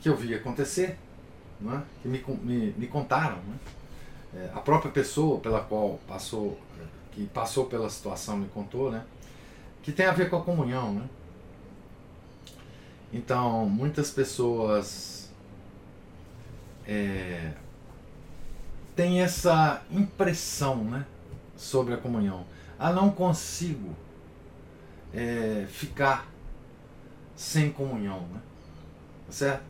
que 0.01 0.09
eu 0.09 0.17
vi 0.17 0.33
acontecer, 0.33 0.97
né? 1.61 1.83
que 2.01 2.07
me, 2.07 2.23
me, 2.41 2.73
me 2.75 2.87
contaram. 2.87 3.37
Né? 3.37 3.55
É, 4.35 4.49
a 4.55 4.59
própria 4.59 4.91
pessoa 4.91 5.39
pela 5.39 5.61
qual 5.61 5.99
passou, 6.07 6.59
que 7.11 7.27
passou 7.27 7.67
pela 7.67 7.87
situação 7.87 8.35
me 8.35 8.47
contou, 8.47 8.91
né? 8.91 9.03
que 9.83 9.91
tem 9.91 10.07
a 10.07 10.11
ver 10.11 10.27
com 10.27 10.37
a 10.37 10.41
comunhão. 10.41 10.93
Né? 10.93 11.09
Então, 13.13 13.69
muitas 13.69 14.09
pessoas 14.09 15.31
é, 16.87 17.51
têm 18.95 19.21
essa 19.21 19.83
impressão 19.91 20.83
né, 20.83 21.05
sobre 21.55 21.93
a 21.93 21.97
comunhão. 21.97 22.43
Ah, 22.77 22.91
não 22.91 23.09
consigo 23.09 23.95
é, 25.13 25.65
ficar 25.69 26.27
sem 27.35 27.71
comunhão. 27.71 28.21
Né? 28.21 28.41
Tá 29.27 29.31
certo? 29.31 29.63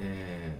É, 0.00 0.52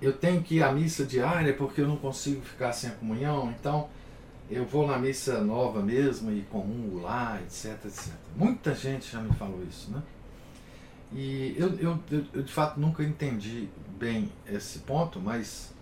eu 0.00 0.12
tenho 0.12 0.42
que 0.42 0.56
ir 0.56 0.62
à 0.62 0.72
missa 0.72 1.04
diária 1.04 1.54
porque 1.54 1.80
eu 1.80 1.86
não 1.86 1.96
consigo 1.96 2.42
ficar 2.42 2.72
sem 2.72 2.90
a 2.90 2.92
comunhão, 2.94 3.54
então 3.56 3.88
eu 4.50 4.64
vou 4.64 4.86
na 4.86 4.98
missa 4.98 5.40
nova 5.40 5.80
mesmo 5.80 6.32
e 6.32 6.42
comungo 6.42 7.00
lá, 7.00 7.40
etc, 7.42 7.84
etc. 7.84 8.12
Muita 8.36 8.74
gente 8.74 9.10
já 9.10 9.20
me 9.20 9.32
falou 9.34 9.62
isso, 9.64 9.90
né? 9.90 10.02
E 11.12 11.54
eu, 11.56 11.74
eu, 11.78 11.98
eu, 12.32 12.42
de 12.42 12.52
fato 12.52 12.80
nunca 12.80 13.04
entendi 13.04 13.68
bem 13.98 14.30
esse 14.46 14.80
ponto, 14.80 15.20
mas 15.20 15.72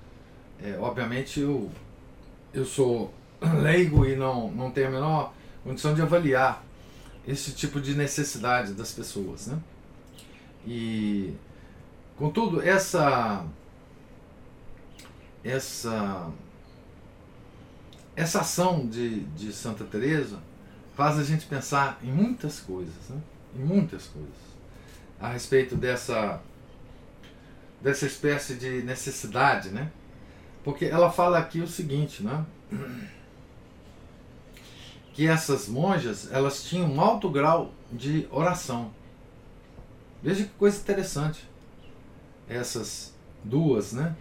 é, 0.62 0.76
obviamente 0.78 1.40
eu, 1.40 1.70
eu 2.52 2.64
sou 2.64 3.14
leigo 3.62 4.06
e 4.06 4.16
não, 4.16 4.50
não 4.50 4.70
tenho 4.70 4.88
a 4.88 4.90
menor 4.90 5.34
condição 5.64 5.94
de 5.94 6.02
avaliar 6.02 6.64
esse 7.26 7.52
tipo 7.52 7.80
de 7.80 7.94
necessidade 7.94 8.72
das 8.72 8.92
pessoas. 8.92 9.46
Né? 9.46 9.58
E, 10.66 11.34
contudo, 12.16 12.62
essa, 12.62 13.44
essa, 15.44 16.30
essa 18.16 18.40
ação 18.40 18.86
de, 18.86 19.20
de 19.20 19.52
Santa 19.52 19.84
Teresa 19.84 20.38
faz 20.94 21.18
a 21.18 21.24
gente 21.24 21.46
pensar 21.46 21.98
em 22.02 22.10
muitas 22.10 22.60
coisas, 22.60 23.08
né? 23.08 23.20
em 23.56 23.64
muitas 23.64 24.06
coisas 24.06 24.50
a 25.20 25.28
respeito 25.28 25.76
dessa 25.76 26.40
dessa 27.80 28.06
espécie 28.06 28.54
de 28.54 28.82
necessidade, 28.82 29.70
né? 29.70 29.90
Porque 30.62 30.84
ela 30.84 31.10
fala 31.10 31.38
aqui 31.38 31.60
o 31.60 31.66
seguinte, 31.66 32.22
né? 32.22 32.44
Que 35.12 35.26
essas 35.26 35.68
monjas, 35.68 36.30
elas 36.32 36.64
tinham 36.64 36.90
um 36.90 37.00
alto 37.00 37.28
grau 37.28 37.72
de 37.92 38.26
oração. 38.30 38.90
Veja 40.22 40.44
que 40.44 40.50
coisa 40.50 40.78
interessante. 40.78 41.48
Essas 42.48 43.14
duas, 43.44 43.92
né? 43.92 44.14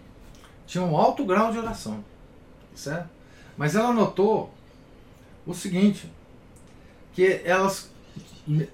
Tinham 0.66 0.92
um 0.92 0.96
alto 0.96 1.24
grau 1.24 1.52
de 1.52 1.58
oração. 1.58 2.04
Certo? 2.74 3.08
Mas 3.56 3.74
ela 3.74 3.92
notou 3.92 4.52
o 5.46 5.54
seguinte, 5.54 6.10
que 7.12 7.40
elas 7.44 7.90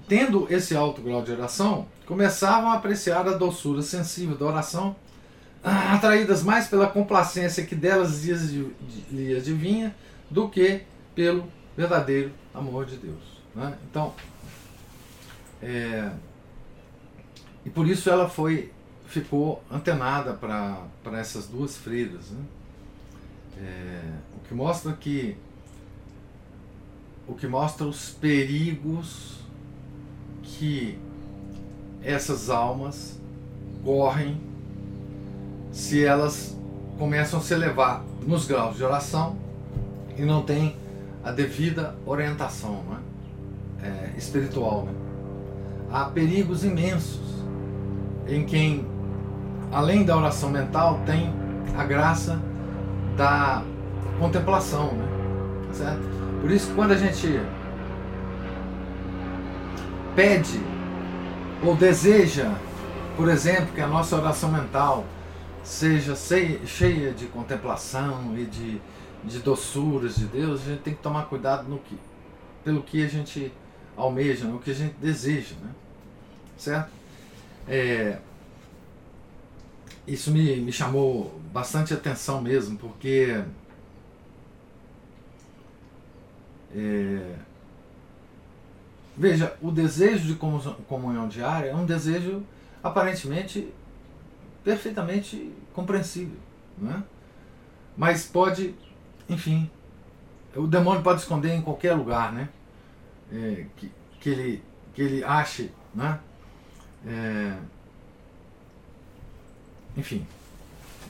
tendo 0.08 0.46
esse 0.50 0.76
alto 0.76 1.02
grau 1.02 1.22
de 1.22 1.32
oração, 1.32 1.86
começavam 2.06 2.70
a 2.70 2.74
apreciar 2.74 3.26
a 3.26 3.36
doçura 3.36 3.82
sensível 3.82 4.36
da 4.36 4.46
oração, 4.46 4.96
atraídas 5.62 6.42
mais 6.42 6.68
pela 6.68 6.86
complacência 6.86 7.66
que 7.66 7.74
delas 7.74 8.24
lhe 8.24 9.36
adivinha 9.36 9.94
do 10.30 10.48
que 10.48 10.82
pelo 11.14 11.46
verdadeiro 11.76 12.32
amor 12.54 12.86
de 12.86 12.96
Deus. 12.96 13.22
Né? 13.54 13.76
Então, 13.88 14.14
é, 15.62 16.10
e 17.64 17.70
por 17.70 17.86
isso 17.86 18.08
ela 18.08 18.28
foi 18.28 18.72
ficou 19.06 19.62
antenada 19.70 20.34
para 20.34 21.18
essas 21.18 21.46
duas 21.46 21.76
freiras. 21.76 22.30
Né? 22.30 22.44
É, 23.58 24.12
o 24.36 24.48
que 24.48 24.54
mostra 24.54 24.92
que 24.92 25.36
o 27.26 27.34
que 27.34 27.46
mostra 27.46 27.86
os 27.86 28.10
perigos 28.10 29.40
que 30.42 30.98
essas 32.02 32.50
almas 32.50 33.18
correm 33.84 34.40
se 35.72 36.04
elas 36.04 36.56
começam 36.98 37.40
a 37.40 37.42
se 37.42 37.52
elevar 37.52 38.04
nos 38.26 38.46
graus 38.46 38.76
de 38.76 38.84
oração 38.84 39.36
e 40.16 40.22
não 40.22 40.42
tem 40.42 40.76
a 41.26 41.32
devida 41.32 41.96
orientação 42.06 42.84
né? 42.88 42.98
é, 43.82 44.16
espiritual. 44.16 44.84
Né? 44.84 44.92
Há 45.90 46.04
perigos 46.04 46.64
imensos 46.64 47.42
em 48.28 48.46
quem, 48.46 48.86
além 49.72 50.04
da 50.04 50.16
oração 50.16 50.50
mental, 50.50 51.00
tem 51.04 51.34
a 51.76 51.82
graça 51.82 52.40
da 53.16 53.64
contemplação. 54.20 54.92
Né? 54.92 55.08
Certo? 55.72 56.02
Por 56.40 56.50
isso, 56.52 56.72
quando 56.76 56.92
a 56.92 56.96
gente 56.96 57.40
pede 60.14 60.60
ou 61.60 61.74
deseja, 61.74 62.52
por 63.16 63.28
exemplo, 63.28 63.74
que 63.74 63.80
a 63.80 63.88
nossa 63.88 64.14
oração 64.14 64.52
mental 64.52 65.04
seja 65.64 66.14
cheia 66.14 67.10
de 67.12 67.26
contemplação 67.26 68.32
e 68.36 68.44
de, 68.44 68.80
de 69.24 69.38
doçuras 69.40 70.16
de 70.16 70.26
Deus, 70.26 70.62
a 70.62 70.64
gente 70.70 70.82
tem 70.82 70.94
que 70.94 71.02
tomar 71.02 71.26
cuidado 71.26 71.68
no 71.68 71.78
que, 71.78 71.98
pelo 72.64 72.82
que 72.82 73.04
a 73.04 73.08
gente 73.08 73.52
almeja, 73.96 74.44
no 74.46 74.58
que 74.58 74.70
a 74.70 74.74
gente 74.74 74.94
deseja, 74.94 75.54
né? 75.62 75.70
certo? 76.56 76.90
É, 77.68 78.18
isso 80.06 80.30
me, 80.30 80.56
me 80.56 80.72
chamou 80.72 81.40
bastante 81.52 81.92
atenção 81.92 82.40
mesmo, 82.40 82.78
porque 82.78 83.42
é, 86.74 87.36
Veja, 89.16 89.56
o 89.62 89.70
desejo 89.70 90.26
de 90.26 90.34
comunhão 90.34 91.26
diária 91.26 91.70
é 91.70 91.74
um 91.74 91.86
desejo 91.86 92.42
aparentemente 92.82 93.72
perfeitamente 94.62 95.52
compreensível, 95.72 96.36
né? 96.76 97.02
Mas 97.96 98.26
pode, 98.26 98.74
enfim, 99.28 99.70
o 100.54 100.66
demônio 100.66 101.02
pode 101.02 101.20
esconder 101.20 101.54
em 101.54 101.62
qualquer 101.62 101.94
lugar, 101.94 102.32
né? 102.32 102.48
É, 103.32 103.66
que, 103.76 103.92
que, 104.20 104.28
ele, 104.30 104.62
que 104.94 105.02
ele 105.02 105.24
ache, 105.24 105.70
né? 105.94 106.20
É, 107.06 107.56
enfim, 109.96 110.26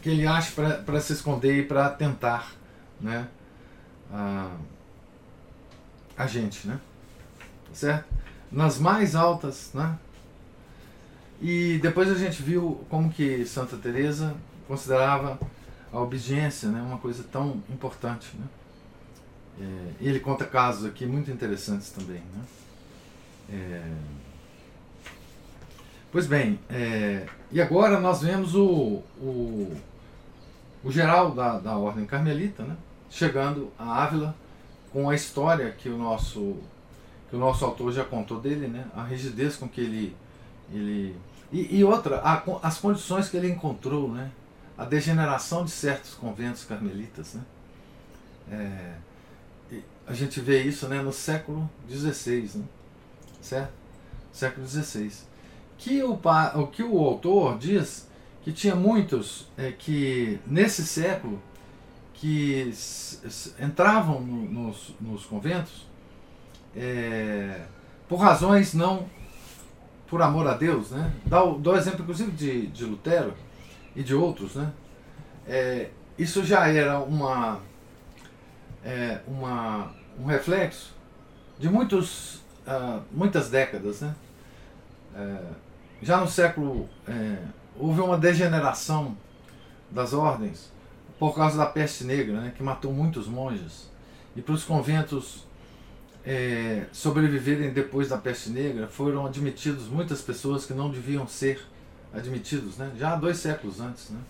que 0.02 0.10
ele 0.10 0.26
ache 0.26 0.52
para 0.52 1.00
se 1.00 1.12
esconder 1.12 1.58
e 1.58 1.62
para 1.64 1.90
tentar, 1.90 2.52
né? 3.00 3.28
A, 4.12 4.56
a 6.16 6.26
gente, 6.26 6.66
né? 6.66 6.80
certo? 7.76 8.06
Nas 8.50 8.78
mais 8.78 9.14
altas, 9.14 9.70
né? 9.74 9.98
E 11.40 11.78
depois 11.82 12.10
a 12.10 12.14
gente 12.14 12.42
viu 12.42 12.84
como 12.88 13.10
que 13.10 13.44
Santa 13.44 13.76
Teresa 13.76 14.34
considerava 14.66 15.38
a 15.92 16.00
obediência, 16.00 16.68
né, 16.68 16.80
uma 16.82 16.98
coisa 16.98 17.24
tão 17.24 17.62
importante, 17.70 18.36
né? 18.36 18.46
É, 19.58 20.04
ele 20.04 20.20
conta 20.20 20.44
casos 20.44 20.84
aqui 20.84 21.06
muito 21.06 21.30
interessantes 21.30 21.90
também, 21.90 22.20
né? 22.34 22.44
É, 23.48 23.92
pois 26.12 26.26
bem, 26.26 26.58
é, 26.68 27.26
e 27.50 27.60
agora 27.60 27.98
nós 27.98 28.20
vemos 28.20 28.54
o, 28.54 29.02
o, 29.18 29.76
o 30.84 30.90
geral 30.90 31.30
da, 31.30 31.58
da 31.58 31.76
Ordem 31.76 32.04
Carmelita, 32.04 32.64
né? 32.64 32.76
Chegando 33.08 33.72
a 33.78 34.02
Ávila 34.02 34.34
com 34.92 35.08
a 35.08 35.14
história 35.14 35.70
que 35.70 35.88
o 35.88 35.96
nosso 35.96 36.56
que 37.28 37.36
o 37.36 37.38
nosso 37.38 37.64
autor 37.64 37.92
já 37.92 38.04
contou 38.04 38.40
dele, 38.40 38.68
né? 38.68 38.86
A 38.94 39.02
rigidez 39.02 39.56
com 39.56 39.68
que 39.68 39.80
ele. 39.80 40.16
ele 40.72 41.16
e, 41.52 41.78
e 41.78 41.84
outra, 41.84 42.20
a, 42.20 42.42
as 42.62 42.78
condições 42.78 43.28
que 43.28 43.36
ele 43.36 43.50
encontrou, 43.50 44.10
né? 44.10 44.30
A 44.76 44.84
degeneração 44.84 45.64
de 45.64 45.70
certos 45.70 46.14
conventos 46.14 46.64
carmelitas, 46.64 47.34
né? 47.34 47.42
É, 48.50 48.94
a 50.06 50.14
gente 50.14 50.40
vê 50.40 50.62
isso 50.62 50.86
né, 50.86 51.02
no 51.02 51.12
século 51.12 51.68
XVI, 51.90 52.50
né? 52.54 52.64
certo? 53.40 53.72
Século 54.32 54.66
XVI. 54.66 55.12
Que 55.78 56.02
o, 56.02 56.12
o 56.54 56.66
que 56.68 56.82
o 56.82 56.98
autor 56.98 57.58
diz 57.58 58.08
que 58.42 58.52
tinha 58.52 58.74
muitos 58.74 59.48
é, 59.58 59.72
que 59.72 60.38
nesse 60.46 60.86
século 60.86 61.42
que 62.14 62.72
entravam 63.58 64.20
no, 64.20 64.68
nos, 64.68 64.94
nos 65.00 65.26
conventos 65.26 65.86
é, 66.74 67.62
por 68.08 68.16
razões 68.16 68.72
não 68.72 69.06
por 70.06 70.22
amor 70.22 70.46
a 70.46 70.54
Deus, 70.54 70.90
né? 70.92 71.12
Dá 71.26 71.42
o, 71.42 71.58
dá 71.58 71.72
o 71.72 71.76
exemplo, 71.76 72.02
inclusive, 72.02 72.30
de, 72.30 72.68
de 72.68 72.84
Lutero 72.84 73.34
e 73.96 74.02
de 74.02 74.14
outros, 74.14 74.54
né? 74.54 74.72
É, 75.48 75.90
isso 76.16 76.44
já 76.44 76.68
era 76.68 77.00
uma, 77.00 77.60
é, 78.84 79.20
uma, 79.26 79.92
um 80.20 80.26
reflexo 80.26 80.94
de 81.58 81.68
muitos, 81.68 82.36
uh, 82.66 83.02
muitas 83.10 83.48
décadas, 83.50 84.02
né? 84.02 84.14
é, 85.16 85.38
já 86.02 86.18
no 86.18 86.28
século. 86.28 86.88
É, 87.08 87.38
houve 87.78 88.00
uma 88.00 88.16
degeneração 88.16 89.16
das 89.90 90.12
ordens 90.12 90.70
por 91.18 91.34
causa 91.34 91.56
da 91.56 91.66
peste 91.66 92.04
negra, 92.04 92.40
né, 92.40 92.52
que 92.54 92.62
matou 92.62 92.92
muitos 92.92 93.26
monges. 93.26 93.90
E 94.34 94.42
para 94.42 94.54
os 94.54 94.64
conventos 94.64 95.46
é, 96.24 96.84
sobreviverem 96.92 97.72
depois 97.72 98.08
da 98.08 98.18
peste 98.18 98.50
negra, 98.50 98.86
foram 98.86 99.26
admitidos 99.26 99.88
muitas 99.88 100.20
pessoas 100.20 100.66
que 100.66 100.74
não 100.74 100.90
deviam 100.90 101.26
ser 101.26 101.60
admitidos, 102.12 102.76
né, 102.76 102.92
já 102.98 103.12
há 103.12 103.16
dois 103.16 103.36
séculos 103.38 103.80
antes. 103.80 104.10
Né. 104.10 104.20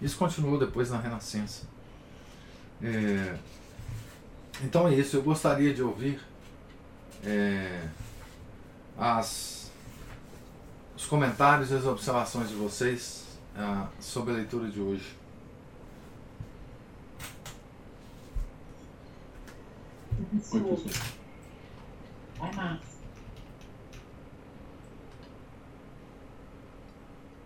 Isso 0.00 0.16
continuou 0.18 0.58
depois 0.58 0.90
na 0.90 0.98
Renascença. 0.98 1.66
É, 2.82 3.38
então 4.62 4.86
é 4.88 4.94
isso, 4.94 5.16
eu 5.16 5.22
gostaria 5.22 5.72
de 5.72 5.82
ouvir 5.82 6.20
é, 7.24 7.88
as, 8.98 9.70
os 10.96 11.06
comentários 11.06 11.70
e 11.70 11.74
as 11.74 11.84
observações 11.84 12.48
de 12.48 12.54
vocês 12.54 13.24
ah, 13.56 13.88
sobre 14.00 14.34
a 14.34 14.36
leitura 14.36 14.68
de 14.68 14.80
hoje. 14.80 15.16
Oi, 20.52 20.60
professor. 20.60 21.06
Vai, 22.38 22.54
Márcio. 22.54 22.95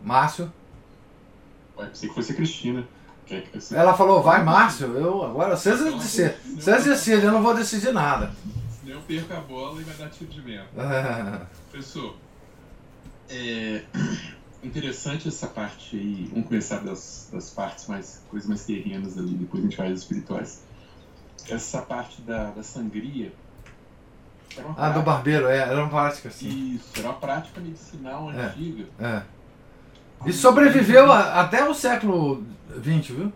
Márcio? 0.02 0.52
Ué, 1.76 1.86
pensei 1.86 2.08
que 2.08 2.14
fosse 2.14 2.32
a 2.32 2.34
Cristina. 2.36 2.86
Que- 3.26 3.44
Ela 3.72 3.94
falou, 3.96 4.22
vai 4.22 4.42
Márcio, 4.42 4.88
eu 4.96 5.22
agora 5.24 5.56
vocês 5.56 5.78
decidem, 5.78 6.34
vocês 6.56 6.84
decidem, 6.84 7.24
eu 7.26 7.32
não 7.32 7.42
vou 7.42 7.54
decidir 7.54 7.92
nada. 7.92 8.32
Senão 8.80 8.96
eu 8.96 9.02
perco 9.02 9.32
a 9.32 9.40
bola 9.40 9.80
e 9.80 9.84
vai 9.84 9.94
dar 9.94 10.08
tiro 10.10 10.30
de. 10.30 10.52
É, 10.56 10.66
Professor, 11.70 12.16
é 13.28 13.82
interessante 14.64 15.28
essa 15.28 15.46
parte 15.46 15.96
aí. 15.96 16.28
Vamos 16.32 16.48
começar 16.48 16.78
das, 16.80 17.28
das 17.32 17.50
partes 17.50 17.86
mais, 17.86 18.20
coisas 18.28 18.48
mais 18.48 18.64
terrenas 18.64 19.16
ali, 19.16 19.34
depois 19.34 19.62
a 19.62 19.66
gente 19.66 19.76
vai 19.76 19.92
às 19.92 20.00
espirituais. 20.00 20.62
Essa 21.48 21.80
parte 21.82 22.20
da, 22.22 22.50
da 22.50 22.62
sangria. 22.64 23.32
Ah, 24.58 24.62
do 24.62 24.74
prática- 24.74 25.00
barbeiro, 25.02 25.46
é, 25.46 25.58
era 25.58 25.80
uma 25.80 25.88
prática 25.88 26.28
assim. 26.28 26.74
Isso, 26.74 26.90
era 26.98 27.08
uma 27.08 27.14
prática 27.18 27.60
medicinal 27.60 28.30
É. 28.32 28.46
antiga. 28.46 28.86
É. 28.98 29.22
E 30.26 30.32
sobreviveu 30.32 31.10
a- 31.10 31.40
até 31.40 31.66
o 31.68 31.74
século 31.74 32.44
XX, 32.82 33.08
viu? 33.14 33.32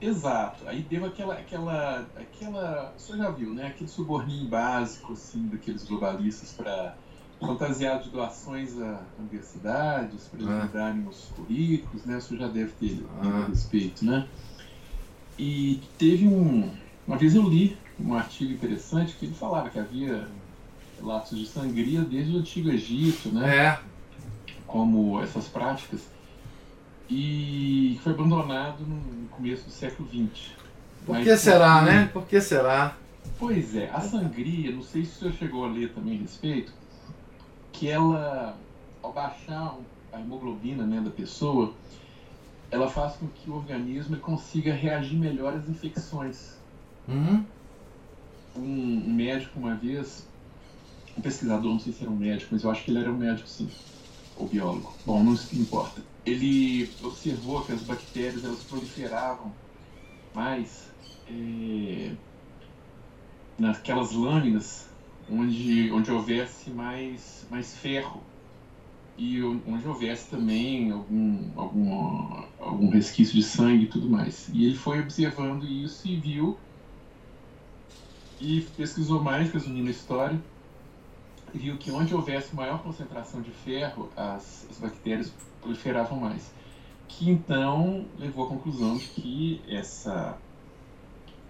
Exato. 0.00 0.66
Aí 0.68 0.82
deu 0.88 1.04
aquela, 1.04 1.34
aquela, 1.34 2.06
aquela, 2.16 2.92
você 2.96 3.16
já 3.16 3.30
viu, 3.30 3.52
né? 3.54 3.68
Aquele 3.68 3.88
suborninho 3.88 4.48
básico 4.48 5.12
assim 5.14 5.46
daqueles 5.48 5.84
globalistas 5.84 6.52
para 6.52 6.94
fantasiar 7.40 8.00
de 8.02 8.10
doações 8.10 8.80
a 8.80 9.00
universidades 9.18 10.24
para 10.28 10.40
eles 10.40 10.50
Ah. 10.54 10.64
mudarem 10.64 11.06
os 11.08 11.30
currículos, 11.36 12.04
né? 12.04 12.20
Você 12.20 12.36
já 12.36 12.48
deve 12.48 12.72
ter 12.72 13.04
Ah. 13.22 13.46
respeito, 13.48 14.04
né? 14.04 14.26
E 15.38 15.80
teve 15.98 16.26
um, 16.26 16.70
uma 17.06 17.16
vez 17.16 17.34
eu 17.34 17.42
li 17.42 17.76
um 18.00 18.14
artigo 18.14 18.52
interessante 18.52 19.14
que 19.18 19.26
ele 19.26 19.34
falava 19.34 19.68
que 19.70 19.78
havia 19.78 20.26
relatos 20.98 21.38
de 21.38 21.46
sangria 21.46 22.00
desde 22.02 22.34
o 22.34 22.38
antigo 22.38 22.70
Egito, 22.70 23.30
né? 23.30 23.56
É. 23.66 23.78
como 24.66 25.20
essas 25.22 25.46
práticas 25.48 26.00
e 27.08 27.98
foi 28.02 28.12
abandonado 28.12 28.80
no 28.84 29.28
começo 29.28 29.64
do 29.64 29.70
século 29.70 30.08
XX. 30.08 30.50
Por 31.04 31.14
Mas 31.14 31.24
que 31.24 31.36
será, 31.36 31.78
porque- 31.78 31.90
né? 31.92 32.10
Por 32.12 32.26
que 32.26 32.40
será? 32.40 32.96
Pois 33.38 33.74
é, 33.76 33.90
a 33.90 34.00
sangria, 34.00 34.72
não 34.72 34.82
sei 34.82 35.04
se 35.04 35.12
o 35.12 35.18
senhor 35.18 35.34
chegou 35.34 35.64
a 35.64 35.68
ler 35.68 35.92
também 35.92 36.16
a 36.18 36.20
respeito, 36.22 36.72
que 37.72 37.88
ela, 37.88 38.56
ao 39.02 39.12
baixar 39.12 39.76
a 40.12 40.20
hemoglobina 40.20 40.84
né, 40.84 41.00
da 41.00 41.10
pessoa, 41.10 41.72
ela 42.70 42.88
faz 42.88 43.14
com 43.14 43.26
que 43.28 43.50
o 43.50 43.54
organismo 43.54 44.16
consiga 44.16 44.72
reagir 44.72 45.16
melhor 45.16 45.54
às 45.54 45.68
infecções. 45.68 46.56
Hum? 47.08 47.44
Um, 48.56 49.04
um 49.06 49.12
médico 49.12 49.58
uma 49.60 49.74
vez, 49.74 50.26
um 51.16 51.20
pesquisador, 51.20 51.70
não 51.72 51.78
sei 51.78 51.92
se 51.92 52.02
era 52.02 52.10
um 52.10 52.16
médico, 52.16 52.48
mas 52.52 52.64
eu 52.64 52.70
acho 52.70 52.82
que 52.84 52.90
ele 52.90 53.00
era 53.00 53.12
um 53.12 53.16
médico 53.16 53.46
sim, 53.48 53.68
ou 54.36 54.46
biólogo. 54.48 55.00
Bom, 55.04 55.22
não 55.22 55.34
importa. 55.52 56.06
Ele 56.24 56.96
observou 57.02 57.62
que 57.62 57.72
as 57.72 57.82
bactérias 57.82 58.44
elas 58.44 58.62
proliferavam 58.64 59.58
mais 60.34 60.94
eh, 61.26 62.16
naquelas 63.58 64.12
lâminas 64.12 64.88
onde, 65.28 65.90
onde 65.90 66.10
houvesse 66.10 66.70
mais, 66.70 67.44
mais 67.50 67.74
ferro 67.74 68.30
e 69.16 69.42
o- 69.42 69.62
onde 69.66 69.86
houvesse 69.86 70.28
também 70.28 70.90
algum, 70.90 71.58
algum, 71.58 71.90
algum 72.58 72.88
resquício 72.88 73.34
de 73.34 73.42
sangue 73.42 73.84
e 73.84 73.88
tudo 73.88 74.08
mais. 74.08 74.48
E 74.48 74.64
ele 74.64 74.74
foi 74.74 75.00
observando 75.00 75.66
isso 75.66 76.06
e 76.08 76.18
viu 76.20 76.60
e 78.38 78.60
pesquisou 78.62 79.20
mais, 79.20 79.50
resumindo 79.50 79.88
a 79.88 79.90
história, 79.90 80.42
viu 81.56 81.76
que 81.76 81.90
onde 81.90 82.14
houvesse 82.14 82.54
maior 82.54 82.82
concentração 82.82 83.40
de 83.40 83.50
ferro, 83.50 84.10
as, 84.16 84.66
as 84.70 84.78
bactérias 84.78 85.32
proliferavam 85.60 86.18
mais. 86.18 86.50
Que 87.08 87.30
então 87.30 88.06
levou 88.18 88.46
à 88.46 88.48
conclusão 88.48 88.96
de 88.96 89.06
que 89.06 89.62
essa 89.68 90.38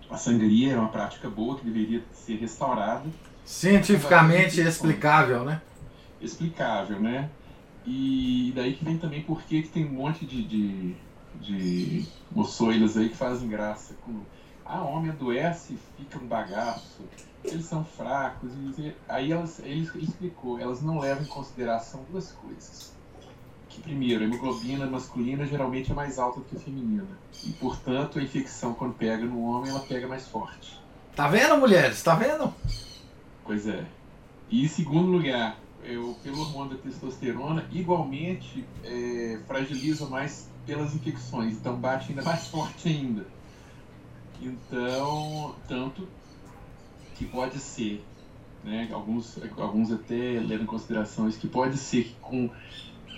a 0.09 0.17
sangria 0.17 0.73
era 0.73 0.81
uma 0.81 0.89
prática 0.89 1.29
boa 1.29 1.59
que 1.59 1.65
deveria 1.65 2.03
ser 2.13 2.37
restaurada, 2.37 3.05
Cientificamente 3.45 4.61
explicável, 4.61 5.45
né? 5.45 5.63
explicável, 6.21 6.99
né? 6.99 7.31
E 7.87 8.53
daí 8.57 8.75
que 8.75 8.85
vem 8.85 8.99
também 8.99 9.23
por 9.23 9.43
que 9.43 9.63
que 9.63 9.69
tem 9.69 9.87
um 9.87 9.93
monte 9.93 10.27
de, 10.27 10.43
de, 10.43 10.97
de 11.41 12.07
moçoilas 12.31 12.97
aí 12.97 13.09
que 13.09 13.17
fazem 13.17 13.49
graça 13.49 13.95
com 14.05 14.21
ah, 14.65 14.83
homem 14.83 15.13
adoece 15.13 15.75
e 15.75 16.03
fica 16.03 16.19
um 16.19 16.27
bagaço, 16.27 17.05
eles 17.51 17.67
são 17.67 17.85
fracos, 17.85 18.51
e 18.79 18.95
aí 19.09 19.33
elas, 19.33 19.59
ele, 19.61 19.89
ele 19.95 20.05
explicou, 20.05 20.59
elas 20.59 20.83
não 20.83 20.99
levam 20.99 21.25
em 21.25 21.29
consideração 21.29 22.05
duas 22.11 22.33
coisas. 22.33 22.95
Que 23.69 23.81
primeiro, 23.81 24.23
a 24.23 24.27
hemoglobina 24.27 24.87
masculina 24.87 25.47
geralmente 25.47 25.93
é 25.93 25.95
mais 25.95 26.19
alta 26.19 26.41
do 26.41 26.47
que 26.47 26.57
a 26.57 26.61
feminina. 26.61 27.07
E 27.45 27.53
portanto 27.53 28.19
a 28.19 28.23
infecção 28.23 28.75
quando 28.75 28.95
pega 28.95 29.25
no 29.25 29.43
homem, 29.43 29.71
ela 29.71 29.81
pega 29.81 30.07
mais 30.09 30.27
forte. 30.27 30.81
Tá 31.15 31.29
vendo, 31.29 31.57
mulheres? 31.57 32.03
Tá 32.03 32.15
vendo? 32.15 32.53
Pois 33.45 33.67
é. 33.67 33.85
E 34.49 34.65
em 34.65 34.69
segundo 34.69 35.11
lugar, 35.11 35.59
eu, 35.85 36.17
pelo 36.23 36.41
hormônio 36.41 36.77
da 36.77 36.83
testosterona, 36.83 37.67
igualmente 37.73 38.65
é, 38.85 39.39
fragiliza 39.47 40.07
mais 40.07 40.49
pelas 40.67 40.95
infecções, 40.95 41.55
então 41.55 41.77
bate 41.77 42.11
ainda 42.11 42.23
mais 42.23 42.47
forte 42.49 42.89
ainda. 42.89 43.27
Então, 44.41 45.55
tanto 45.67 46.07
que 47.17 47.25
pode 47.27 47.59
ser, 47.59 48.05
né, 48.63 48.89
alguns, 48.93 49.39
alguns 49.59 49.91
até 49.93 50.15
levam 50.41 50.65
em 50.65 50.67
consideração 50.67 51.29
isso, 51.29 51.39
que 51.41 51.49
pode 51.49 51.77
ser 51.79 52.05
que 52.05 52.15
com 52.21 52.51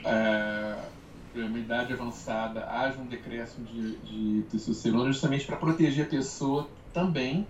ah, 0.04 0.88
uma 1.34 1.58
idade 1.58 1.92
avançada 1.92 2.66
haja 2.70 2.98
um 2.98 3.06
decréscimo 3.06 3.66
de, 3.66 3.96
de 3.98 4.42
testosterona 4.50 5.12
justamente 5.12 5.46
para 5.46 5.56
proteger 5.56 6.06
a 6.06 6.08
pessoa 6.08 6.68
também 6.92 7.46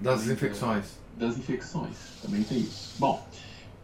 Das 0.00 0.26
infecções. 0.26 0.98
das 1.16 1.36
infecções. 1.38 1.96
Também 2.20 2.42
tem 2.44 2.58
isso. 2.58 2.94
Bom, 2.98 3.26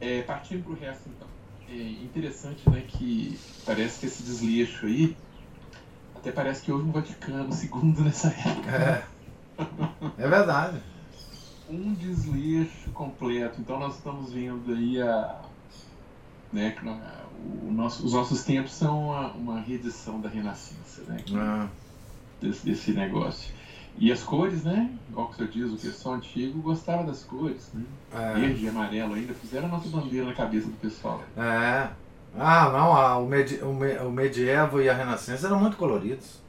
é, 0.01 0.22
partindo 0.22 0.62
para 0.64 0.72
o 0.72 0.76
resto, 0.76 1.09
então. 1.09 1.28
É 1.66 1.74
interessante 2.05 2.68
né, 2.68 2.82
que 2.87 3.41
parece 3.64 4.01
que 4.01 4.07
esse 4.07 4.22
desleixo 4.22 4.85
aí, 4.87 5.16
até 6.14 6.30
parece 6.30 6.62
que 6.62 6.70
houve 6.70 6.87
um 6.89 6.93
Vaticano 6.93 7.49
II 7.53 7.95
nessa 8.05 8.28
época. 8.28 8.70
É. 8.70 9.14
É 10.18 10.28
verdade. 10.28 10.82
Um 11.68 11.94
desleixo 11.94 12.90
completo. 12.92 13.60
Então 13.60 13.78
nós 13.78 13.94
estamos 13.96 14.32
vendo 14.32 14.72
aí 14.72 15.00
a. 15.00 15.40
Né, 16.52 16.76
o 17.66 17.72
nosso, 17.72 18.06
os 18.06 18.12
nossos 18.12 18.44
tempos 18.44 18.72
são 18.74 19.06
uma, 19.06 19.32
uma 19.32 19.60
reedição 19.60 20.20
da 20.20 20.28
Renascença, 20.28 21.02
né? 21.08 21.16
Ah, 21.34 21.66
desse, 22.40 22.64
desse 22.64 22.92
negócio. 22.92 23.52
E 23.98 24.10
as 24.12 24.22
cores, 24.22 24.62
né? 24.62 24.90
Igual 25.10 25.28
que 25.28 25.34
o 25.34 25.36
senhor 25.36 25.50
diz, 25.50 25.72
o 25.72 25.76
pessoal 25.86 26.14
antigo 26.16 26.60
gostava 26.62 27.02
das 27.04 27.24
cores, 27.24 27.70
né? 27.74 27.82
É. 28.12 28.34
verde 28.34 28.64
e 28.64 28.68
amarelo 28.68 29.14
ainda, 29.14 29.34
fizeram 29.34 29.66
a 29.66 29.70
nossa 29.70 29.88
bandeira 29.88 30.26
na 30.26 30.32
cabeça 30.34 30.66
do 30.68 30.76
pessoal. 30.76 31.22
É. 31.36 31.88
Ah, 32.36 32.70
não, 32.70 32.92
a- 32.96 33.16
o, 33.18 33.26
medi 33.26 33.56
o, 33.62 33.72
me- 33.72 33.96
o 33.98 34.10
medievo 34.12 34.80
e 34.80 34.88
a 34.88 34.94
renascença 34.94 35.46
eram 35.48 35.58
muito 35.60 35.76
coloridos. 35.76 36.40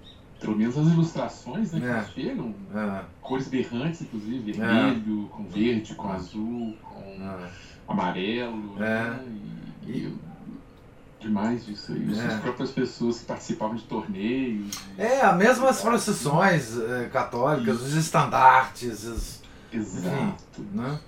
Pelo 0.45 0.57
menos 0.57 0.77
as 0.77 0.87
ilustrações 0.87 1.71
né, 1.73 1.79
que 1.79 1.85
É. 1.87 1.97
nos 1.97 2.09
chegam, 2.11 2.55
É, 2.73 3.01
cores 3.21 3.47
berrantes, 3.47 4.01
inclusive, 4.01 4.51
vermelho, 4.51 5.27
com 5.31 5.43
verde, 5.45 5.95
com 5.95 6.07
azul, 6.11 6.77
com 6.83 6.99
é. 7.19 7.49
amarelo, 7.87 8.75
É. 8.77 9.09
né? 9.09 9.25
E, 9.87 9.89
e 9.91 10.13
demais 11.19 11.65
disso 11.65 11.91
aí. 11.93 12.11
Isso 12.11 12.21
É. 12.21 12.25
As 12.27 12.39
próprias 12.41 12.71
pessoas 12.71 13.19
que 13.19 13.25
participavam 13.25 13.75
de 13.75 13.83
torneios. 13.83 14.77
É, 14.97 15.21
as 15.21 15.35
mesmas 15.37 15.81
procissões 15.81 16.77
eh, 16.77 17.09
católicas, 17.11 17.81
os 17.81 17.93
estandartes, 17.95 19.03
os, 19.05 19.41
Exato. 19.73 20.61
né? 20.73 20.99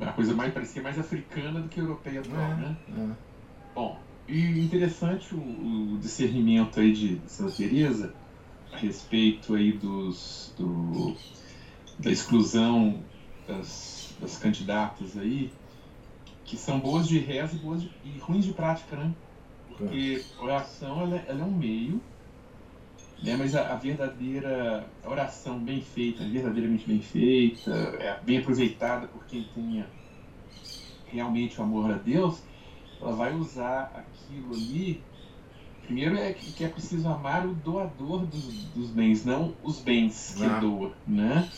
A 0.00 0.12
coisa 0.12 0.34
mais 0.34 0.52
parecia 0.52 0.82
mais 0.82 0.98
africana 0.98 1.60
do 1.60 1.68
que 1.68 1.80
europeia 1.80 2.20
atual, 2.20 2.40
É. 2.40 2.54
né? 2.56 2.76
É. 2.98 3.08
Bom, 3.74 3.98
e 4.28 4.60
interessante 4.64 5.34
o, 5.34 5.38
o 5.94 5.98
discernimento 5.98 6.78
aí 6.80 6.92
de 6.92 7.20
Santa 7.26 7.52
Teresa 7.52 8.12
a 8.72 8.76
respeito 8.76 9.54
aí 9.54 9.72
dos 9.72 10.52
do, 10.56 11.16
da 11.98 12.10
exclusão 12.10 13.02
das, 13.46 14.14
das 14.20 14.38
candidatas 14.38 15.16
aí, 15.16 15.52
que 16.44 16.56
são 16.56 16.80
boas 16.80 17.06
de 17.06 17.18
reza 17.18 17.56
e, 17.56 17.58
boas 17.58 17.82
de, 17.82 17.90
e 18.04 18.18
ruins 18.18 18.44
de 18.44 18.52
prática, 18.52 18.96
né? 18.96 19.12
Porque 19.68 20.24
oração 20.38 21.00
ela, 21.00 21.16
ela 21.26 21.40
é 21.40 21.44
um 21.44 21.50
meio, 21.50 22.00
né? 23.22 23.36
mas 23.36 23.54
a, 23.54 23.72
a, 23.72 23.76
verdadeira 23.76 24.86
oração 25.04 25.58
bem 25.58 25.80
feita, 25.80 26.24
verdadeiramente 26.24 26.86
bem 26.86 27.00
feita, 27.00 27.70
é 28.00 28.20
bem 28.22 28.38
aproveitada 28.38 29.06
por 29.06 29.24
quem 29.26 29.44
tenha 29.54 29.86
realmente 31.06 31.60
o 31.60 31.64
amor 31.64 31.90
a 31.90 31.94
Deus, 31.94 32.42
ela 33.00 33.12
vai 33.12 33.34
usar 33.34 33.92
aquilo 33.94 34.54
ali. 34.54 35.02
Primeiro 35.90 36.16
é 36.18 36.32
que 36.32 36.62
é 36.62 36.68
preciso 36.68 37.08
amar 37.08 37.44
o 37.44 37.52
doador 37.52 38.24
dos, 38.24 38.44
dos 38.66 38.90
bens, 38.90 39.24
não 39.24 39.52
os 39.60 39.80
bens 39.80 40.34
que 40.36 40.44
ah. 40.44 40.60
doa, 40.60 40.92
né? 41.04 41.50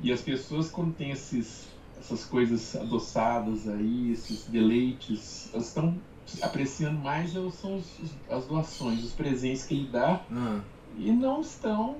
E 0.00 0.12
as 0.12 0.22
pessoas 0.22 0.70
quando 0.70 0.94
tem 0.94 1.10
esses, 1.10 1.66
essas 1.98 2.24
coisas 2.24 2.76
adoçadas 2.76 3.68
aí, 3.68 4.12
esses 4.12 4.44
deleites, 4.44 5.50
elas 5.52 5.66
estão 5.66 5.98
apreciando 6.40 7.00
mais 7.00 7.32
são 7.32 7.78
os, 7.78 7.86
as 8.30 8.46
doações, 8.46 9.02
os 9.02 9.12
presentes 9.14 9.64
que 9.64 9.74
ele 9.74 9.88
dá. 9.88 10.20
Ah. 10.30 10.60
E 10.96 11.10
não 11.10 11.40
estão. 11.40 11.96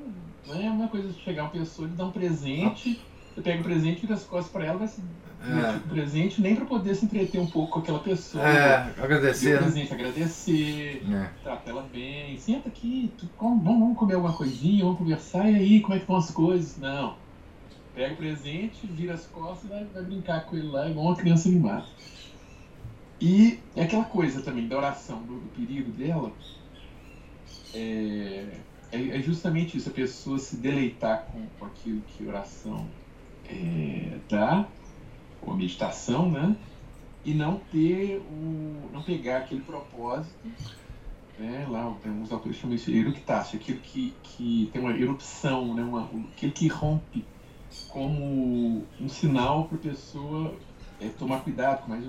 Não 0.47 0.55
é 0.55 0.71
uma 0.71 0.87
coisa 0.87 1.09
de 1.09 1.21
chegar 1.21 1.43
uma 1.43 1.51
pessoa 1.51 1.89
e 1.89 1.91
dar 1.91 2.07
um 2.07 2.13
presente, 2.13 3.01
ah. 3.03 3.20
Pega 3.41 3.61
o 3.61 3.64
presente, 3.64 4.01
vira 4.03 4.14
as 4.14 4.24
costas 4.24 4.53
para 4.53 4.64
ela, 4.64 4.78
vai 4.78 4.88
se 4.88 5.01
é. 5.43 5.72
tipo 5.72 5.88
presente 5.88 6.41
nem 6.41 6.55
para 6.55 6.66
poder 6.66 6.95
se 6.95 7.07
entreter 7.07 7.41
um 7.41 7.47
pouco 7.47 7.72
com 7.72 7.78
aquela 7.80 7.99
pessoa. 7.99 8.47
É, 8.47 8.93
agradecer. 9.03 9.55
Né? 9.55 9.59
presente, 9.59 9.95
agradecer, 9.95 11.03
é. 11.11 11.30
trata 11.43 11.70
ela 11.70 11.82
bem, 11.91 12.36
senta 12.38 12.68
aqui, 12.68 13.11
tu, 13.16 13.28
vamos, 13.41 13.64
vamos 13.64 13.99
comer 13.99 14.14
alguma 14.14 14.34
coisinha, 14.34 14.84
vamos 14.84 14.99
conversar, 14.99 15.51
e 15.51 15.57
aí, 15.57 15.80
como 15.80 15.95
é 15.95 15.99
que 15.99 16.07
vão 16.07 16.16
as 16.16 16.30
coisas? 16.30 16.76
Não. 16.76 17.16
Pega 17.95 18.14
o 18.14 18.16
presente, 18.16 18.86
vira 18.86 19.14
as 19.14 19.26
costas 19.26 19.64
e 19.64 19.68
vai, 19.68 19.84
vai 19.84 20.03
brincar 20.03 20.45
com 20.45 20.57
ele 20.57 20.68
lá, 20.68 20.88
igual 20.88 21.07
uma 21.07 21.16
criança 21.16 21.49
mimada. 21.49 21.86
E 23.20 23.59
é 23.74 23.84
aquela 23.84 24.05
coisa 24.05 24.43
também 24.43 24.68
da 24.68 24.76
oração, 24.76 25.22
do, 25.22 25.41
do 25.41 25.49
perigo 25.55 25.91
dela, 25.93 26.32
é, 27.74 28.47
é, 28.93 29.16
é, 29.16 29.22
justamente 29.22 29.76
isso, 29.76 29.88
a 29.88 29.93
pessoa 29.93 30.38
se 30.38 30.57
deleitar 30.57 31.26
com, 31.26 31.47
com 31.59 31.66
aquilo 31.66 32.03
que 32.03 32.26
oração 32.26 32.86
é, 33.51 34.65
com 35.41 35.53
a 35.53 35.57
meditação, 35.57 36.31
né? 36.31 36.57
E 37.25 37.35
não 37.35 37.61
ter 37.71 38.19
o. 38.19 38.91
não 38.93 39.03
pegar 39.03 39.39
aquele 39.39 39.61
propósito, 39.61 40.49
né? 41.39 41.67
Lá 41.69 41.83
alguns 41.83 42.33
autores 42.33 42.57
chamam 42.57 42.77
isso 42.77 42.91
de 42.91 42.99
eructácio, 42.99 43.59
aquilo 43.59 43.81
que, 43.81 44.15
que 44.23 44.71
tem 44.73 44.81
uma 44.81 44.93
erupção, 44.93 45.75
né? 45.75 45.83
Uma, 45.83 46.09
aquilo 46.35 46.53
que 46.53 46.69
rompe 46.69 47.25
como 47.89 48.85
um 49.01 49.09
sinal 49.09 49.65
para 49.67 49.77
a 49.77 49.81
pessoa 49.81 50.55
é, 51.01 51.09
tomar 51.09 51.41
cuidado 51.41 51.83
com 51.83 51.89
mais 51.89 52.05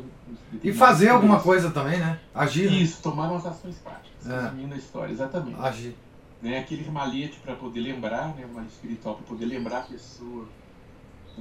E 0.63 0.73
fazer 0.73 1.09
alguma 1.09 1.39
coisa 1.39 1.71
também, 1.71 1.99
né? 1.99 2.19
Agir. 2.33 2.69
Né? 2.69 2.77
Isso, 2.77 2.97
né? 2.97 3.03
tomar 3.03 3.31
umas 3.31 3.45
ações 3.45 3.77
práticas, 3.77 4.29
é. 4.29 4.41
resumindo 4.41 4.73
a 4.73 4.77
história, 4.77 5.11
exatamente. 5.11 5.59
Agir. 5.59 5.95
Né, 6.41 6.57
aquele 6.57 6.89
malhete 6.89 7.37
para 7.39 7.55
poder 7.55 7.81
lembrar, 7.81 8.35
né, 8.35 8.47
um 8.49 8.53
malhete 8.55 8.73
espiritual 8.73 9.13
para 9.13 9.25
poder 9.27 9.45
lembrar 9.45 9.79
a 9.79 9.83
pessoa 9.83 10.47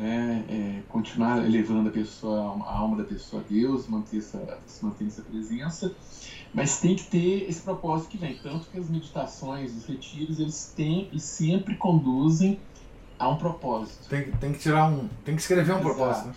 né, 0.00 0.44
é, 0.48 0.82
continuar 0.88 1.44
elevando 1.44 1.90
a 1.90 1.92
pessoa, 1.92 2.56
a 2.64 2.78
alma 2.78 2.96
da 2.96 3.04
pessoa 3.04 3.42
a 3.42 3.52
Deus, 3.52 3.86
manter 3.86 4.16
essa, 4.16 4.58
se 4.66 4.82
manter 4.82 5.06
essa 5.06 5.20
presença, 5.20 5.94
mas 6.54 6.80
tem 6.80 6.96
que 6.96 7.04
ter 7.04 7.46
esse 7.46 7.60
propósito 7.60 8.08
que 8.08 8.16
vem, 8.16 8.34
tanto 8.38 8.66
que 8.70 8.78
as 8.78 8.88
meditações, 8.88 9.76
os 9.76 9.84
retiros, 9.84 10.40
eles 10.40 10.72
têm 10.74 11.10
e 11.12 11.20
sempre 11.20 11.74
conduzem 11.74 12.58
a 13.18 13.28
um 13.28 13.36
propósito. 13.36 14.08
Tem, 14.08 14.30
tem 14.32 14.54
que 14.54 14.60
tirar 14.60 14.90
um, 14.90 15.06
tem 15.22 15.36
que 15.36 15.42
escrever 15.42 15.72
um 15.72 15.80
Exato. 15.80 15.94
propósito. 15.94 16.28
Né? 16.28 16.34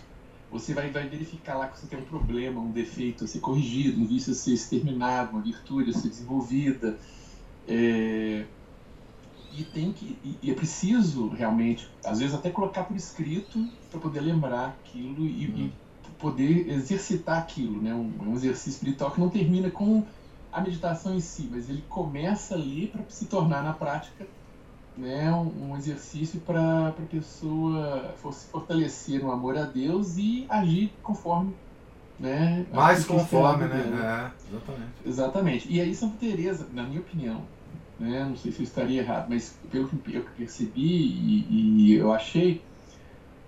Você 0.51 0.73
vai, 0.73 0.91
vai 0.91 1.07
verificar 1.07 1.57
lá 1.57 1.67
que 1.69 1.79
você 1.79 1.87
tem 1.87 1.97
um 1.97 2.03
problema, 2.03 2.59
um 2.59 2.69
defeito 2.69 3.23
a 3.23 3.27
ser 3.27 3.39
corrigido, 3.39 4.01
um 4.01 4.05
vício 4.05 4.33
a 4.33 4.35
ser 4.35 4.51
exterminado, 4.51 5.31
uma 5.31 5.41
virtude 5.41 5.91
a 5.91 5.93
ser 5.93 6.09
desenvolvida. 6.09 6.97
É, 7.65 8.43
e 9.57 9.63
tem 9.63 9.91
que 9.91 10.17
e, 10.41 10.49
é 10.49 10.53
preciso 10.53 11.29
realmente 11.29 11.89
às 12.03 12.19
vezes 12.19 12.33
até 12.33 12.49
colocar 12.49 12.83
por 12.83 12.95
escrito 12.95 13.67
para 13.91 13.99
poder 13.99 14.21
lembrar 14.21 14.69
aquilo 14.69 15.25
e, 15.25 15.47
uhum. 15.47 15.57
e, 15.57 15.73
poder 16.19 16.69
exercitar 16.69 17.37
aquilo 17.37 17.81
né? 17.81 17.93
Um, 17.93 18.29
um, 18.29 18.33
exercício 18.33 18.71
espiritual 18.71 19.11
que 19.11 19.19
não 19.19 19.29
termina 19.29 19.69
com 19.69 20.03
a 20.51 20.61
meditação 20.61 21.13
em 21.15 21.19
si 21.19 21.49
mas 21.51 21.69
ele 21.69 21.83
começa 21.89 22.55
ali 22.55 22.87
para 22.87 23.01
se 23.09 23.25
tornar 23.25 23.61
na 23.61 23.73
prática 23.73 24.25
né? 24.95 25.31
Um, 25.31 25.71
um 25.71 25.77
exercício 25.77 26.39
para 26.39 26.89
a 26.89 26.91
pessoa 27.09 28.15
se 28.31 28.45
fortalecer 28.47 29.21
no 29.21 29.31
amor 29.31 29.57
a 29.57 29.63
Deus 29.63 30.17
e 30.17 30.45
agir 30.49 30.93
conforme 31.03 31.53
né? 32.19 32.65
Mais 32.71 33.03
conforme 33.05 33.65
né? 33.65 34.31
é, 34.45 34.49
exatamente. 34.49 34.91
Exatamente. 35.05 35.73
E 35.73 35.81
aí 35.81 35.93
Santa 35.93 36.15
Teresa 36.17 36.67
na 36.71 36.83
minha 36.83 37.01
opinião 37.01 37.41
né? 38.03 38.25
não 38.25 38.35
sei 38.35 38.51
se 38.51 38.59
eu 38.59 38.63
estaria 38.63 39.01
errado, 39.01 39.27
mas 39.29 39.55
pelo 39.71 39.87
que 39.87 40.15
eu 40.15 40.25
percebi 40.37 40.81
e, 40.81 41.47
e 41.49 41.93
eu 41.95 42.11
achei 42.11 42.61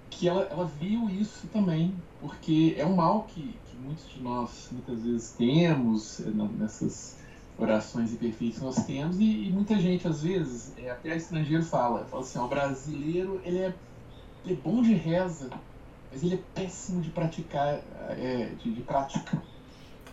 que 0.10 0.28
ela, 0.28 0.44
ela 0.44 0.66
viu 0.66 1.10
isso 1.10 1.48
também, 1.48 1.94
porque 2.22 2.76
é 2.78 2.86
um 2.86 2.96
mal 2.96 3.24
que, 3.24 3.42
que 3.42 3.78
muitos 3.78 4.10
de 4.10 4.22
nós 4.22 4.70
muitas 4.72 5.04
vezes 5.04 5.32
temos 5.32 6.22
eh, 6.22 6.32
nessas 6.58 7.18
orações 7.58 8.12
imperfeitas 8.14 8.62
nós 8.62 8.86
temos 8.86 9.20
e, 9.20 9.48
e, 9.48 9.52
muita 9.52 9.78
gente 9.80 10.08
às 10.08 10.24
vezes 10.24 10.74
é, 10.78 10.90
até 10.90 11.16
estrangeiro 11.16 11.64
fala 11.64 12.04
fala 12.06 12.22
assim 12.22 12.38
o 12.38 12.48
brasileiro 12.48 13.40
ele 13.46 13.60
é, 13.60 13.74
ele 14.44 14.54
é 14.54 14.58
bom 14.58 14.82
de 14.82 14.94
reza 14.94 15.50
mas 16.12 16.22
ele 16.22 16.36
é 16.36 16.40
péssimo 16.54 17.02
de 17.02 17.10
praticar 17.12 17.82
é, 18.10 18.52
de, 18.62 18.74
de 18.74 18.82
prática 18.82 19.42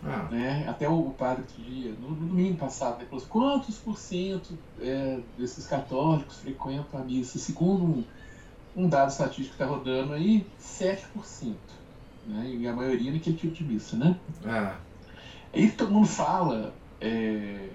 ah. 0.04 0.28
Né? 0.30 0.66
Até 0.68 0.88
o, 0.88 1.10
padre 1.10 1.42
outro 1.42 1.62
dia, 1.62 1.94
no, 2.00 2.10
no 2.10 2.26
domingo 2.26 2.56
passado, 2.56 2.96
ele 3.00 3.06
falou 3.06 3.22
assim, 3.22 3.30
quantos 3.30 3.78
por 3.78 3.96
cento 3.96 4.58
é, 4.80 5.20
desses 5.38 5.66
católicos 5.66 6.38
frequentam 6.38 7.00
a 7.00 7.04
missa? 7.04 7.38
Segundo 7.38 7.84
um, 7.84 8.04
um 8.76 8.88
dado 8.88 9.10
estatístico 9.10 9.56
que 9.56 9.62
está 9.62 9.66
rodando 9.66 10.12
aí, 10.14 10.46
7%. 10.60 11.54
Né? 12.26 12.56
E 12.58 12.66
a 12.66 12.72
maioria 12.72 13.12
naquele 13.12 13.36
tipo 13.36 13.54
de 13.54 13.64
missa, 13.64 13.96
né? 13.96 14.16
Ah. 14.44 14.76
Aí 15.54 15.70
todo 15.70 15.92
mundo 15.92 16.08
fala, 16.08 16.74
é, 17.00 17.68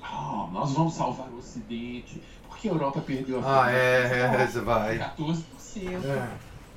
oh, 0.00 0.46
nós 0.52 0.72
vamos 0.72 0.94
salvar 0.94 1.28
o 1.28 1.38
Ocidente, 1.38 2.22
porque 2.48 2.68
a 2.68 2.72
Europa 2.72 3.00
perdeu 3.00 3.40
a 3.44 3.64
Ah, 3.64 3.72
é, 3.72 4.42
é, 4.42 4.46
você 4.46 4.60
vai. 4.60 4.98
14% 4.98 5.42
é. 6.04 6.28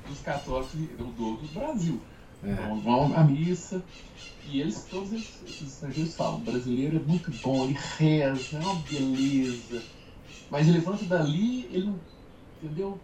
dos 0.08 0.20
católicos 0.20 0.72
do, 0.74 1.36
do 1.36 1.52
Brasil. 1.52 2.00
É. 2.44 2.54
Vão, 2.54 2.80
vão 2.80 3.16
à 3.16 3.22
missa, 3.22 3.82
e 4.46 4.60
eles, 4.60 4.86
todos 4.90 5.12
esses 5.12 5.62
estrangeiros 5.62 6.16
falam, 6.16 6.36
o 6.36 6.40
brasileiro 6.40 6.96
é 6.96 7.00
muito 7.00 7.30
bom, 7.42 7.64
ele 7.64 7.78
reza, 7.98 8.56
é 8.56 8.60
uma 8.60 8.74
beleza. 8.76 9.82
Mas 10.50 10.66
ele 10.66 10.78
levanta 10.78 11.04
dali, 11.04 11.68
ele 11.72 11.86
não. 11.86 12.00
Entendeu? 12.62 12.98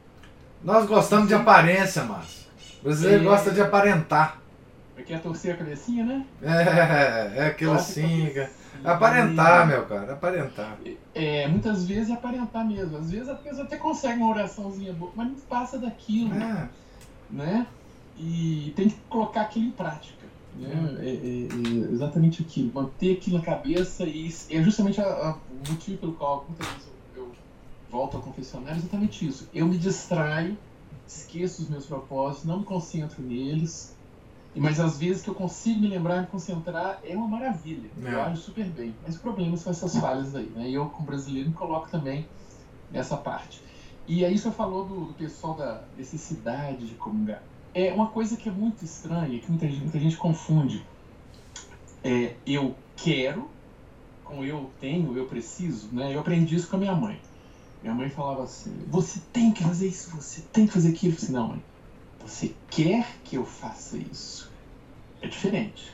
Nós 0.64 0.86
gostamos 0.86 1.28
de 1.28 1.34
aparência, 1.34 2.02
Márcio. 2.04 2.46
O 2.80 2.84
brasileiro 2.84 3.22
é, 3.22 3.26
gosta 3.26 3.50
de 3.52 3.60
aparentar. 3.60 4.40
É 4.96 5.02
que 5.02 5.12
é 5.12 5.18
torcer 5.18 5.54
a 5.54 5.56
cabecinha, 5.58 6.04
né? 6.04 6.26
É, 6.42 7.42
é 7.42 7.46
aquilo 7.46 7.74
assim. 7.74 8.26
É 8.26 8.50
aparentar, 8.84 9.66
meu 9.66 9.84
cara, 9.86 10.14
aparentar. 10.14 10.76
É, 11.14 11.46
muitas 11.46 11.86
vezes 11.86 12.10
é 12.10 12.14
aparentar 12.14 12.66
mesmo. 12.66 12.96
Às 12.96 13.10
vezes 13.10 13.28
a 13.28 13.34
pessoa 13.34 13.64
até 13.64 13.76
consegue 13.76 14.20
uma 14.20 14.30
oraçãozinha 14.30 14.92
boa, 14.92 15.12
mas 15.14 15.28
não 15.28 15.34
passa 15.36 15.78
daquilo. 15.78 16.34
É. 16.34 16.68
Né? 17.30 17.66
E 18.18 18.72
tem 18.74 18.88
que 18.88 18.96
colocar 19.08 19.42
aquilo 19.42 19.66
em 19.66 19.70
prática. 19.70 20.26
Né? 20.58 20.96
É, 21.00 21.08
é, 21.08 21.10
é, 21.10 21.92
exatamente 21.92 22.42
aquilo, 22.42 22.72
manter 22.72 23.16
aquilo 23.16 23.38
na 23.38 23.44
cabeça 23.44 24.04
e 24.04 24.32
é 24.50 24.62
justamente 24.62 25.00
a, 25.00 25.04
a, 25.04 25.32
o 25.34 25.70
motivo 25.70 25.98
pelo 25.98 26.12
qual 26.14 26.46
muitas 26.48 26.66
vezes 26.66 26.88
eu, 27.14 27.22
eu 27.22 27.32
volto 27.90 28.16
ao 28.16 28.22
confessionário, 28.22 28.76
é 28.76 28.78
exatamente 28.78 29.26
isso. 29.26 29.48
Eu 29.52 29.66
me 29.66 29.76
distraio, 29.76 30.56
esqueço 31.06 31.62
os 31.62 31.68
meus 31.68 31.84
propósitos, 31.84 32.46
não 32.46 32.60
me 32.60 32.64
concentro 32.64 33.22
neles, 33.22 33.94
mas 34.54 34.80
às 34.80 34.98
vezes 34.98 35.22
que 35.22 35.28
eu 35.28 35.34
consigo 35.34 35.80
me 35.80 35.88
lembrar 35.88 36.16
e 36.16 36.20
me 36.20 36.26
concentrar 36.26 37.00
é 37.04 37.14
uma 37.14 37.28
maravilha. 37.28 37.90
É. 38.02 38.14
Eu 38.14 38.22
acho 38.22 38.40
super 38.40 38.64
bem. 38.64 38.94
Mas 39.06 39.16
o 39.16 39.20
problema 39.20 39.56
são 39.56 39.70
essas 39.70 39.96
falhas 39.98 40.34
aí. 40.34 40.50
Né? 40.54 40.70
E 40.70 40.74
eu, 40.74 40.86
como 40.86 41.06
brasileiro, 41.06 41.50
me 41.50 41.54
coloco 41.54 41.90
também 41.90 42.26
nessa 42.90 43.16
parte. 43.18 43.60
E 44.08 44.24
aí 44.24 44.38
você 44.38 44.50
falou 44.50 44.86
do, 44.86 45.06
do 45.06 45.14
pessoal 45.14 45.54
da 45.54 45.82
necessidade 45.98 46.86
de 46.86 46.94
comungar. 46.94 47.42
É 47.78 47.92
uma 47.92 48.06
coisa 48.06 48.38
que 48.38 48.48
é 48.48 48.52
muito 48.52 48.82
estranha, 48.86 49.38
que 49.38 49.50
muita 49.50 49.68
gente, 49.68 49.82
muita 49.82 50.00
gente 50.00 50.16
confunde. 50.16 50.82
É, 52.02 52.34
eu 52.46 52.74
quero 52.96 53.50
com 54.24 54.42
eu 54.42 54.70
tenho, 54.80 55.14
eu 55.14 55.26
preciso, 55.26 55.90
né? 55.92 56.14
Eu 56.14 56.20
aprendi 56.20 56.56
isso 56.56 56.70
com 56.70 56.76
a 56.76 56.78
minha 56.78 56.94
mãe. 56.94 57.20
Minha 57.82 57.94
mãe 57.94 58.08
falava 58.08 58.44
assim: 58.44 58.74
você 58.86 59.20
tem 59.30 59.52
que 59.52 59.62
fazer 59.62 59.88
isso, 59.88 60.08
você 60.16 60.40
tem 60.54 60.66
que 60.66 60.72
fazer 60.72 60.88
aquilo. 60.88 61.12
Eu 61.12 61.16
disse, 61.16 61.30
não, 61.30 61.48
mãe, 61.48 61.62
você 62.24 62.54
quer 62.70 63.06
que 63.22 63.36
eu 63.36 63.44
faça 63.44 63.98
isso? 63.98 64.50
É 65.20 65.28
diferente. 65.28 65.92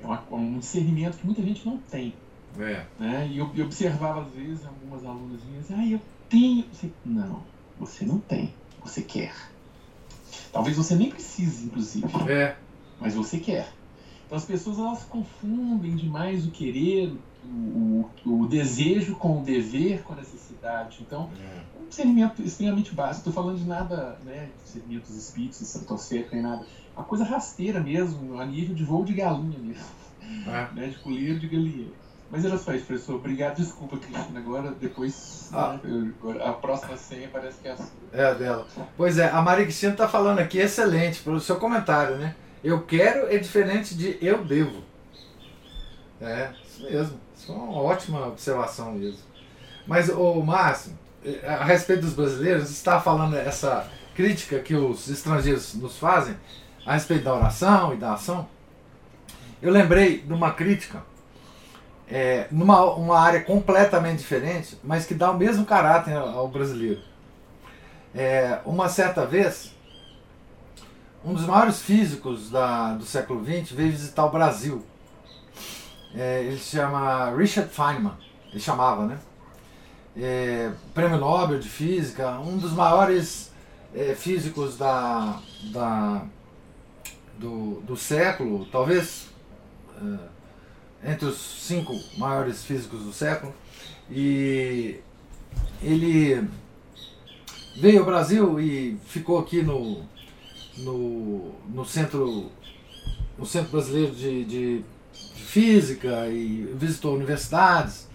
É 0.00 0.06
uma, 0.06 0.24
um 0.30 0.58
discernimento 0.58 1.18
que 1.18 1.26
muita 1.26 1.42
gente 1.42 1.66
não 1.66 1.76
tem. 1.76 2.14
É. 2.58 2.86
Né? 2.98 3.28
E 3.30 3.36
eu, 3.36 3.50
eu 3.54 3.66
observava, 3.66 4.22
às 4.22 4.32
vezes, 4.32 4.64
algumas 4.64 5.04
alunas 5.04 5.44
minhas, 5.44 5.70
ah, 5.70 5.86
eu 5.86 6.00
tenho. 6.30 6.64
Você, 6.72 6.90
não, 7.04 7.42
você 7.78 8.06
não 8.06 8.18
tem. 8.20 8.54
Você 8.82 9.02
quer. 9.02 9.34
Talvez 10.52 10.76
você 10.76 10.94
nem 10.94 11.10
precise, 11.10 11.66
inclusive. 11.66 12.06
É. 12.30 12.56
Mas 13.00 13.14
você 13.14 13.38
quer. 13.38 13.72
Então 14.26 14.36
as 14.36 14.44
pessoas 14.44 14.78
elas 14.78 15.04
confundem 15.04 15.94
demais 15.94 16.46
o 16.46 16.50
querer, 16.50 17.12
o, 17.44 18.08
o, 18.24 18.42
o 18.42 18.48
desejo 18.48 19.14
com 19.16 19.40
o 19.40 19.44
dever, 19.44 20.02
com 20.02 20.12
a 20.14 20.16
necessidade. 20.16 20.98
Então, 21.00 21.30
é. 21.40 21.80
um 21.80 21.88
discernimento 21.88 22.42
extremamente 22.42 22.92
básico. 22.94 23.28
Estou 23.28 23.32
falando 23.32 23.58
de 23.58 23.64
nada, 23.64 24.18
né, 24.24 24.48
de 24.56 24.64
discernimento 24.64 25.06
dos 25.06 25.16
espíritos, 25.16 25.60
estratosférico, 25.60 26.34
nem 26.34 26.42
nada. 26.42 26.66
Uma 26.96 27.04
coisa 27.04 27.24
rasteira 27.24 27.80
mesmo, 27.80 28.40
a 28.40 28.46
nível 28.46 28.74
de 28.74 28.84
voo 28.84 29.04
de 29.04 29.12
galinha 29.12 29.58
mesmo. 29.58 29.84
É. 30.20 30.74
Né, 30.74 30.88
de 30.88 30.98
colírio 30.98 31.38
de 31.38 31.46
galinha. 31.46 31.88
Mas 32.30 32.44
era 32.44 32.58
só 32.58 32.72
isso, 32.74 32.86
professor. 32.86 33.14
Obrigado. 33.16 33.56
Desculpa, 33.56 33.96
Cristina. 33.98 34.40
Agora, 34.40 34.72
depois, 34.80 35.48
Ah. 35.52 35.78
a 36.44 36.52
próxima 36.52 36.96
senha 36.96 37.28
parece 37.32 37.58
que 37.60 37.68
é 37.68 37.72
a 37.72 37.76
sua. 37.76 37.86
É 38.12 38.24
a 38.24 38.34
dela. 38.34 38.66
Pois 38.96 39.16
é, 39.18 39.30
a 39.30 39.40
Maria 39.40 39.64
Cristina 39.64 39.92
está 39.92 40.08
falando 40.08 40.40
aqui, 40.40 40.58
excelente, 40.58 41.20
pelo 41.22 41.38
seu 41.40 41.56
comentário, 41.56 42.16
né? 42.16 42.34
Eu 42.64 42.82
quero 42.82 43.32
é 43.32 43.38
diferente 43.38 43.94
de 43.94 44.18
eu 44.20 44.44
devo. 44.44 44.82
É, 46.20 46.50
isso 46.64 46.82
mesmo. 46.82 47.20
Isso 47.36 47.52
é 47.52 47.54
uma 47.54 47.80
ótima 47.80 48.26
observação 48.26 48.92
mesmo. 48.92 49.20
Mas, 49.86 50.08
o 50.08 50.42
Márcio, 50.42 50.98
eh, 51.24 51.46
a 51.46 51.64
respeito 51.64 52.00
dos 52.02 52.14
brasileiros, 52.14 52.70
está 52.70 53.00
falando 53.00 53.36
essa 53.36 53.88
crítica 54.16 54.58
que 54.58 54.74
os 54.74 55.08
estrangeiros 55.08 55.74
nos 55.74 55.96
fazem 55.98 56.34
a 56.84 56.94
respeito 56.94 57.24
da 57.24 57.34
oração 57.34 57.92
e 57.94 57.96
da 57.96 58.14
ação. 58.14 58.48
Eu 59.62 59.70
lembrei 59.70 60.18
de 60.22 60.32
uma 60.32 60.52
crítica 60.52 61.04
é, 62.08 62.46
numa 62.50 62.84
uma 62.94 63.18
área 63.18 63.42
completamente 63.42 64.18
diferente, 64.18 64.78
mas 64.82 65.04
que 65.04 65.14
dá 65.14 65.30
o 65.30 65.36
mesmo 65.36 65.64
caráter 65.64 66.16
ao 66.16 66.48
brasileiro. 66.48 67.00
É, 68.14 68.60
uma 68.64 68.88
certa 68.88 69.26
vez, 69.26 69.74
um 71.24 71.34
dos 71.34 71.44
maiores 71.44 71.82
físicos 71.82 72.50
da, 72.50 72.94
do 72.94 73.04
século 73.04 73.44
XX 73.44 73.72
veio 73.72 73.90
visitar 73.90 74.24
o 74.24 74.30
Brasil. 74.30 74.84
É, 76.14 76.44
ele 76.44 76.58
se 76.58 76.76
chama 76.76 77.30
Richard 77.36 77.70
Feynman, 77.70 78.14
ele 78.50 78.60
chamava, 78.60 79.06
né? 79.06 79.18
É, 80.16 80.70
prêmio 80.94 81.18
Nobel 81.18 81.58
de 81.58 81.68
Física, 81.68 82.38
um 82.38 82.56
dos 82.56 82.72
maiores 82.72 83.52
é, 83.94 84.14
físicos 84.14 84.78
da, 84.78 85.38
da, 85.72 86.22
do, 87.38 87.82
do 87.82 87.96
século, 87.96 88.64
talvez 88.66 89.28
é, 90.00 90.35
entre 91.06 91.26
os 91.26 91.38
cinco 91.38 91.98
maiores 92.18 92.64
físicos 92.64 93.02
do 93.04 93.12
século. 93.12 93.54
E 94.10 94.96
ele 95.82 96.48
veio 97.80 98.00
ao 98.00 98.06
Brasil 98.06 98.58
e 98.58 98.98
ficou 99.06 99.38
aqui 99.38 99.62
no, 99.62 100.02
no, 100.78 101.52
no 101.68 101.84
centro 101.84 102.50
no 103.38 103.44
centro 103.44 103.72
brasileiro 103.72 104.14
de, 104.14 104.44
de, 104.44 104.84
física 105.34 106.26
e 106.28 106.74
visitou 106.74 107.14
universidades 107.14 108.08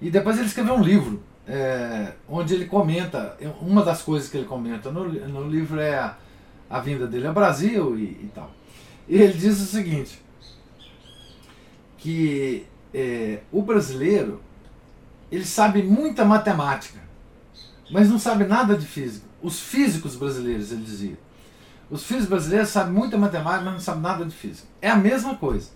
e 0.00 0.10
depois 0.10 0.38
ele 0.38 0.46
escreveu 0.46 0.74
um 0.74 0.82
livro 0.82 1.22
é, 1.46 2.12
onde 2.28 2.54
ele 2.54 2.66
comenta 2.66 3.36
uma 3.60 3.82
das 3.82 4.02
coisas 4.02 4.30
que 4.30 4.36
ele 4.36 4.46
comenta 4.46 4.90
no, 4.90 5.04
no 5.04 5.48
livro 5.48 5.78
é 5.80 5.98
a, 5.98 6.16
a 6.68 6.80
vinda 6.80 7.06
dele 7.06 7.26
ao 7.26 7.34
Brasil 7.34 7.98
e, 7.98 8.02
e 8.02 8.30
tal 8.34 8.50
e 9.08 9.16
ele 9.16 9.34
diz 9.34 9.60
o 9.60 9.66
seguinte 9.66 10.22
que 12.00 12.66
é, 12.92 13.38
o 13.52 13.62
brasileiro 13.62 14.42
ele 15.30 15.44
sabe 15.44 15.82
muita 15.82 16.24
matemática 16.24 17.00
mas 17.90 18.08
não 18.08 18.18
sabe 18.18 18.44
nada 18.44 18.76
de 18.76 18.86
física. 18.86 19.26
Os 19.42 19.60
físicos 19.60 20.14
brasileiros, 20.14 20.70
ele 20.70 20.82
dizia. 20.82 21.18
Os 21.90 22.04
físicos 22.04 22.28
brasileiros 22.28 22.68
sabem 22.68 22.92
muita 22.92 23.18
matemática, 23.18 23.64
mas 23.64 23.74
não 23.74 23.80
sabem 23.80 24.02
nada 24.02 24.24
de 24.24 24.34
física. 24.34 24.68
É 24.80 24.88
a 24.88 24.96
mesma 24.96 25.34
coisa. 25.34 25.68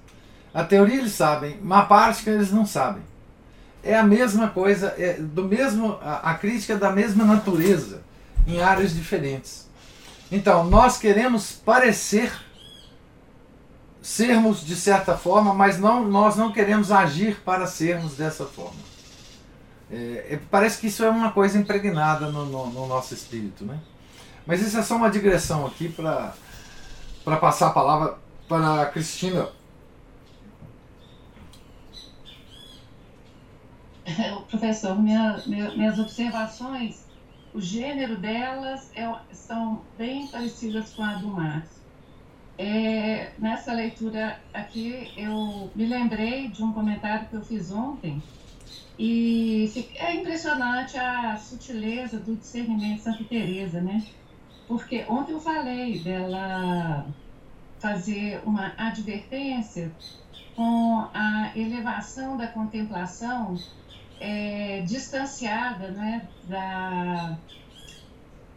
A 0.53 0.62
teoria 0.62 0.99
eles 0.99 1.12
sabem, 1.12 1.59
mas 1.61 1.81
a 1.81 1.83
prática 1.83 2.31
eles 2.31 2.53
não 2.53 2.64
sabem. 2.64 3.03
É 3.83 3.99
a 3.99 4.05
mesma 4.05 4.49
coisa, 4.49 4.95
é 4.97 5.14
do 5.14 5.45
mesmo, 5.45 5.99
a, 6.01 6.31
a 6.31 6.35
crítica 6.35 6.75
é 6.75 6.77
da 6.77 6.91
mesma 6.91 7.25
natureza, 7.25 8.03
em 8.47 8.62
áreas 8.62 8.95
diferentes. 8.95 9.68
Então, 10.31 10.64
nós 10.64 10.97
queremos 10.97 11.53
parecer 11.53 12.33
sermos 14.05 14.61
de 14.64 14.76
certa 14.76 15.16
forma, 15.16 15.55
mas 15.55 15.78
não, 15.78 16.05
nós 16.07 16.36
não 16.36 16.52
queremos 16.52 16.92
agir 16.92 17.40
para 17.40 17.66
sermos 17.66 18.12
dessa 18.14 18.44
forma. 18.44 18.78
É, 19.90 20.26
é, 20.34 20.40
parece 20.50 20.78
que 20.78 20.88
isso 20.88 21.02
é 21.02 21.09
uma 21.09 21.32
coisa 21.32 21.59
impregnada 21.59 22.30
no, 22.30 22.44
no- 22.44 22.66
no 22.66 22.86
nosso 22.86 23.14
espírito, 23.14 23.64
né? 23.64 23.78
Mas 24.46 24.61
isso 24.61 24.76
é 24.78 24.82
só 24.82 24.96
uma 24.96 25.11
digressão 25.11 25.64
aqui 25.66 25.88
para 25.88 26.34
passar 27.40 27.68
a 27.68 27.70
palavra 27.70 28.18
para 28.46 28.82
a 28.82 28.86
Cristina. 28.86 29.48
Professor, 34.50 35.00
minha- 35.00 35.42
minha- 35.46 35.70
minhas 35.74 35.98
observações, 35.98 37.05
o 37.55 37.61
gênero 37.61 38.16
delas 38.18 38.90
é- 38.94 39.18
são 39.32 39.82
bem 39.96 40.26
parecidas 40.26 40.90
com 40.90 41.02
a 41.02 41.14
do 41.14 41.28
Márcio. 41.28 41.84
É, 42.57 43.32
nessa 43.38 43.72
leitura 43.72 44.40
aqui, 44.52 45.12
eu 45.16 45.70
me 45.74 45.86
lembrei 45.86 46.48
de 46.48 46.62
um 46.62 46.72
comentário 46.72 47.28
que 47.28 47.34
eu 47.34 47.44
fiz 47.44 47.70
ontem, 47.70 48.22
e 48.98 49.68
é 49.96 50.14
impressionante 50.14 50.96
a 50.96 51.36
sutileza 51.36 52.18
do 52.20 52.36
discernimento 52.36 52.96
de 52.96 53.02
Santa 53.02 53.24
Teresa, 53.24 53.80
né? 53.80 54.05
Porque 54.68 55.05
ontem 55.09 55.32
eu 55.32 55.40
falei 55.40 55.98
dela 56.02 57.07
fazer 57.80 58.40
uma 58.46 58.72
advertência 58.78 59.92
com 60.55 61.09
a 61.12 61.52
elevação 61.57 62.36
da 62.36 62.46
contemplação 62.46 63.55
é, 64.20 64.82
distanciada 64.82 65.90
né, 65.90 66.30
da, 66.44 67.36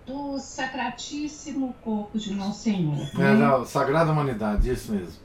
do 0.08 0.40
sacratíssimo 0.40 1.76
corpo 1.84 2.18
de 2.18 2.34
Nosso 2.34 2.64
Senhor. 2.64 2.98
É, 3.16 3.34
né? 3.34 3.38
da 3.38 3.66
Sagrada 3.66 4.12
Humanidade, 4.12 4.72
isso 4.72 4.94
mesmo. 4.94 5.20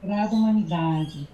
Sagrada 0.00 0.34
Humanidade. 0.34 1.28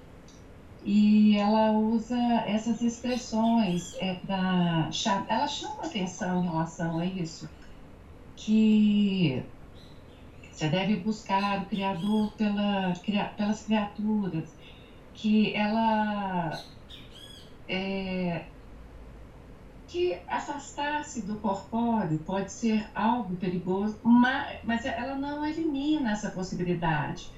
E 0.85 1.37
ela 1.37 1.73
usa 1.73 2.17
essas 2.47 2.81
expressões, 2.81 3.95
é, 4.01 4.19
ela 4.29 5.47
chama 5.47 5.85
atenção 5.85 6.43
em 6.43 6.49
relação 6.49 6.99
a 6.99 7.05
isso, 7.05 7.49
que 8.35 9.43
você 10.51 10.69
deve 10.69 10.97
buscar 10.97 11.61
o 11.61 11.67
Criador 11.67 12.33
pela, 12.33 12.95
pelas 13.37 13.63
criaturas, 13.63 14.49
que 15.13 15.55
ela 15.55 16.59
é, 17.69 18.45
que 19.91 20.15
afastar-se 20.29 21.23
do 21.23 21.41
corpóreo 21.41 22.19
pode 22.21 22.53
ser 22.53 22.89
algo 22.95 23.37
perigoso, 23.37 23.99
mas, 24.05 24.85
ela 24.85 25.17
não 25.17 25.45
elimina 25.45 26.13
essa 26.13 26.31
possibilidade. 26.31 27.29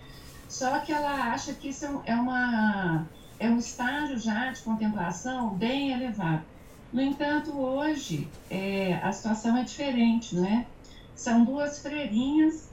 Só 0.48 0.80
que 0.80 0.92
ela 0.92 1.32
acha 1.32 1.54
que 1.54 1.68
isso 1.68 1.84
é 1.86 1.90
um- 1.90 2.02
é, 2.04 2.14
uma, 2.16 3.06
é 3.38 3.50
um 3.50 3.58
estágio 3.58 4.18
já 4.18 4.50
de 4.52 4.62
contemplação 4.62 5.56
bem 5.56 5.92
elevado. 5.92 6.44
No 6.92 7.00
entanto, 7.00 7.58
hoje 7.58 8.30
é, 8.50 8.94
a 9.02 9.10
situação 9.12 9.56
é 9.56 9.64
diferente, 9.64 10.34
né? 10.34 10.66
São 11.14 11.44
duas 11.44 11.80
freirinhas 11.80 12.70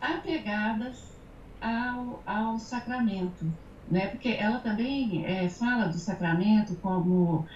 apegadas 0.00 1.22
ao, 1.60 2.22
ao 2.26 2.58
sacramento, 2.58 3.46
né? 3.88 4.08
Porque 4.08 4.28
ela 4.28 4.58
também 4.60 5.24
é, 5.24 5.48
fala 5.48 5.86
do 5.86 5.98
sacramento 5.98 6.76
como 6.82 7.46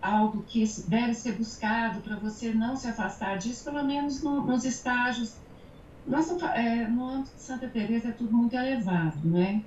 algo 0.00 0.42
que 0.46 0.62
deve 0.86 1.14
ser 1.14 1.32
buscado 1.32 2.00
para 2.00 2.16
você 2.16 2.52
não 2.52 2.76
se 2.76 2.86
afastar 2.86 3.36
disso, 3.36 3.64
pelo 3.64 3.84
menos 3.84 4.22
no- 4.22 4.42
nos 4.42 4.64
estágios. 4.64 5.36
Fa- 6.38 6.54
é, 6.54 6.86
no 6.86 7.06
âmbito 7.06 7.34
de 7.34 7.42
Santa 7.42 7.68
Teresa 7.68 8.08
é 8.08 8.12
tudo 8.12 8.34
muito 8.36 8.54
elevado, 8.54 9.18
né? 9.28 9.60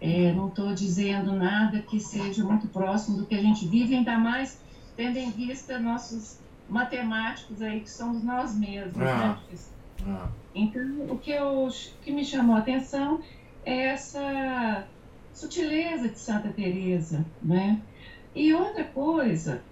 É, 0.00 0.32
não 0.32 0.48
estou 0.48 0.74
dizendo 0.74 1.32
nada 1.32 1.80
que 1.80 2.00
seja 2.00 2.42
muito 2.44 2.66
próximo 2.68 3.16
do 3.16 3.24
que 3.26 3.34
a 3.34 3.40
gente 3.40 3.66
vive, 3.66 3.94
ainda 3.94 4.18
mais 4.18 4.58
tendo 4.96 5.16
em 5.16 5.30
vista 5.30 5.78
nossos 5.78 6.38
matemáticos 6.68 7.62
aí 7.62 7.80
que 7.80 7.90
somos 7.90 8.22
nós 8.22 8.54
mesmos, 8.56 8.96
Ah. 9.00 9.16
né? 9.16 9.36
Ah, 10.06 10.28
Então, 10.54 10.82
o 11.10 11.18
que, 11.18 11.30
eu, 11.30 11.66
o 11.68 11.70
que 12.02 12.10
me 12.10 12.24
chamou 12.24 12.56
a 12.56 12.58
atenção 12.58 13.20
é 13.64 13.84
essa 13.92 14.86
sutileza 15.32 16.08
de 16.08 16.18
Santa 16.18 16.48
Teresa, 16.50 17.24
né? 17.42 17.78
E 18.36 18.52
outra 18.52 18.84
coisa 18.84 19.62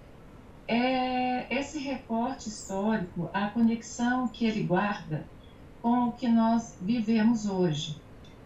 é 0.67 1.55
esse 1.55 1.77
recorte 1.77 2.49
histórico, 2.49 3.29
a 3.31 3.47
conexão 3.49 4.27
que 4.27 4.43
ele 4.43 4.63
guarda 4.63 5.23
com 5.83 6.07
o 6.07 6.11
que 6.13 6.27
nós 6.27 6.75
vivemos 6.81 7.45
hoje. 7.45 7.95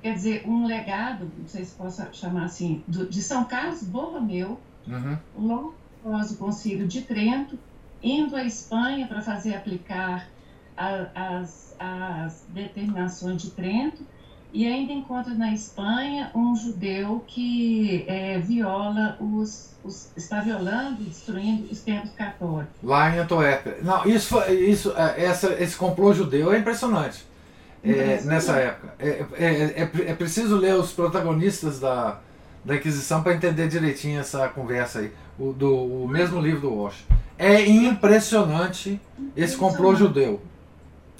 quer 0.01 0.13
dizer, 0.13 0.43
um 0.45 0.65
legado, 0.65 1.31
não 1.37 1.47
sei 1.47 1.63
se 1.63 1.73
posso 1.73 2.05
chamar 2.11 2.43
assim, 2.43 2.83
do, 2.85 3.09
de 3.09 3.21
São 3.21 3.45
Carlos 3.45 3.81
Borromeu, 3.83 4.59
uhum. 4.85 5.17
logo 5.37 5.75
após 6.03 6.31
o 6.31 6.37
Concílio 6.37 6.85
de 6.85 7.01
Trento, 7.01 7.57
indo 8.03 8.35
à 8.35 8.43
Espanha 8.43 9.07
para 9.07 9.21
fazer 9.21 9.55
aplicar 9.55 10.27
a, 10.75 11.37
as, 11.37 11.75
as 11.79 12.45
determinações 12.49 13.41
de 13.41 13.51
Trento, 13.51 14.05
e 14.51 14.65
ainda 14.65 14.91
encontra 14.91 15.33
na 15.33 15.53
Espanha 15.53 16.31
um 16.33 16.55
judeu 16.55 17.23
que 17.27 18.03
é, 18.07 18.39
viola 18.39 19.17
os, 19.19 19.75
os, 19.83 20.09
está 20.17 20.39
violando 20.39 21.01
e 21.01 21.05
destruindo 21.05 21.71
os 21.71 21.81
templos 21.81 22.11
católicos. 22.13 22.73
Lá 22.83 23.15
em 23.15 23.19
Antuérpia. 23.19 23.77
Não, 23.83 24.05
isso, 24.05 24.39
isso, 24.51 24.93
é, 24.97 25.23
essa, 25.23 25.53
esse 25.61 25.75
complô 25.75 26.13
judeu 26.13 26.51
é 26.51 26.57
impressionante. 26.57 27.27
É, 27.83 28.21
nessa 28.25 28.57
época. 28.57 28.93
É, 28.99 29.25
é, 29.33 29.45
é, 29.45 29.91
é, 30.11 30.13
preciso 30.13 30.57
ler 30.57 30.75
os 30.75 30.91
protagonistas 30.91 31.79
da, 31.79 32.19
da 32.65 32.75
Inquisição 32.75 33.23
para 33.23 33.33
entender 33.33 33.67
direitinho 33.67 34.19
essa 34.19 34.47
conversa 34.49 34.99
aí. 34.99 35.11
O, 35.37 35.53
do, 35.53 36.03
o 36.03 36.07
mesmo 36.07 36.41
livro 36.41 36.61
do 36.61 36.73
Walsh. 36.73 37.05
É 37.37 37.65
impressionante 37.65 38.99
esse 39.35 39.55
complô 39.55 39.95
judeu. 39.95 40.41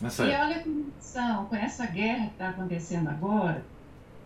Nessa 0.02 0.26
e 0.26 0.32
época. 0.32 0.46
olha 0.46 0.90
são 1.00 1.46
com 1.46 1.56
essa 1.56 1.86
guerra 1.86 2.28
que 2.28 2.34
está 2.34 2.50
acontecendo 2.50 3.10
agora, 3.10 3.64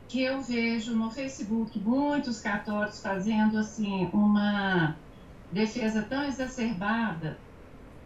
que 0.07 0.21
eu 0.21 0.41
vejo 0.41 0.95
no 0.95 1.09
Facebook 1.09 1.79
muitos 1.79 2.39
católicos 2.41 3.01
fazendo 3.01 3.57
assim 3.57 4.09
uma 4.13 4.95
defesa 5.51 6.03
tão 6.03 6.23
exacerbada 6.23 7.37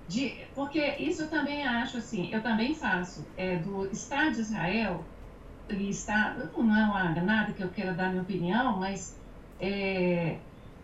de, 0.07 0.37
porque 0.55 0.79
isso 0.99 1.23
eu 1.23 1.29
também 1.29 1.67
acho 1.67 1.97
assim, 1.97 2.29
eu 2.31 2.41
também 2.41 2.73
faço 2.73 3.25
é, 3.35 3.57
do 3.57 3.91
Estado 3.91 4.35
de 4.35 4.41
Israel 4.41 5.03
e 5.69 5.89
Estado 5.89 6.49
não 6.57 6.77
é 6.77 6.85
uma, 6.85 7.09
nada 7.21 7.51
que 7.51 7.61
eu 7.61 7.69
queira 7.69 7.93
dar 7.93 8.09
minha 8.09 8.21
opinião, 8.21 8.77
mas 8.77 9.17
é, 9.59 10.37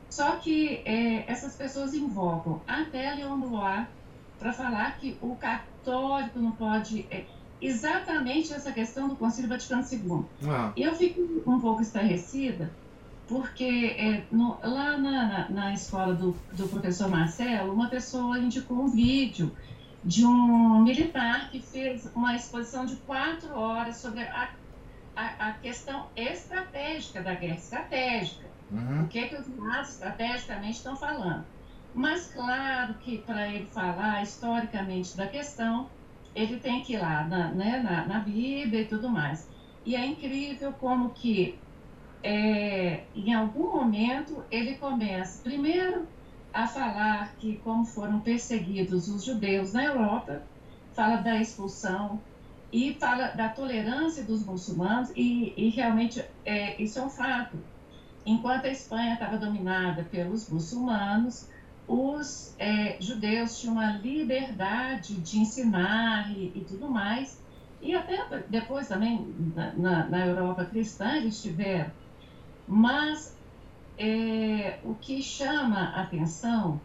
só 0.09 0.35
que 0.35 0.81
é, 0.83 1.23
essas 1.31 1.55
pessoas 1.55 1.93
invocam 1.93 2.61
até 2.67 3.13
Leon 3.15 3.39
Blois 3.39 3.87
para 4.37 4.51
falar 4.51 4.97
que 4.97 5.17
o 5.21 5.37
católico 5.83 6.39
não 6.39 6.51
pode 6.51 7.05
é, 7.11 7.25
exatamente 7.61 8.53
essa 8.53 8.71
questão 8.71 9.09
do 9.09 9.15
Concílio 9.15 9.49
Vaticano 9.49 9.85
II. 9.91 10.25
Ah. 10.49 10.71
Eu 10.75 10.95
fico 10.95 11.21
um 11.45 11.59
pouco 11.59 11.81
estarrecida, 11.81 12.71
porque 13.27 13.95
é, 13.97 14.23
no, 14.31 14.57
lá 14.63 14.97
na, 14.97 15.27
na, 15.27 15.49
na, 15.49 15.73
escola 15.73 16.13
do, 16.13 16.35
do 16.53 16.67
professor 16.67 17.09
Marcelo, 17.09 17.73
uma 17.73 17.89
pessoa 17.89 18.39
indicou 18.39 18.77
um 18.77 18.89
vídeo 18.89 19.51
de 20.03 20.25
um 20.25 20.83
militar 20.83 21.49
que 21.51 21.61
fez 21.61 22.09
uma 22.15 22.35
exposição 22.35 22.85
de 22.85 22.95
quatro 22.97 23.53
horas 23.53 23.97
sobre 23.97 24.21
a, 24.21 24.49
a, 25.15 25.49
a 25.49 25.53
questão 25.53 26.07
estratégica 26.15 27.21
da 27.21 27.35
guerra 27.35 27.55
estratégica. 27.55 28.43
Uhum. 28.71 29.03
O 29.03 29.07
que, 29.07 29.19
é 29.19 29.27
que 29.27 29.35
os 29.35 29.47
nazis 29.55 29.93
estrategicamente 29.93 30.77
estão 30.77 30.95
falando. 30.95 31.45
Mas 31.93 32.31
claro 32.31 32.97
que 32.99 33.19
para 33.23 33.49
ele 33.53 33.67
falar 33.67 34.21
historicamente 34.23 35.15
da 35.15 35.27
questão, 35.27 35.93
ele 36.33 36.59
tem 36.59 36.83
que 36.83 36.93
ir 36.93 36.99
lá 36.99 37.25
na, 37.27 37.53
né, 37.53 37.79
na, 37.81 38.05
na 38.07 38.19
Bíblia 38.19 38.81
e 38.81 38.87
tudo 38.87 39.09
mais. 39.09 39.49
E 39.85 39.95
é 39.95 40.05
incrível 40.05 40.73
como 40.73 41.13
que, 41.13 41.63
é, 42.23 43.09
em 43.15 43.33
algum 43.33 43.73
momento, 43.73 44.45
ele 44.51 44.77
começa, 44.77 45.43
primeiro, 45.43 46.09
a 46.53 46.67
falar 46.67 47.35
que 47.37 47.59
como 47.59 47.85
foram 47.85 48.21
perseguidos 48.21 49.07
os 49.07 49.23
judeus 49.25 49.73
na 49.73 49.85
Europa, 49.85 50.49
fala 50.93 51.17
da 51.17 51.39
expulsão 51.41 52.27
e 52.71 52.95
fala 52.99 53.29
da 53.31 53.49
tolerância 53.49 54.25
dos 54.25 54.45
muçulmanos, 54.45 55.11
e, 55.15 55.53
e 55.57 55.69
realmente 55.69 56.19
é, 56.45 56.81
isso 56.81 56.99
é 56.99 57.05
um 57.05 57.09
fato. 57.09 57.67
Enquanto 58.25 58.65
a 58.65 58.69
Espanha 58.71 59.13
estava 59.13 59.37
dominada 59.37 60.05
pelos 60.05 60.49
muçulmanos, 60.49 61.49
os 61.87 62.55
é, 62.57 62.97
judeus 62.99 63.59
tinham 63.59 63.73
uma 63.73 63.97
liberdade 63.97 65.15
de 65.15 65.39
ensinar 65.39 66.31
e, 66.31 66.51
e, 66.55 66.65
tudo 66.67 66.87
mais, 66.89 67.41
e 67.81 67.93
até 67.93 68.43
depois 68.49 68.87
também 68.87 69.33
na, 69.55 69.73
na, 69.73 70.05
na 70.05 70.25
Europa 70.25 70.65
cristã 70.65 71.17
eles 71.17 71.41
tiveram. 71.41 71.91
Mas 72.67 73.37
é, 73.97 74.79
o 74.83 74.95
que 74.95 75.21
chama 75.21 75.89
a 75.89 76.03
atenção 76.03 76.79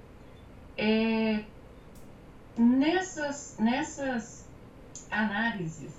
é 0.77 1.45
nessas, 2.57 3.57
nessas 3.59 4.49
análises, 5.11 5.95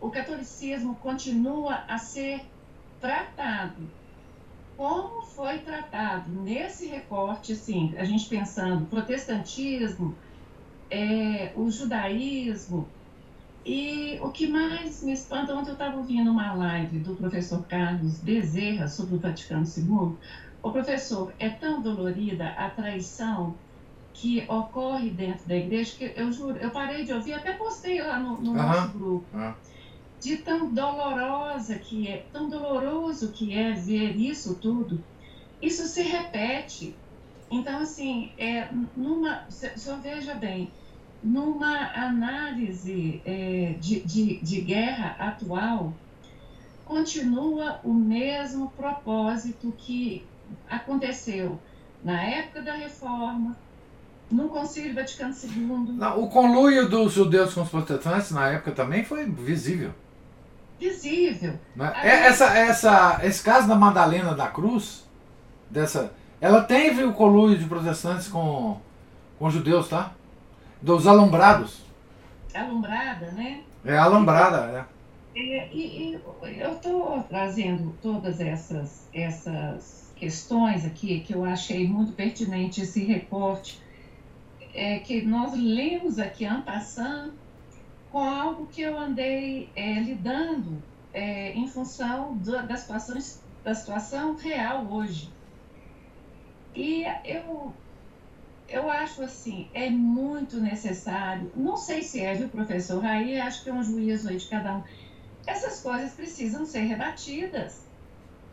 o 0.00 0.10
catolicismo 0.10 0.96
continua 0.96 1.84
a 1.86 1.96
ser 1.96 2.44
tratado 3.00 3.97
como 4.78 5.22
foi 5.22 5.58
tratado 5.58 6.30
nesse 6.30 6.86
recorte, 6.86 7.52
assim, 7.52 7.92
a 7.98 8.04
gente 8.04 8.28
pensando 8.28 8.86
protestantismo, 8.86 10.14
é, 10.88 11.50
o 11.56 11.68
judaísmo, 11.68 12.86
e 13.66 14.20
o 14.22 14.30
que 14.30 14.46
mais 14.46 15.02
me 15.02 15.12
espanta, 15.12 15.52
ontem 15.52 15.70
eu 15.70 15.72
estava 15.72 15.96
ouvindo 15.96 16.30
uma 16.30 16.54
live 16.54 17.00
do 17.00 17.16
professor 17.16 17.66
Carlos 17.66 18.20
Bezerra 18.20 18.86
sobre 18.86 19.16
o 19.16 19.18
Vaticano 19.18 19.66
II. 19.66 20.16
O 20.62 20.70
professor, 20.70 21.34
é 21.40 21.50
tão 21.50 21.82
dolorida 21.82 22.50
a 22.50 22.70
traição 22.70 23.56
que 24.14 24.46
ocorre 24.48 25.10
dentro 25.10 25.46
da 25.48 25.56
igreja 25.56 25.96
que 25.96 26.12
eu 26.16 26.32
juro, 26.32 26.56
eu 26.56 26.70
parei 26.70 27.04
de 27.04 27.12
ouvir, 27.12 27.34
até 27.34 27.52
postei 27.52 28.00
lá 28.00 28.20
no, 28.20 28.40
no 28.40 28.50
uhum. 28.50 28.56
nosso 28.56 28.88
grupo. 28.90 29.26
Uhum 29.36 29.54
de 30.20 30.38
tão 30.38 30.72
dolorosa 30.72 31.76
que 31.76 32.08
é, 32.08 32.26
tão 32.32 32.48
doloroso 32.48 33.30
que 33.32 33.56
é 33.56 33.72
ver 33.72 34.16
isso 34.16 34.54
tudo, 34.56 35.02
isso 35.62 35.86
se 35.86 36.02
repete. 36.02 36.94
Então, 37.50 37.80
assim, 37.80 38.32
é, 38.36 38.68
numa, 38.96 39.46
só 39.48 39.96
veja 39.96 40.34
bem, 40.34 40.70
numa 41.22 41.92
análise 41.94 43.22
é, 43.24 43.74
de, 43.80 44.00
de, 44.00 44.40
de 44.40 44.60
guerra 44.60 45.16
atual, 45.18 45.92
continua 46.84 47.80
o 47.84 47.92
mesmo 47.92 48.70
propósito 48.70 49.72
que 49.76 50.24
aconteceu 50.68 51.58
na 52.02 52.22
época 52.22 52.62
da 52.62 52.74
reforma, 52.74 53.56
no 54.30 54.48
Concílio 54.48 54.94
Vaticano 54.94 55.34
II. 55.34 55.94
Não, 55.94 56.22
o 56.22 56.28
conluio 56.28 56.88
dos 56.88 57.12
judeus 57.12 57.54
com 57.54 57.62
os 57.62 57.68
protestantes 57.68 58.30
na 58.30 58.48
época 58.48 58.72
também 58.72 59.04
foi 59.04 59.24
visível 59.24 59.92
visível. 60.78 61.58
Né? 61.74 61.92
É, 62.02 62.26
essa, 62.26 62.56
essa, 62.56 63.20
esse 63.22 63.42
caso 63.42 63.68
da 63.68 63.74
Madalena 63.74 64.34
da 64.34 64.46
Cruz, 64.48 65.06
dessa, 65.70 66.12
ela 66.40 66.62
teve 66.62 67.04
o 67.04 67.12
colúrio 67.12 67.58
de 67.58 67.64
protestantes 67.64 68.28
com, 68.28 68.80
com 69.38 69.50
judeus, 69.50 69.88
tá? 69.88 70.12
Dos 70.80 71.06
alumbrados. 71.06 71.84
Alumbrada, 72.54 73.30
né? 73.32 73.62
É, 73.84 73.96
alumbrada, 73.96 74.58
é. 74.78 74.98
E, 75.38 75.40
e, 75.72 76.14
e 76.14 76.60
eu 76.60 76.72
estou 76.72 77.22
trazendo 77.28 77.94
todas 78.02 78.40
essas, 78.40 79.08
essas 79.12 80.12
questões 80.16 80.84
aqui 80.84 81.20
que 81.20 81.34
eu 81.34 81.44
achei 81.44 81.86
muito 81.86 82.12
pertinente 82.12 82.80
esse 82.80 83.04
recorte 83.04 83.80
é, 84.74 84.98
que 84.98 85.22
nós 85.22 85.52
lemos 85.54 86.18
aqui 86.18 86.44
en 86.44 86.60
passant 86.62 87.32
com 88.10 88.18
algo 88.18 88.66
que 88.66 88.80
eu 88.80 88.98
andei 88.98 89.70
é, 89.76 89.94
lidando 90.00 90.82
é, 91.12 91.52
em 91.52 91.66
função 91.66 92.34
do, 92.36 92.66
da, 92.66 92.76
situação, 92.76 93.18
da 93.62 93.74
situação 93.74 94.36
real 94.36 94.86
hoje. 94.90 95.30
E 96.74 97.04
eu, 97.24 97.72
eu 98.68 98.88
acho 98.88 99.22
assim, 99.22 99.68
é 99.74 99.90
muito 99.90 100.60
necessário, 100.60 101.50
não 101.54 101.76
sei 101.76 102.02
se 102.02 102.20
é, 102.20 102.34
viu, 102.34 102.48
professor 102.48 103.02
Raí, 103.02 103.38
acho 103.38 103.62
que 103.62 103.70
é 103.70 103.72
um 103.72 103.82
juízo 103.82 104.28
aí 104.28 104.36
de 104.36 104.46
cada 104.48 104.76
um. 104.76 104.82
Essas 105.46 105.80
coisas 105.80 106.12
precisam 106.12 106.64
ser 106.64 106.80
rebatidas, 106.80 107.82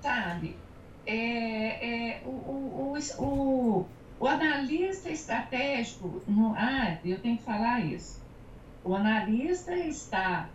sabe? 0.01 0.57
É, 1.05 2.15
é, 2.15 2.23
o, 2.25 2.29
o, 2.29 2.97
o, 3.19 3.85
o 4.19 4.27
analista 4.27 5.09
estratégico, 5.09 6.23
no, 6.25 6.53
ah, 6.55 6.97
eu 7.03 7.19
tenho 7.19 7.37
que 7.37 7.43
falar 7.43 7.81
isso 7.81 8.24
o 8.85 8.95
analista 8.95 9.75
está 9.75 10.47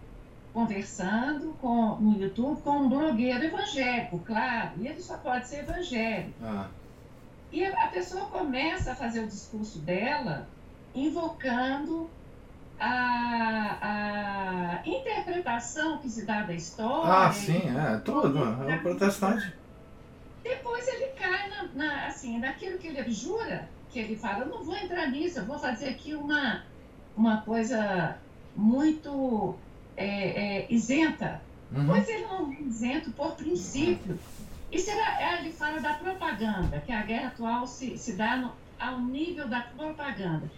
conversando 0.55 1.53
com, 1.61 1.97
no 1.97 2.21
YouTube 2.21 2.63
com 2.63 2.71
um 2.71 2.89
blogueiro 2.89 3.45
evangélico, 3.45 4.21
claro, 4.21 4.71
e 4.79 4.87
ele 4.87 5.01
só 5.03 5.17
pode 5.19 5.47
ser 5.49 5.59
evangélico. 5.59 6.33
Ah. 6.43 6.69
E 7.53 7.65
a 7.65 7.89
pessoa 7.89 8.27
começa 8.27 8.93
a 8.93 8.95
fazer 8.95 9.21
o 9.21 9.27
discurso 9.27 9.81
dela 9.81 10.49
invocando 10.95 12.09
a, 12.79 13.79
a 14.83 14.89
interpretação 14.89 15.99
que 15.99 16.09
se 16.09 16.25
dá 16.25 16.43
da 16.43 16.55
história. 16.55 17.13
Ah, 17.13 17.33
sim, 17.33 17.63
é, 17.77 17.99
tudo, 17.99 18.39
é 18.39 18.75
um 18.75 18.79
protestante. 18.79 19.53
Depois 20.43 20.87
ele 20.87 21.09
cai 21.09 21.51
na, 21.51 21.65
na, 21.75 22.07
assim, 22.07 22.39
naquilo 22.39 22.79
que 22.79 22.87
ele 22.87 23.11
jura, 23.11 23.69
que 23.91 23.99
ele 23.99 24.17
fala, 24.17 24.45
eu 24.45 24.49
não 24.49 24.65
vou 24.65 24.77
entrar 24.77 25.09
nisso, 25.09 25.41
eu 25.41 25.45
vou 25.45 25.59
fazer 25.59 25.89
aqui 25.89 26.15
uma 26.15 26.63
uma 27.17 27.43
coisa 27.43 28.17
muito 28.57 29.55
é, 29.97 30.63
é, 30.63 30.67
isenta 30.71 31.41
uhum. 31.75 31.87
pois 31.87 32.09
ele 32.09 32.27
não 32.27 32.53
é 32.53 32.61
isento 32.63 33.11
por 33.13 33.33
princípio. 33.33 34.19
E 34.73 34.79
será, 34.79 35.39
ele 35.41 35.53
fala 35.53 35.81
da 35.81 35.95
propaganda, 35.95 36.81
que 36.81 36.93
a 36.93 37.03
guerra 37.03 37.29
atual 37.29 37.67
se, 37.67 37.99
se 37.99 38.13
dá 38.13 38.37
no, 38.37 38.53
ao 38.79 39.01
nível 39.01 39.49
da 39.49 39.63
propaganda. 39.63 40.51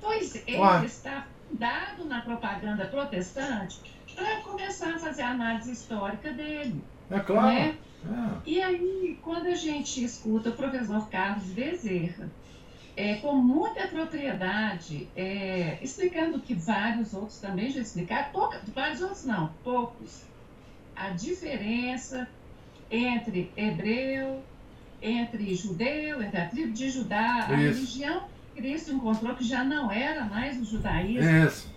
Pois 0.00 0.34
ele 0.46 0.58
Ué. 0.58 0.84
está 0.86 1.26
dado 1.50 2.04
na 2.04 2.20
propaganda 2.22 2.86
protestante 2.86 3.80
para 4.14 4.40
começar 4.40 4.94
a 4.94 4.98
fazer 4.98 5.22
a 5.22 5.30
análise 5.30 5.72
histórica 5.72 6.32
dele. 6.32 6.82
É 7.10 7.20
claro. 7.20 7.46
Né? 7.46 7.76
É. 8.06 8.38
E 8.46 8.62
aí, 8.62 9.18
quando 9.22 9.46
a 9.46 9.54
gente 9.54 10.02
escuta 10.02 10.50
o 10.50 10.52
professor 10.52 11.08
Carlos 11.10 11.44
Bezerra, 11.46 12.30
é, 12.98 13.14
com 13.14 13.36
muita 13.36 13.86
propriedade, 13.86 15.08
é, 15.14 15.78
explicando 15.80 16.40
que 16.40 16.52
vários 16.52 17.14
outros 17.14 17.38
também 17.38 17.70
já 17.70 17.80
explicaram, 17.80 18.32
pouca, 18.32 18.60
vários 18.74 19.00
outros 19.00 19.24
não, 19.24 19.52
poucos, 19.62 20.24
a 20.96 21.10
diferença 21.10 22.28
entre 22.90 23.52
hebreu, 23.56 24.42
entre 25.00 25.54
judeu, 25.54 26.20
entre 26.20 26.40
a 26.40 26.48
tribo 26.48 26.72
de 26.72 26.90
Judá, 26.90 27.46
a 27.48 27.54
religião 27.54 28.24
que 28.52 28.60
Cristo 28.60 28.90
encontrou 28.90 29.36
que 29.36 29.44
já 29.44 29.62
não 29.62 29.92
era 29.92 30.24
mais 30.24 30.60
o 30.60 30.64
judaísmo. 30.64 31.46
Isso. 31.46 31.72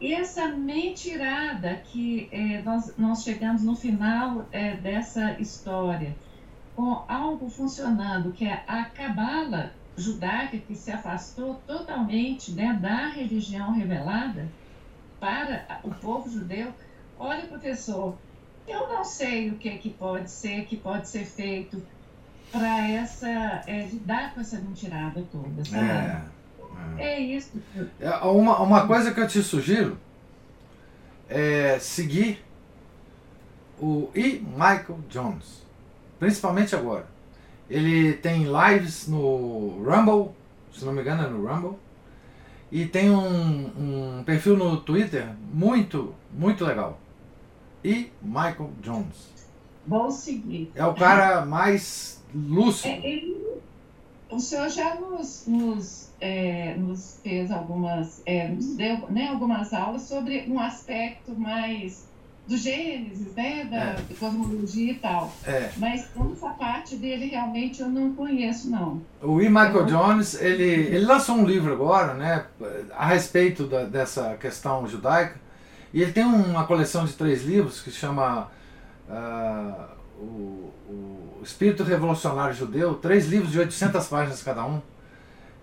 E 0.00 0.14
essa 0.14 0.46
mentirada 0.46 1.82
que 1.86 2.28
é, 2.30 2.62
nós, 2.62 2.96
nós 2.96 3.24
chegamos 3.24 3.64
no 3.64 3.74
final 3.74 4.46
é, 4.52 4.76
dessa 4.76 5.32
história, 5.40 6.14
com 6.76 7.02
algo 7.08 7.50
funcionando, 7.50 8.30
que 8.30 8.44
é 8.44 8.62
a 8.68 8.84
cabala 8.84 9.79
judaica 9.96 10.58
que 10.58 10.74
se 10.74 10.90
afastou 10.90 11.60
totalmente 11.66 12.52
né, 12.52 12.78
da 12.80 13.08
religião 13.08 13.72
revelada 13.72 14.48
para 15.18 15.80
o 15.84 15.90
povo 15.90 16.30
judeu. 16.30 16.72
Olha, 17.18 17.46
professor, 17.46 18.16
eu 18.66 18.88
não 18.88 19.04
sei 19.04 19.50
o 19.50 19.56
que, 19.56 19.68
é 19.68 19.76
que 19.76 19.90
pode 19.90 20.30
ser, 20.30 20.64
que 20.64 20.76
pode 20.76 21.08
ser 21.08 21.24
feito 21.24 21.82
para 22.50 22.88
essa 22.88 23.28
é, 23.66 23.86
lidar 23.86 24.34
com 24.34 24.40
essa 24.40 24.58
mentirada 24.58 25.22
toda, 25.30 25.64
sabe? 25.64 25.84
É, 25.84 26.22
é. 26.98 27.04
é 27.04 27.20
isso. 27.20 27.52
É, 28.00 28.10
uma, 28.24 28.60
uma 28.60 28.86
coisa 28.86 29.12
que 29.12 29.20
eu 29.20 29.28
te 29.28 29.42
sugiro 29.42 29.98
é 31.28 31.78
seguir 31.78 32.42
o 33.78 34.10
E. 34.14 34.38
Michael 34.38 34.98
Jones, 35.08 35.62
principalmente 36.18 36.74
agora. 36.74 37.06
Ele 37.70 38.14
tem 38.14 38.46
lives 38.46 39.06
no 39.06 39.80
Rumble, 39.84 40.34
se 40.72 40.84
não 40.84 40.92
me 40.92 41.02
engano 41.02 41.22
é 41.22 41.28
no 41.28 41.46
Rumble, 41.46 41.78
e 42.70 42.84
tem 42.84 43.10
um, 43.10 44.18
um 44.18 44.24
perfil 44.24 44.56
no 44.56 44.80
Twitter 44.80 45.28
muito, 45.52 46.12
muito 46.32 46.64
legal. 46.64 46.98
E 47.84 48.10
Michael 48.20 48.72
Jones. 48.82 49.30
Vou 49.86 50.10
seguir. 50.10 50.72
É 50.74 50.84
o 50.84 50.94
cara 50.94 51.46
mais 51.46 52.22
lúcido. 52.34 52.88
É, 52.88 53.06
ele, 53.06 53.36
o 54.28 54.40
senhor 54.40 54.68
já 54.68 54.96
nos, 54.96 55.46
nos, 55.46 56.10
é, 56.20 56.74
nos 56.74 57.20
fez 57.22 57.52
algumas, 57.52 58.20
é, 58.26 58.48
nos 58.48 58.76
deu 58.76 59.08
né, 59.08 59.28
algumas 59.28 59.72
aulas 59.72 60.02
sobre 60.02 60.44
um 60.48 60.58
aspecto 60.58 61.38
mais 61.38 62.09
do 62.50 62.56
Gênesis, 62.56 63.32
né, 63.36 63.68
da 63.70 63.76
é. 63.76 63.96
cosmologia 64.18 64.90
e 64.90 64.96
tal. 64.96 65.32
É. 65.46 65.70
Mas 65.76 66.08
essa 66.32 66.48
parte 66.48 66.96
dele 66.96 67.26
realmente 67.26 67.80
eu 67.80 67.88
não 67.88 68.12
conheço, 68.12 68.68
não. 68.68 69.00
O 69.22 69.40
E. 69.40 69.48
Michael 69.48 69.86
Jones, 69.86 70.34
ele, 70.34 70.64
ele 70.64 71.06
lançou 71.06 71.36
um 71.36 71.44
livro 71.44 71.72
agora, 71.72 72.14
né, 72.14 72.44
a 72.96 73.06
respeito 73.06 73.68
da, 73.68 73.84
dessa 73.84 74.36
questão 74.36 74.84
judaica, 74.88 75.40
e 75.94 76.02
ele 76.02 76.10
tem 76.10 76.24
uma 76.24 76.66
coleção 76.66 77.04
de 77.04 77.12
três 77.12 77.44
livros 77.44 77.80
que 77.80 77.90
chama 77.92 78.48
uh, 79.08 79.84
o, 80.18 80.72
o, 80.88 81.40
Espírito 81.44 81.84
Revolucionário 81.84 82.54
Judeu, 82.54 82.94
três 82.94 83.28
livros 83.28 83.52
de 83.52 83.60
800 83.60 84.06
páginas 84.08 84.42
cada 84.42 84.64
um. 84.66 84.82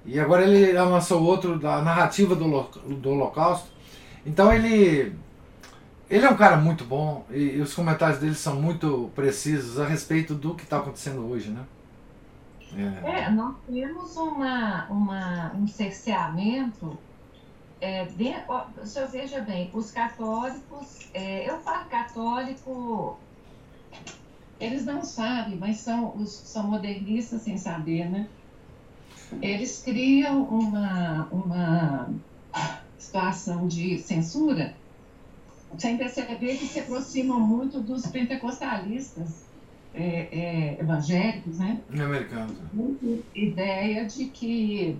E 0.05 0.17
agora 0.17 0.43
ele 0.43 0.71
lançou 0.71 1.21
outro 1.21 1.59
da 1.59 1.81
narrativa 1.81 2.33
do, 2.33 2.61
do 2.95 3.09
Holocausto. 3.09 3.67
Então 4.25 4.51
ele 4.53 5.13
ele 6.09 6.25
é 6.25 6.29
um 6.29 6.37
cara 6.37 6.57
muito 6.57 6.85
bom 6.85 7.25
e, 7.29 7.59
os 7.59 7.73
comentários 7.73 8.19
dele 8.19 8.35
são 8.35 8.61
muito 8.61 9.11
precisos 9.13 9.79
a 9.79 9.85
respeito 9.85 10.33
do 10.33 10.55
que 10.55 10.63
está 10.63 10.77
acontecendo 10.77 11.29
hoje, 11.29 11.49
né? 11.49 11.65
É. 12.75 13.21
é, 13.21 13.29
nós 13.29 13.55
temos 13.65 14.17
uma, 14.17 14.85
uma, 14.89 15.53
um 15.55 15.67
cerceamento 15.67 16.97
é, 17.79 18.05
de, 18.05 18.33
ó, 18.47 18.65
o 18.81 18.85
senhor 18.85 19.07
veja 19.07 19.39
bem, 19.39 19.69
os 19.73 19.91
católicos, 19.91 21.09
é, 21.13 21.49
eu 21.49 21.59
falo 21.59 21.85
católico, 21.85 23.17
eles 24.59 24.85
não 24.85 25.03
sabem, 25.03 25.55
mas 25.55 25.77
são, 25.77 26.15
os, 26.17 26.29
são 26.29 26.63
modernistas 26.63 27.41
sem 27.41 27.57
saber, 27.57 28.09
né? 28.09 28.27
Eles 29.41 29.81
criam 29.83 30.43
uma, 30.43 31.27
uma 31.31 32.09
situação 32.97 33.67
de 33.67 33.97
censura 33.99 34.73
sem 35.77 35.97
perceber 35.97 36.57
que 36.57 36.65
se 36.65 36.79
aproximam 36.79 37.39
muito 37.39 37.79
dos 37.79 38.05
pentecostalistas 38.07 39.47
é, 39.93 40.27
é, 40.31 40.77
evangélicos, 40.79 41.59
né? 41.59 41.79
Americanos. 41.91 42.55
Ideia 43.33 44.05
de 44.05 44.25
que 44.25 44.97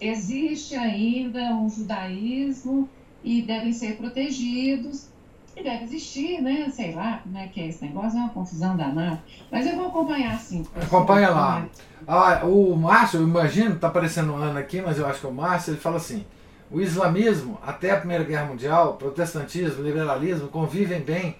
existe 0.00 0.76
ainda 0.76 1.54
um 1.54 1.68
judaísmo 1.68 2.88
e 3.22 3.42
devem 3.42 3.72
ser 3.72 3.96
protegidos. 3.96 5.08
E 5.56 5.62
deve 5.62 5.84
existir, 5.84 6.40
né? 6.40 6.70
Sei 6.70 6.94
lá 6.94 7.18
como 7.24 7.36
é 7.36 7.48
que 7.48 7.60
é 7.60 7.66
esse 7.66 7.84
negócio, 7.84 8.16
é 8.16 8.22
uma 8.22 8.28
confusão 8.28 8.76
danada. 8.76 9.20
Mas 9.50 9.66
eu 9.66 9.74
vou 9.74 9.88
acompanhar 9.88 10.38
sim. 10.38 10.64
Acompanha 10.80 11.30
lá. 11.30 11.66
Ah, 12.06 12.44
o 12.44 12.76
Márcio, 12.76 13.20
eu 13.20 13.26
imagino, 13.26 13.74
está 13.74 13.88
aparecendo 13.88 14.32
um 14.32 14.36
ano 14.36 14.56
aqui, 14.56 14.80
mas 14.80 14.98
eu 14.98 15.06
acho 15.06 15.20
que 15.20 15.26
é 15.26 15.28
o 15.28 15.34
Márcio, 15.34 15.72
ele 15.72 15.80
fala 15.80 15.96
assim: 15.96 16.24
o 16.70 16.80
islamismo, 16.80 17.58
até 17.64 17.90
a 17.90 17.96
Primeira 17.96 18.24
Guerra 18.24 18.46
Mundial, 18.46 18.94
protestantismo, 18.94 19.82
liberalismo 19.82 20.48
convivem 20.48 21.00
bem 21.00 21.36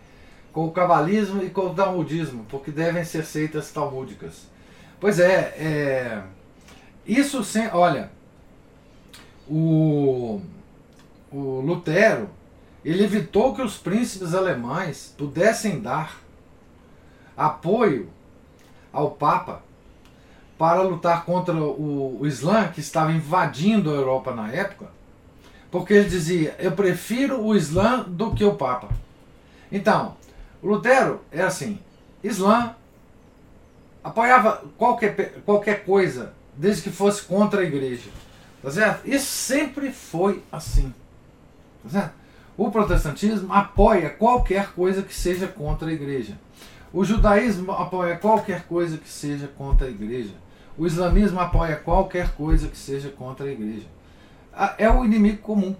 com 0.52 0.66
o 0.66 0.72
cabalismo 0.72 1.42
e 1.42 1.50
com 1.50 1.66
o 1.66 1.74
talmudismo, 1.74 2.46
porque 2.48 2.70
devem 2.70 3.04
ser 3.04 3.24
seitas 3.24 3.70
talmúdicas. 3.70 4.46
Pois 4.98 5.18
é, 5.20 5.54
é 5.56 6.22
isso 7.06 7.44
sem. 7.44 7.68
Olha, 7.68 8.10
o, 9.48 10.40
o 11.30 11.60
Lutero 11.60 12.28
ele 12.84 13.04
evitou 13.04 13.54
que 13.54 13.62
os 13.62 13.76
príncipes 13.76 14.34
alemães 14.34 15.14
pudessem 15.16 15.80
dar 15.80 16.20
apoio 17.36 18.08
ao 18.92 19.10
Papa 19.10 19.62
para 20.56 20.82
lutar 20.82 21.24
contra 21.24 21.54
o, 21.54 22.20
o 22.20 22.26
Islã 22.26 22.68
que 22.68 22.80
estava 22.80 23.12
invadindo 23.12 23.90
a 23.90 23.94
Europa 23.94 24.34
na 24.34 24.50
época, 24.50 24.97
porque 25.70 25.94
ele 25.94 26.08
dizia: 26.08 26.54
Eu 26.58 26.72
prefiro 26.72 27.40
o 27.40 27.54
Islã 27.54 28.04
do 28.06 28.34
que 28.34 28.44
o 28.44 28.54
Papa. 28.54 28.88
Então, 29.70 30.16
Lutero 30.62 31.20
é 31.30 31.42
assim: 31.42 31.78
Islã 32.22 32.74
apoiava 34.02 34.62
qualquer, 34.76 35.42
qualquer 35.44 35.84
coisa, 35.84 36.32
desde 36.56 36.82
que 36.82 36.90
fosse 36.90 37.22
contra 37.22 37.60
a 37.60 37.64
igreja. 37.64 38.10
Tá 38.62 38.70
certo? 38.70 39.08
Isso 39.08 39.26
sempre 39.26 39.92
foi 39.92 40.42
assim. 40.50 40.92
Tá 41.84 41.90
certo? 41.90 42.12
O 42.56 42.70
protestantismo 42.72 43.52
apoia 43.52 44.10
qualquer 44.10 44.72
coisa 44.72 45.02
que 45.02 45.14
seja 45.14 45.46
contra 45.46 45.88
a 45.88 45.92
igreja. 45.92 46.36
O 46.92 47.04
judaísmo 47.04 47.70
apoia 47.70 48.16
qualquer 48.16 48.64
coisa 48.64 48.96
que 48.96 49.08
seja 49.08 49.46
contra 49.46 49.86
a 49.86 49.90
igreja. 49.90 50.34
O 50.76 50.86
islamismo 50.86 51.38
apoia 51.38 51.76
qualquer 51.76 52.32
coisa 52.32 52.66
que 52.66 52.76
seja 52.76 53.10
contra 53.10 53.46
a 53.46 53.50
igreja. 53.50 53.86
É 54.76 54.90
o 54.90 55.04
inimigo 55.04 55.38
comum. 55.38 55.76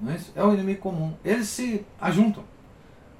Não 0.00 0.12
é, 0.12 0.16
isso? 0.16 0.32
é 0.34 0.44
o 0.44 0.52
inimigo 0.52 0.80
comum. 0.80 1.14
Eles 1.24 1.48
se 1.48 1.84
ajuntam. 2.00 2.44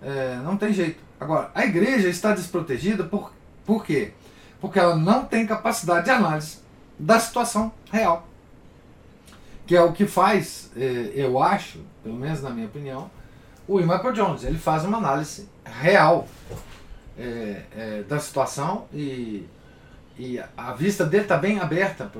É, 0.02 0.36
não 0.44 0.56
tem 0.56 0.72
jeito. 0.72 1.02
Agora, 1.18 1.50
a 1.54 1.64
igreja 1.64 2.08
está 2.08 2.34
desprotegida 2.34 3.04
por, 3.04 3.32
por 3.64 3.84
quê? 3.84 4.12
Porque 4.60 4.78
ela 4.78 4.96
não 4.96 5.24
tem 5.24 5.46
capacidade 5.46 6.04
de 6.04 6.10
análise 6.10 6.58
da 6.98 7.18
situação 7.18 7.72
real 7.90 8.28
que 9.68 9.76
é 9.76 9.82
o 9.82 9.92
que 9.92 10.06
faz, 10.06 10.70
é, 10.74 11.12
eu 11.14 11.40
acho, 11.40 11.80
pelo 12.02 12.16
menos 12.16 12.40
na 12.40 12.48
minha 12.48 12.66
opinião, 12.66 13.10
o 13.68 13.76
Michael 13.76 14.12
Jones. 14.12 14.42
Ele 14.42 14.56
faz 14.56 14.82
uma 14.82 14.96
análise 14.96 15.46
real 15.62 16.26
é, 17.18 17.62
é, 17.76 18.02
da 18.08 18.18
situação 18.18 18.86
e, 18.94 19.46
e 20.18 20.42
a 20.56 20.72
vista 20.72 21.04
dele 21.04 21.24
está 21.24 21.36
bem 21.36 21.60
aberta 21.60 22.10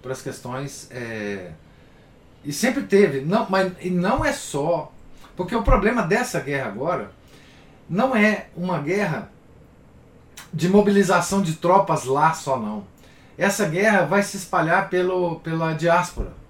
para 0.00 0.10
as 0.10 0.20
questões. 0.20 0.90
E 2.44 2.52
sempre 2.52 2.82
teve, 2.82 3.20
não, 3.20 3.46
mas 3.48 3.72
e 3.80 3.90
não 3.90 4.24
é 4.24 4.32
só. 4.32 4.92
Porque 5.36 5.54
o 5.54 5.62
problema 5.62 6.02
dessa 6.02 6.40
guerra 6.40 6.68
agora 6.68 7.10
não 7.88 8.14
é 8.14 8.46
uma 8.56 8.78
guerra 8.78 9.30
de 10.52 10.68
mobilização 10.68 11.40
de 11.40 11.54
tropas 11.54 12.04
lá 12.04 12.32
só 12.34 12.58
não. 12.58 12.84
Essa 13.38 13.66
guerra 13.66 14.04
vai 14.04 14.22
se 14.22 14.36
espalhar 14.36 14.90
pelo, 14.90 15.40
pela 15.40 15.72
diáspora 15.72 16.42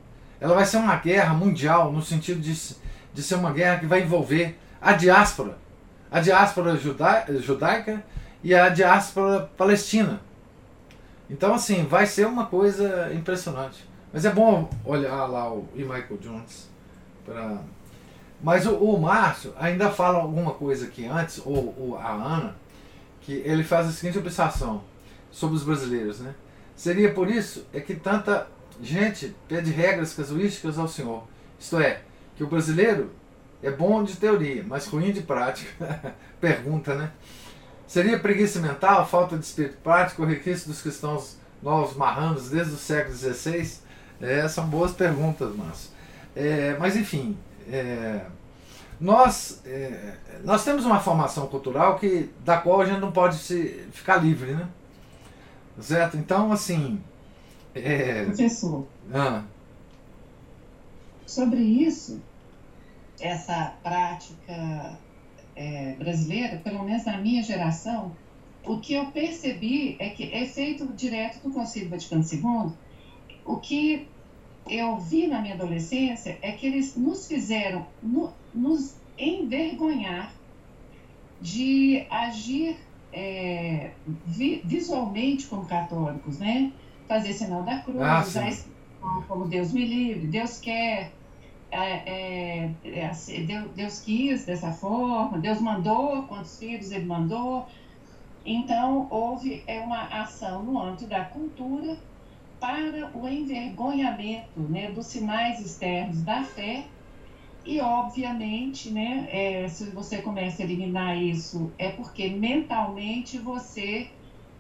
ela 0.43 0.57
vai 0.57 0.65
ser 0.65 0.79
uma 0.79 0.97
guerra 0.97 1.33
mundial 1.33 1.93
no 1.93 2.03
sentido 2.03 2.41
de, 2.41 2.53
de 3.15 3.23
ser 3.23 3.37
uma 3.37 3.53
guerra 3.53 3.79
que 3.79 3.87
vai 3.87 4.03
envolver 4.03 4.59
a 4.81 4.93
diáspora 4.93 5.57
a 6.11 6.21
diáspora 6.21 6.77
judaica 6.77 8.05
e 8.45 8.55
a 8.55 8.69
diáspora 8.69 9.49
palestina. 9.57 10.21
Então, 11.31 11.55
assim, 11.55 11.87
vai 11.87 12.05
ser 12.05 12.27
uma 12.27 12.45
coisa 12.45 13.11
impressionante. 13.15 13.89
Mas 14.13 14.25
é 14.25 14.31
bom 14.31 14.69
olhar 14.85 15.25
lá 15.27 15.53
o 15.53 15.67
E. 15.75 15.83
Michael 15.83 16.19
Jones. 16.21 16.69
Pra... 17.25 17.59
Mas 18.43 18.67
o, 18.67 18.75
o 18.75 19.01
Márcio 19.01 19.55
ainda 19.59 19.91
fala 19.91 20.19
alguma 20.19 20.53
coisa 20.53 20.87
aqui 20.87 21.07
antes, 21.07 21.41
ou, 21.45 21.75
ou 21.79 21.97
a 21.97 22.11
Ana, 22.13 22.57
que 23.23 23.33
ele 23.33 23.65
faz 23.65 23.89
a 23.89 23.93
seguinte 23.93 24.19
observação 24.19 24.83
sobre 25.31 25.57
os 25.57 25.63
brasileiros, 25.63 26.21
né? 26.21 26.35
Seria 26.77 27.13
por 27.13 27.31
isso 27.31 27.67
é 27.73 27.81
que 27.81 27.95
tanta 27.95 28.49
gente 28.81 29.35
pede 29.49 29.71
regras 29.71 30.15
casuísticas 30.15 30.79
ao 30.79 30.89
Senhor. 30.89 31.25
Isto 31.59 31.79
é, 31.79 32.03
que 32.37 32.43
o 32.43 32.49
brasileiro 32.49 33.11
é 33.63 33.71
bom 33.71 34.03
de 34.03 34.17
teoria, 34.17 34.65
mas 34.67 34.87
ruim 34.89 35.13
de 35.13 35.23
prática. 35.23 36.15
Pergunta, 36.41 36.95
né? 36.95 37.13
Seria 37.87 38.19
preguiça 38.19 38.59
mental, 38.59 39.07
falta 39.07 39.39
de 39.39 39.45
espírito 39.45 39.77
prático, 39.83 40.23
o 40.23 40.27
requisito 40.27 40.69
dos 40.69 40.83
cristãos 40.83 41.37
novos 41.63 41.97
marranos 41.97 42.49
desde 42.51 42.75
o 42.75 42.79
século 42.79 43.15
XVI? 43.15 43.82
É, 44.23 44.49
são 44.49 44.67
boas 44.69 44.93
perguntas, 44.93 45.55
Márcio. 45.55 45.91
É, 46.35 46.77
mas 46.79 46.97
enfim, 46.97 47.37
é, 47.69 48.25
nós, 49.01 49.61
é, 49.67 50.15
nós 50.45 50.65
temos 50.65 50.87
uma 50.87 51.01
formação 51.01 51.49
cultural 51.49 51.99
que, 51.99 52.31
da 52.45 52.57
qual 52.57 52.81
a 52.81 52.87
gente 52.87 53.01
não 53.01 53.11
pode 53.11 53.37
se, 53.37 53.85
ficar 53.91 54.17
livre, 54.19 54.53
né? 54.53 54.69
Certo? 55.81 56.17
Então, 56.17 56.53
assim. 56.53 57.03
É... 57.75 58.27
Professor. 58.27 58.87
Ah. 59.13 59.43
Sobre 61.27 61.61
isso, 61.61 62.21
essa 63.21 63.75
prática 63.83 64.99
é, 65.57 65.95
brasileira, 65.99 66.59
pelo 66.59 66.85
menos 66.85 67.05
na 67.05 67.19
minha 67.19 67.43
geração, 67.43 68.13
o 68.65 68.79
que 68.79 68.95
eu 68.95 69.07
percebi 69.07 69.97
é 69.99 70.11
que 70.11 70.33
é 70.33 70.47
feito 70.47 70.87
direto 70.93 71.43
do 71.43 71.53
Conselho 71.53 71.89
Vaticano 71.89 72.23
II. 72.23 72.73
O 73.45 73.57
que 73.57 74.07
eu 74.69 74.97
vi 74.97 75.27
na 75.27 75.41
minha 75.41 75.55
adolescência 75.55 76.39
é 76.41 76.53
que 76.53 76.67
eles 76.67 76.97
nos 76.97 77.27
fizeram 77.27 77.87
no, 78.03 78.33
nos 78.55 78.97
envergonhar 79.19 80.33
de 81.41 82.07
agir 82.09 82.77
é, 83.13 83.91
vi, 84.27 84.63
visualmente 84.65 85.47
como 85.47 85.67
católicos, 85.67 86.39
né? 86.39 86.73
Fazer 87.07 87.33
sinal 87.33 87.63
da 87.63 87.81
cruz, 87.81 88.01
ah, 88.01 88.23
usar 88.23 88.51
como 89.29 89.47
Deus 89.47 89.73
me 89.73 89.85
livre, 89.85 90.29
Deus 90.29 90.59
quer, 90.59 91.13
é, 91.71 91.81
é, 91.81 92.75
é 92.85 93.07
assim, 93.07 93.45
Deus, 93.45 93.71
Deus, 93.73 94.01
quis 94.01 94.45
dessa 94.45 94.73
forma, 94.73 95.39
Deus 95.39 95.61
mandou, 95.61 96.23
quantos 96.23 96.59
filhos 96.59 96.91
ele 96.91 97.05
mandou. 97.05 97.67
Então, 98.47 99.07
houve 99.11 99.63
é, 99.67 99.81
uma 99.81 100.05
ação 100.05 100.63
no 100.63 100.81
âmbito 100.81 101.07
da 101.07 101.25
cultura 101.25 101.99
para 102.63 103.11
o 103.13 103.29
envergonhamento 103.29 104.61
né, 104.61 104.93
dos 104.93 105.07
sinais 105.07 105.59
externos 105.59 106.23
da 106.23 106.45
fé 106.45 106.85
e, 107.65 107.81
obviamente, 107.81 108.89
né, 108.89 109.27
é, 109.33 109.69
se 109.69 109.91
você 109.91 110.23
começa 110.23 110.63
a 110.63 110.65
eliminar 110.65 111.21
isso, 111.21 111.73
é 111.77 111.91
porque 111.91 112.29
mentalmente 112.29 113.37
você 113.37 114.09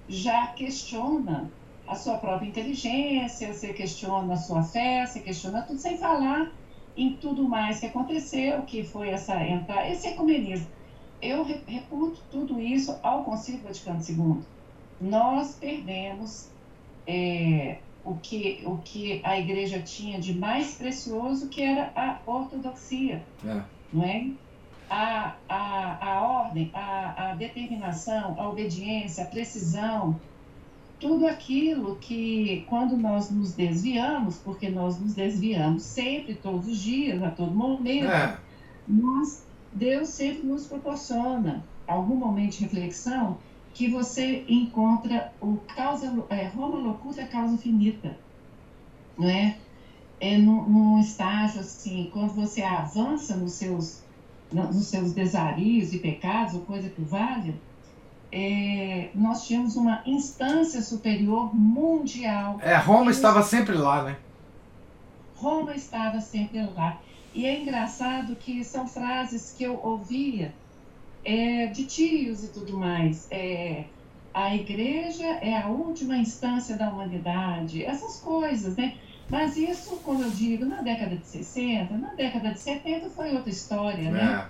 já 0.08 0.48
questiona 0.48 1.48
a 1.86 1.94
sua 1.94 2.16
própria 2.16 2.48
inteligência, 2.48 3.52
você 3.52 3.72
questiona 3.72 4.32
a 4.32 4.36
sua 4.36 4.64
fé, 4.64 5.06
você 5.06 5.20
questiona 5.20 5.62
tudo, 5.62 5.78
sem 5.78 5.96
falar 5.96 6.50
em 6.96 7.14
tudo 7.14 7.48
mais 7.48 7.78
que 7.78 7.86
aconteceu, 7.86 8.62
que 8.62 8.82
foi 8.82 9.10
essa 9.10 9.40
entrada, 9.46 9.88
esse 9.88 10.08
ecumenismo. 10.08 10.66
Eu 11.20 11.44
reputo 11.44 12.20
tudo 12.32 12.58
isso 12.58 12.98
ao 13.00 13.22
Concílio 13.22 13.62
Vaticano 13.62 14.00
II. 14.08 14.42
Nós 15.00 15.54
perdemos 15.54 16.50
é, 17.06 17.78
o, 18.04 18.14
que, 18.16 18.62
o 18.64 18.78
que 18.78 19.20
a 19.24 19.38
igreja 19.38 19.80
tinha 19.80 20.20
de 20.20 20.34
mais 20.34 20.74
precioso, 20.74 21.48
que 21.48 21.62
era 21.62 21.92
a 21.94 22.18
ortodoxia, 22.26 23.22
é. 23.44 23.62
não 23.92 24.04
é? 24.04 24.30
A, 24.90 25.36
a, 25.48 26.06
a 26.06 26.22
ordem, 26.22 26.70
a, 26.74 27.30
a 27.30 27.34
determinação, 27.34 28.36
a 28.38 28.48
obediência, 28.48 29.24
a 29.24 29.26
precisão, 29.26 30.20
tudo 31.00 31.26
aquilo 31.26 31.96
que, 31.96 32.64
quando 32.68 32.96
nós 32.96 33.30
nos 33.30 33.54
desviamos, 33.54 34.36
porque 34.38 34.68
nós 34.68 35.00
nos 35.00 35.14
desviamos 35.14 35.82
sempre, 35.82 36.34
todos 36.34 36.68
os 36.68 36.78
dias, 36.78 37.22
a 37.22 37.30
todo 37.30 37.52
momento, 37.52 38.06
é. 38.10 38.38
nós, 38.86 39.46
Deus 39.72 40.08
sempre 40.10 40.46
nos 40.46 40.66
proporciona 40.66 41.64
algum 41.86 42.16
momento 42.16 42.58
de 42.58 42.64
reflexão 42.64 43.38
que 43.74 43.88
você 43.88 44.44
encontra 44.48 45.32
o 45.40 45.56
causa, 45.74 46.12
é, 46.28 46.46
Roma 46.46 46.78
locuta 46.78 47.24
causa 47.26 47.56
finita, 47.56 48.16
não 49.18 49.28
é? 49.28 49.56
É 50.20 50.38
num, 50.38 50.62
num 50.68 51.00
estágio 51.00 51.60
assim, 51.60 52.10
quando 52.12 52.32
você 52.34 52.62
avança 52.62 53.36
nos 53.36 53.52
seus, 53.52 54.02
nos 54.52 54.86
seus 54.86 55.12
desarios 55.12 55.92
e 55.92 55.98
pecados, 55.98 56.54
ou 56.54 56.60
coisa 56.60 56.88
que 56.88 57.02
valha, 57.02 57.54
é, 58.30 59.10
nós 59.14 59.46
tínhamos 59.46 59.76
uma 59.76 60.02
instância 60.06 60.80
superior 60.80 61.54
mundial. 61.54 62.58
É, 62.62 62.76
Roma 62.76 63.10
estava 63.10 63.42
sempre 63.42 63.74
lá, 63.74 64.04
né? 64.04 64.16
Roma 65.36 65.74
estava 65.74 66.20
sempre 66.20 66.62
lá. 66.76 67.00
E 67.34 67.46
é 67.46 67.60
engraçado 67.60 68.36
que 68.36 68.62
são 68.62 68.86
frases 68.86 69.54
que 69.56 69.64
eu 69.64 69.80
ouvia 69.82 70.54
é, 71.24 71.66
de 71.66 71.84
tios 71.84 72.44
e 72.44 72.48
tudo 72.48 72.76
mais. 72.76 73.26
É, 73.30 73.84
a 74.34 74.54
igreja 74.54 75.24
é 75.24 75.60
a 75.60 75.68
última 75.68 76.16
instância 76.16 76.76
da 76.76 76.88
humanidade, 76.88 77.84
essas 77.84 78.20
coisas, 78.20 78.76
né? 78.76 78.96
Mas 79.28 79.56
isso, 79.56 79.96
como 80.04 80.22
eu 80.22 80.30
digo, 80.30 80.64
na 80.64 80.82
década 80.82 81.16
de 81.16 81.26
60, 81.26 81.94
na 81.96 82.14
década 82.14 82.52
de 82.52 82.58
70 82.58 83.10
foi 83.10 83.34
outra 83.34 83.50
história, 83.50 84.10
né? 84.10 84.20
é. 84.20 84.24
né? 84.24 84.48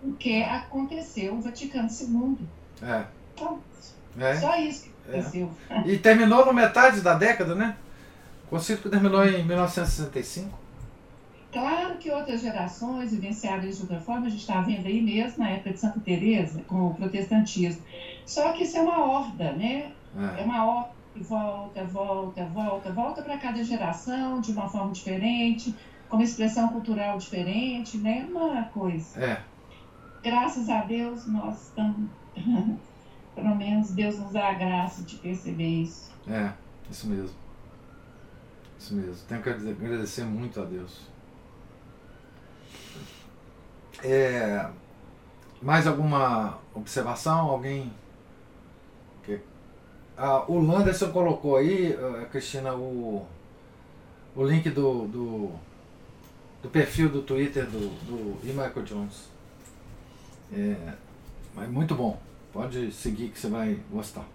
Porque 0.00 0.44
aconteceu 0.48 1.34
o 1.34 1.40
Vaticano 1.40 1.88
II. 1.88 2.38
É. 2.82 3.04
Então, 3.34 3.58
é. 4.18 4.36
Só 4.36 4.56
isso 4.56 4.84
que 4.84 4.90
aconteceu. 5.10 5.50
É. 5.68 5.82
E 5.86 5.98
terminou 5.98 6.44
na 6.44 6.52
metade 6.52 7.00
da 7.00 7.14
década, 7.14 7.54
né? 7.54 7.76
O 8.46 8.50
concílio 8.50 8.90
terminou 8.90 9.26
em 9.26 9.44
1965. 9.44 10.63
Claro 11.54 11.98
que 11.98 12.10
outras 12.10 12.40
gerações 12.40 13.12
vivenciaram 13.12 13.62
isso 13.62 13.86
de 13.86 13.92
outra 13.92 14.00
forma, 14.00 14.26
a 14.26 14.28
gente 14.28 14.40
está 14.40 14.60
vendo 14.60 14.86
aí 14.86 15.00
mesmo 15.00 15.38
na 15.38 15.50
época 15.50 15.72
de 15.72 15.78
Santa 15.78 16.00
Teresa 16.00 16.60
com 16.66 16.88
o 16.88 16.94
protestantismo. 16.94 17.80
Só 18.26 18.52
que 18.52 18.64
isso 18.64 18.76
é 18.76 18.80
uma 18.82 19.04
horda, 19.04 19.52
né? 19.52 19.92
É, 20.18 20.40
é 20.40 20.44
uma 20.44 20.66
horda 20.66 20.90
que 21.12 21.22
volta, 21.22 21.84
volta, 21.84 22.44
volta, 22.46 22.92
volta 22.92 23.22
para 23.22 23.38
cada 23.38 23.62
geração 23.62 24.40
de 24.40 24.50
uma 24.50 24.68
forma 24.68 24.90
diferente, 24.90 25.72
com 26.08 26.16
uma 26.16 26.24
expressão 26.24 26.70
cultural 26.70 27.18
diferente, 27.18 27.98
né? 27.98 28.26
Uma 28.28 28.64
coisa. 28.64 29.24
É. 29.24 29.40
Graças 30.24 30.68
a 30.68 30.80
Deus 30.80 31.24
nós 31.28 31.68
estamos, 31.68 32.10
pelo 33.32 33.54
menos 33.54 33.92
Deus 33.92 34.18
nos 34.18 34.32
dá 34.32 34.50
a 34.50 34.54
graça 34.54 35.04
de 35.04 35.18
perceber 35.18 35.82
isso. 35.82 36.10
É, 36.26 36.52
isso 36.90 37.06
mesmo. 37.06 37.36
Isso 38.76 38.92
mesmo. 38.96 39.24
Tenho 39.28 39.40
que 39.40 39.50
agradecer 39.50 40.24
muito 40.24 40.60
a 40.60 40.64
Deus. 40.64 41.13
É, 44.04 44.68
mais 45.62 45.86
alguma 45.86 46.58
observação? 46.74 47.48
Alguém? 47.48 47.90
Que, 49.22 49.40
ah, 50.14 50.44
o 50.46 50.60
Landerson 50.60 51.10
colocou 51.10 51.56
aí, 51.56 51.98
ah, 51.98 52.26
Cristina, 52.26 52.74
o, 52.74 53.26
o 54.36 54.44
link 54.44 54.68
do, 54.68 55.06
do, 55.08 55.52
do 56.62 56.68
perfil 56.68 57.08
do 57.08 57.22
Twitter 57.22 57.64
do, 57.64 57.88
do 58.04 58.46
E. 58.46 58.48
Michael 58.48 58.82
Jones. 58.82 59.28
É, 60.52 60.92
mas 61.54 61.70
muito 61.70 61.94
bom. 61.94 62.20
Pode 62.52 62.92
seguir 62.92 63.30
que 63.30 63.40
você 63.40 63.48
vai 63.48 63.80
gostar. 63.90 64.26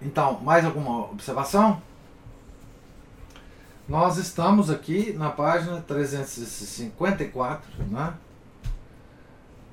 Então, 0.00 0.40
mais 0.40 0.64
alguma 0.64 1.10
observação? 1.10 1.82
Nós 3.88 4.16
estamos 4.16 4.70
aqui 4.70 5.12
na 5.12 5.28
página 5.28 5.80
354, 5.80 7.84
né? 7.86 8.14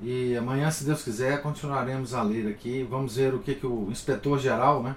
E 0.02 0.36
amanhã, 0.36 0.68
se 0.70 0.84
Deus 0.84 1.02
quiser, 1.02 1.40
continuaremos 1.42 2.12
a 2.12 2.22
ler 2.22 2.48
aqui. 2.48 2.82
Vamos 2.82 3.16
ver 3.16 3.34
o 3.34 3.38
que, 3.38 3.54
que 3.54 3.66
o 3.66 3.88
inspetor 3.88 4.38
geral 4.38 4.82
né, 4.82 4.96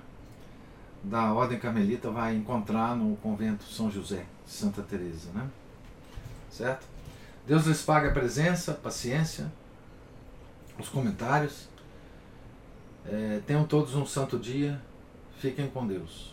da 1.04 1.32
Ordem 1.32 1.60
Carmelita 1.60 2.10
vai 2.10 2.36
encontrar 2.36 2.96
no 2.96 3.16
convento 3.18 3.66
São 3.66 3.92
José 3.92 4.26
Santa 4.48 4.82
Teresa, 4.82 5.30
né? 5.34 5.48
Certo? 6.50 6.88
Deus 7.46 7.66
lhes 7.66 7.84
pague 7.84 8.08
a 8.08 8.12
presença, 8.12 8.74
paciência, 8.74 9.52
os 10.80 10.90
comentários. 10.90 11.68
É, 13.06 13.42
tenham 13.46 13.66
todos 13.66 13.96
um 13.96 14.08
santo 14.08 14.40
dia. 14.40 14.82
Fiquem 15.38 15.70
com 15.70 15.86
Deus. 15.86 16.33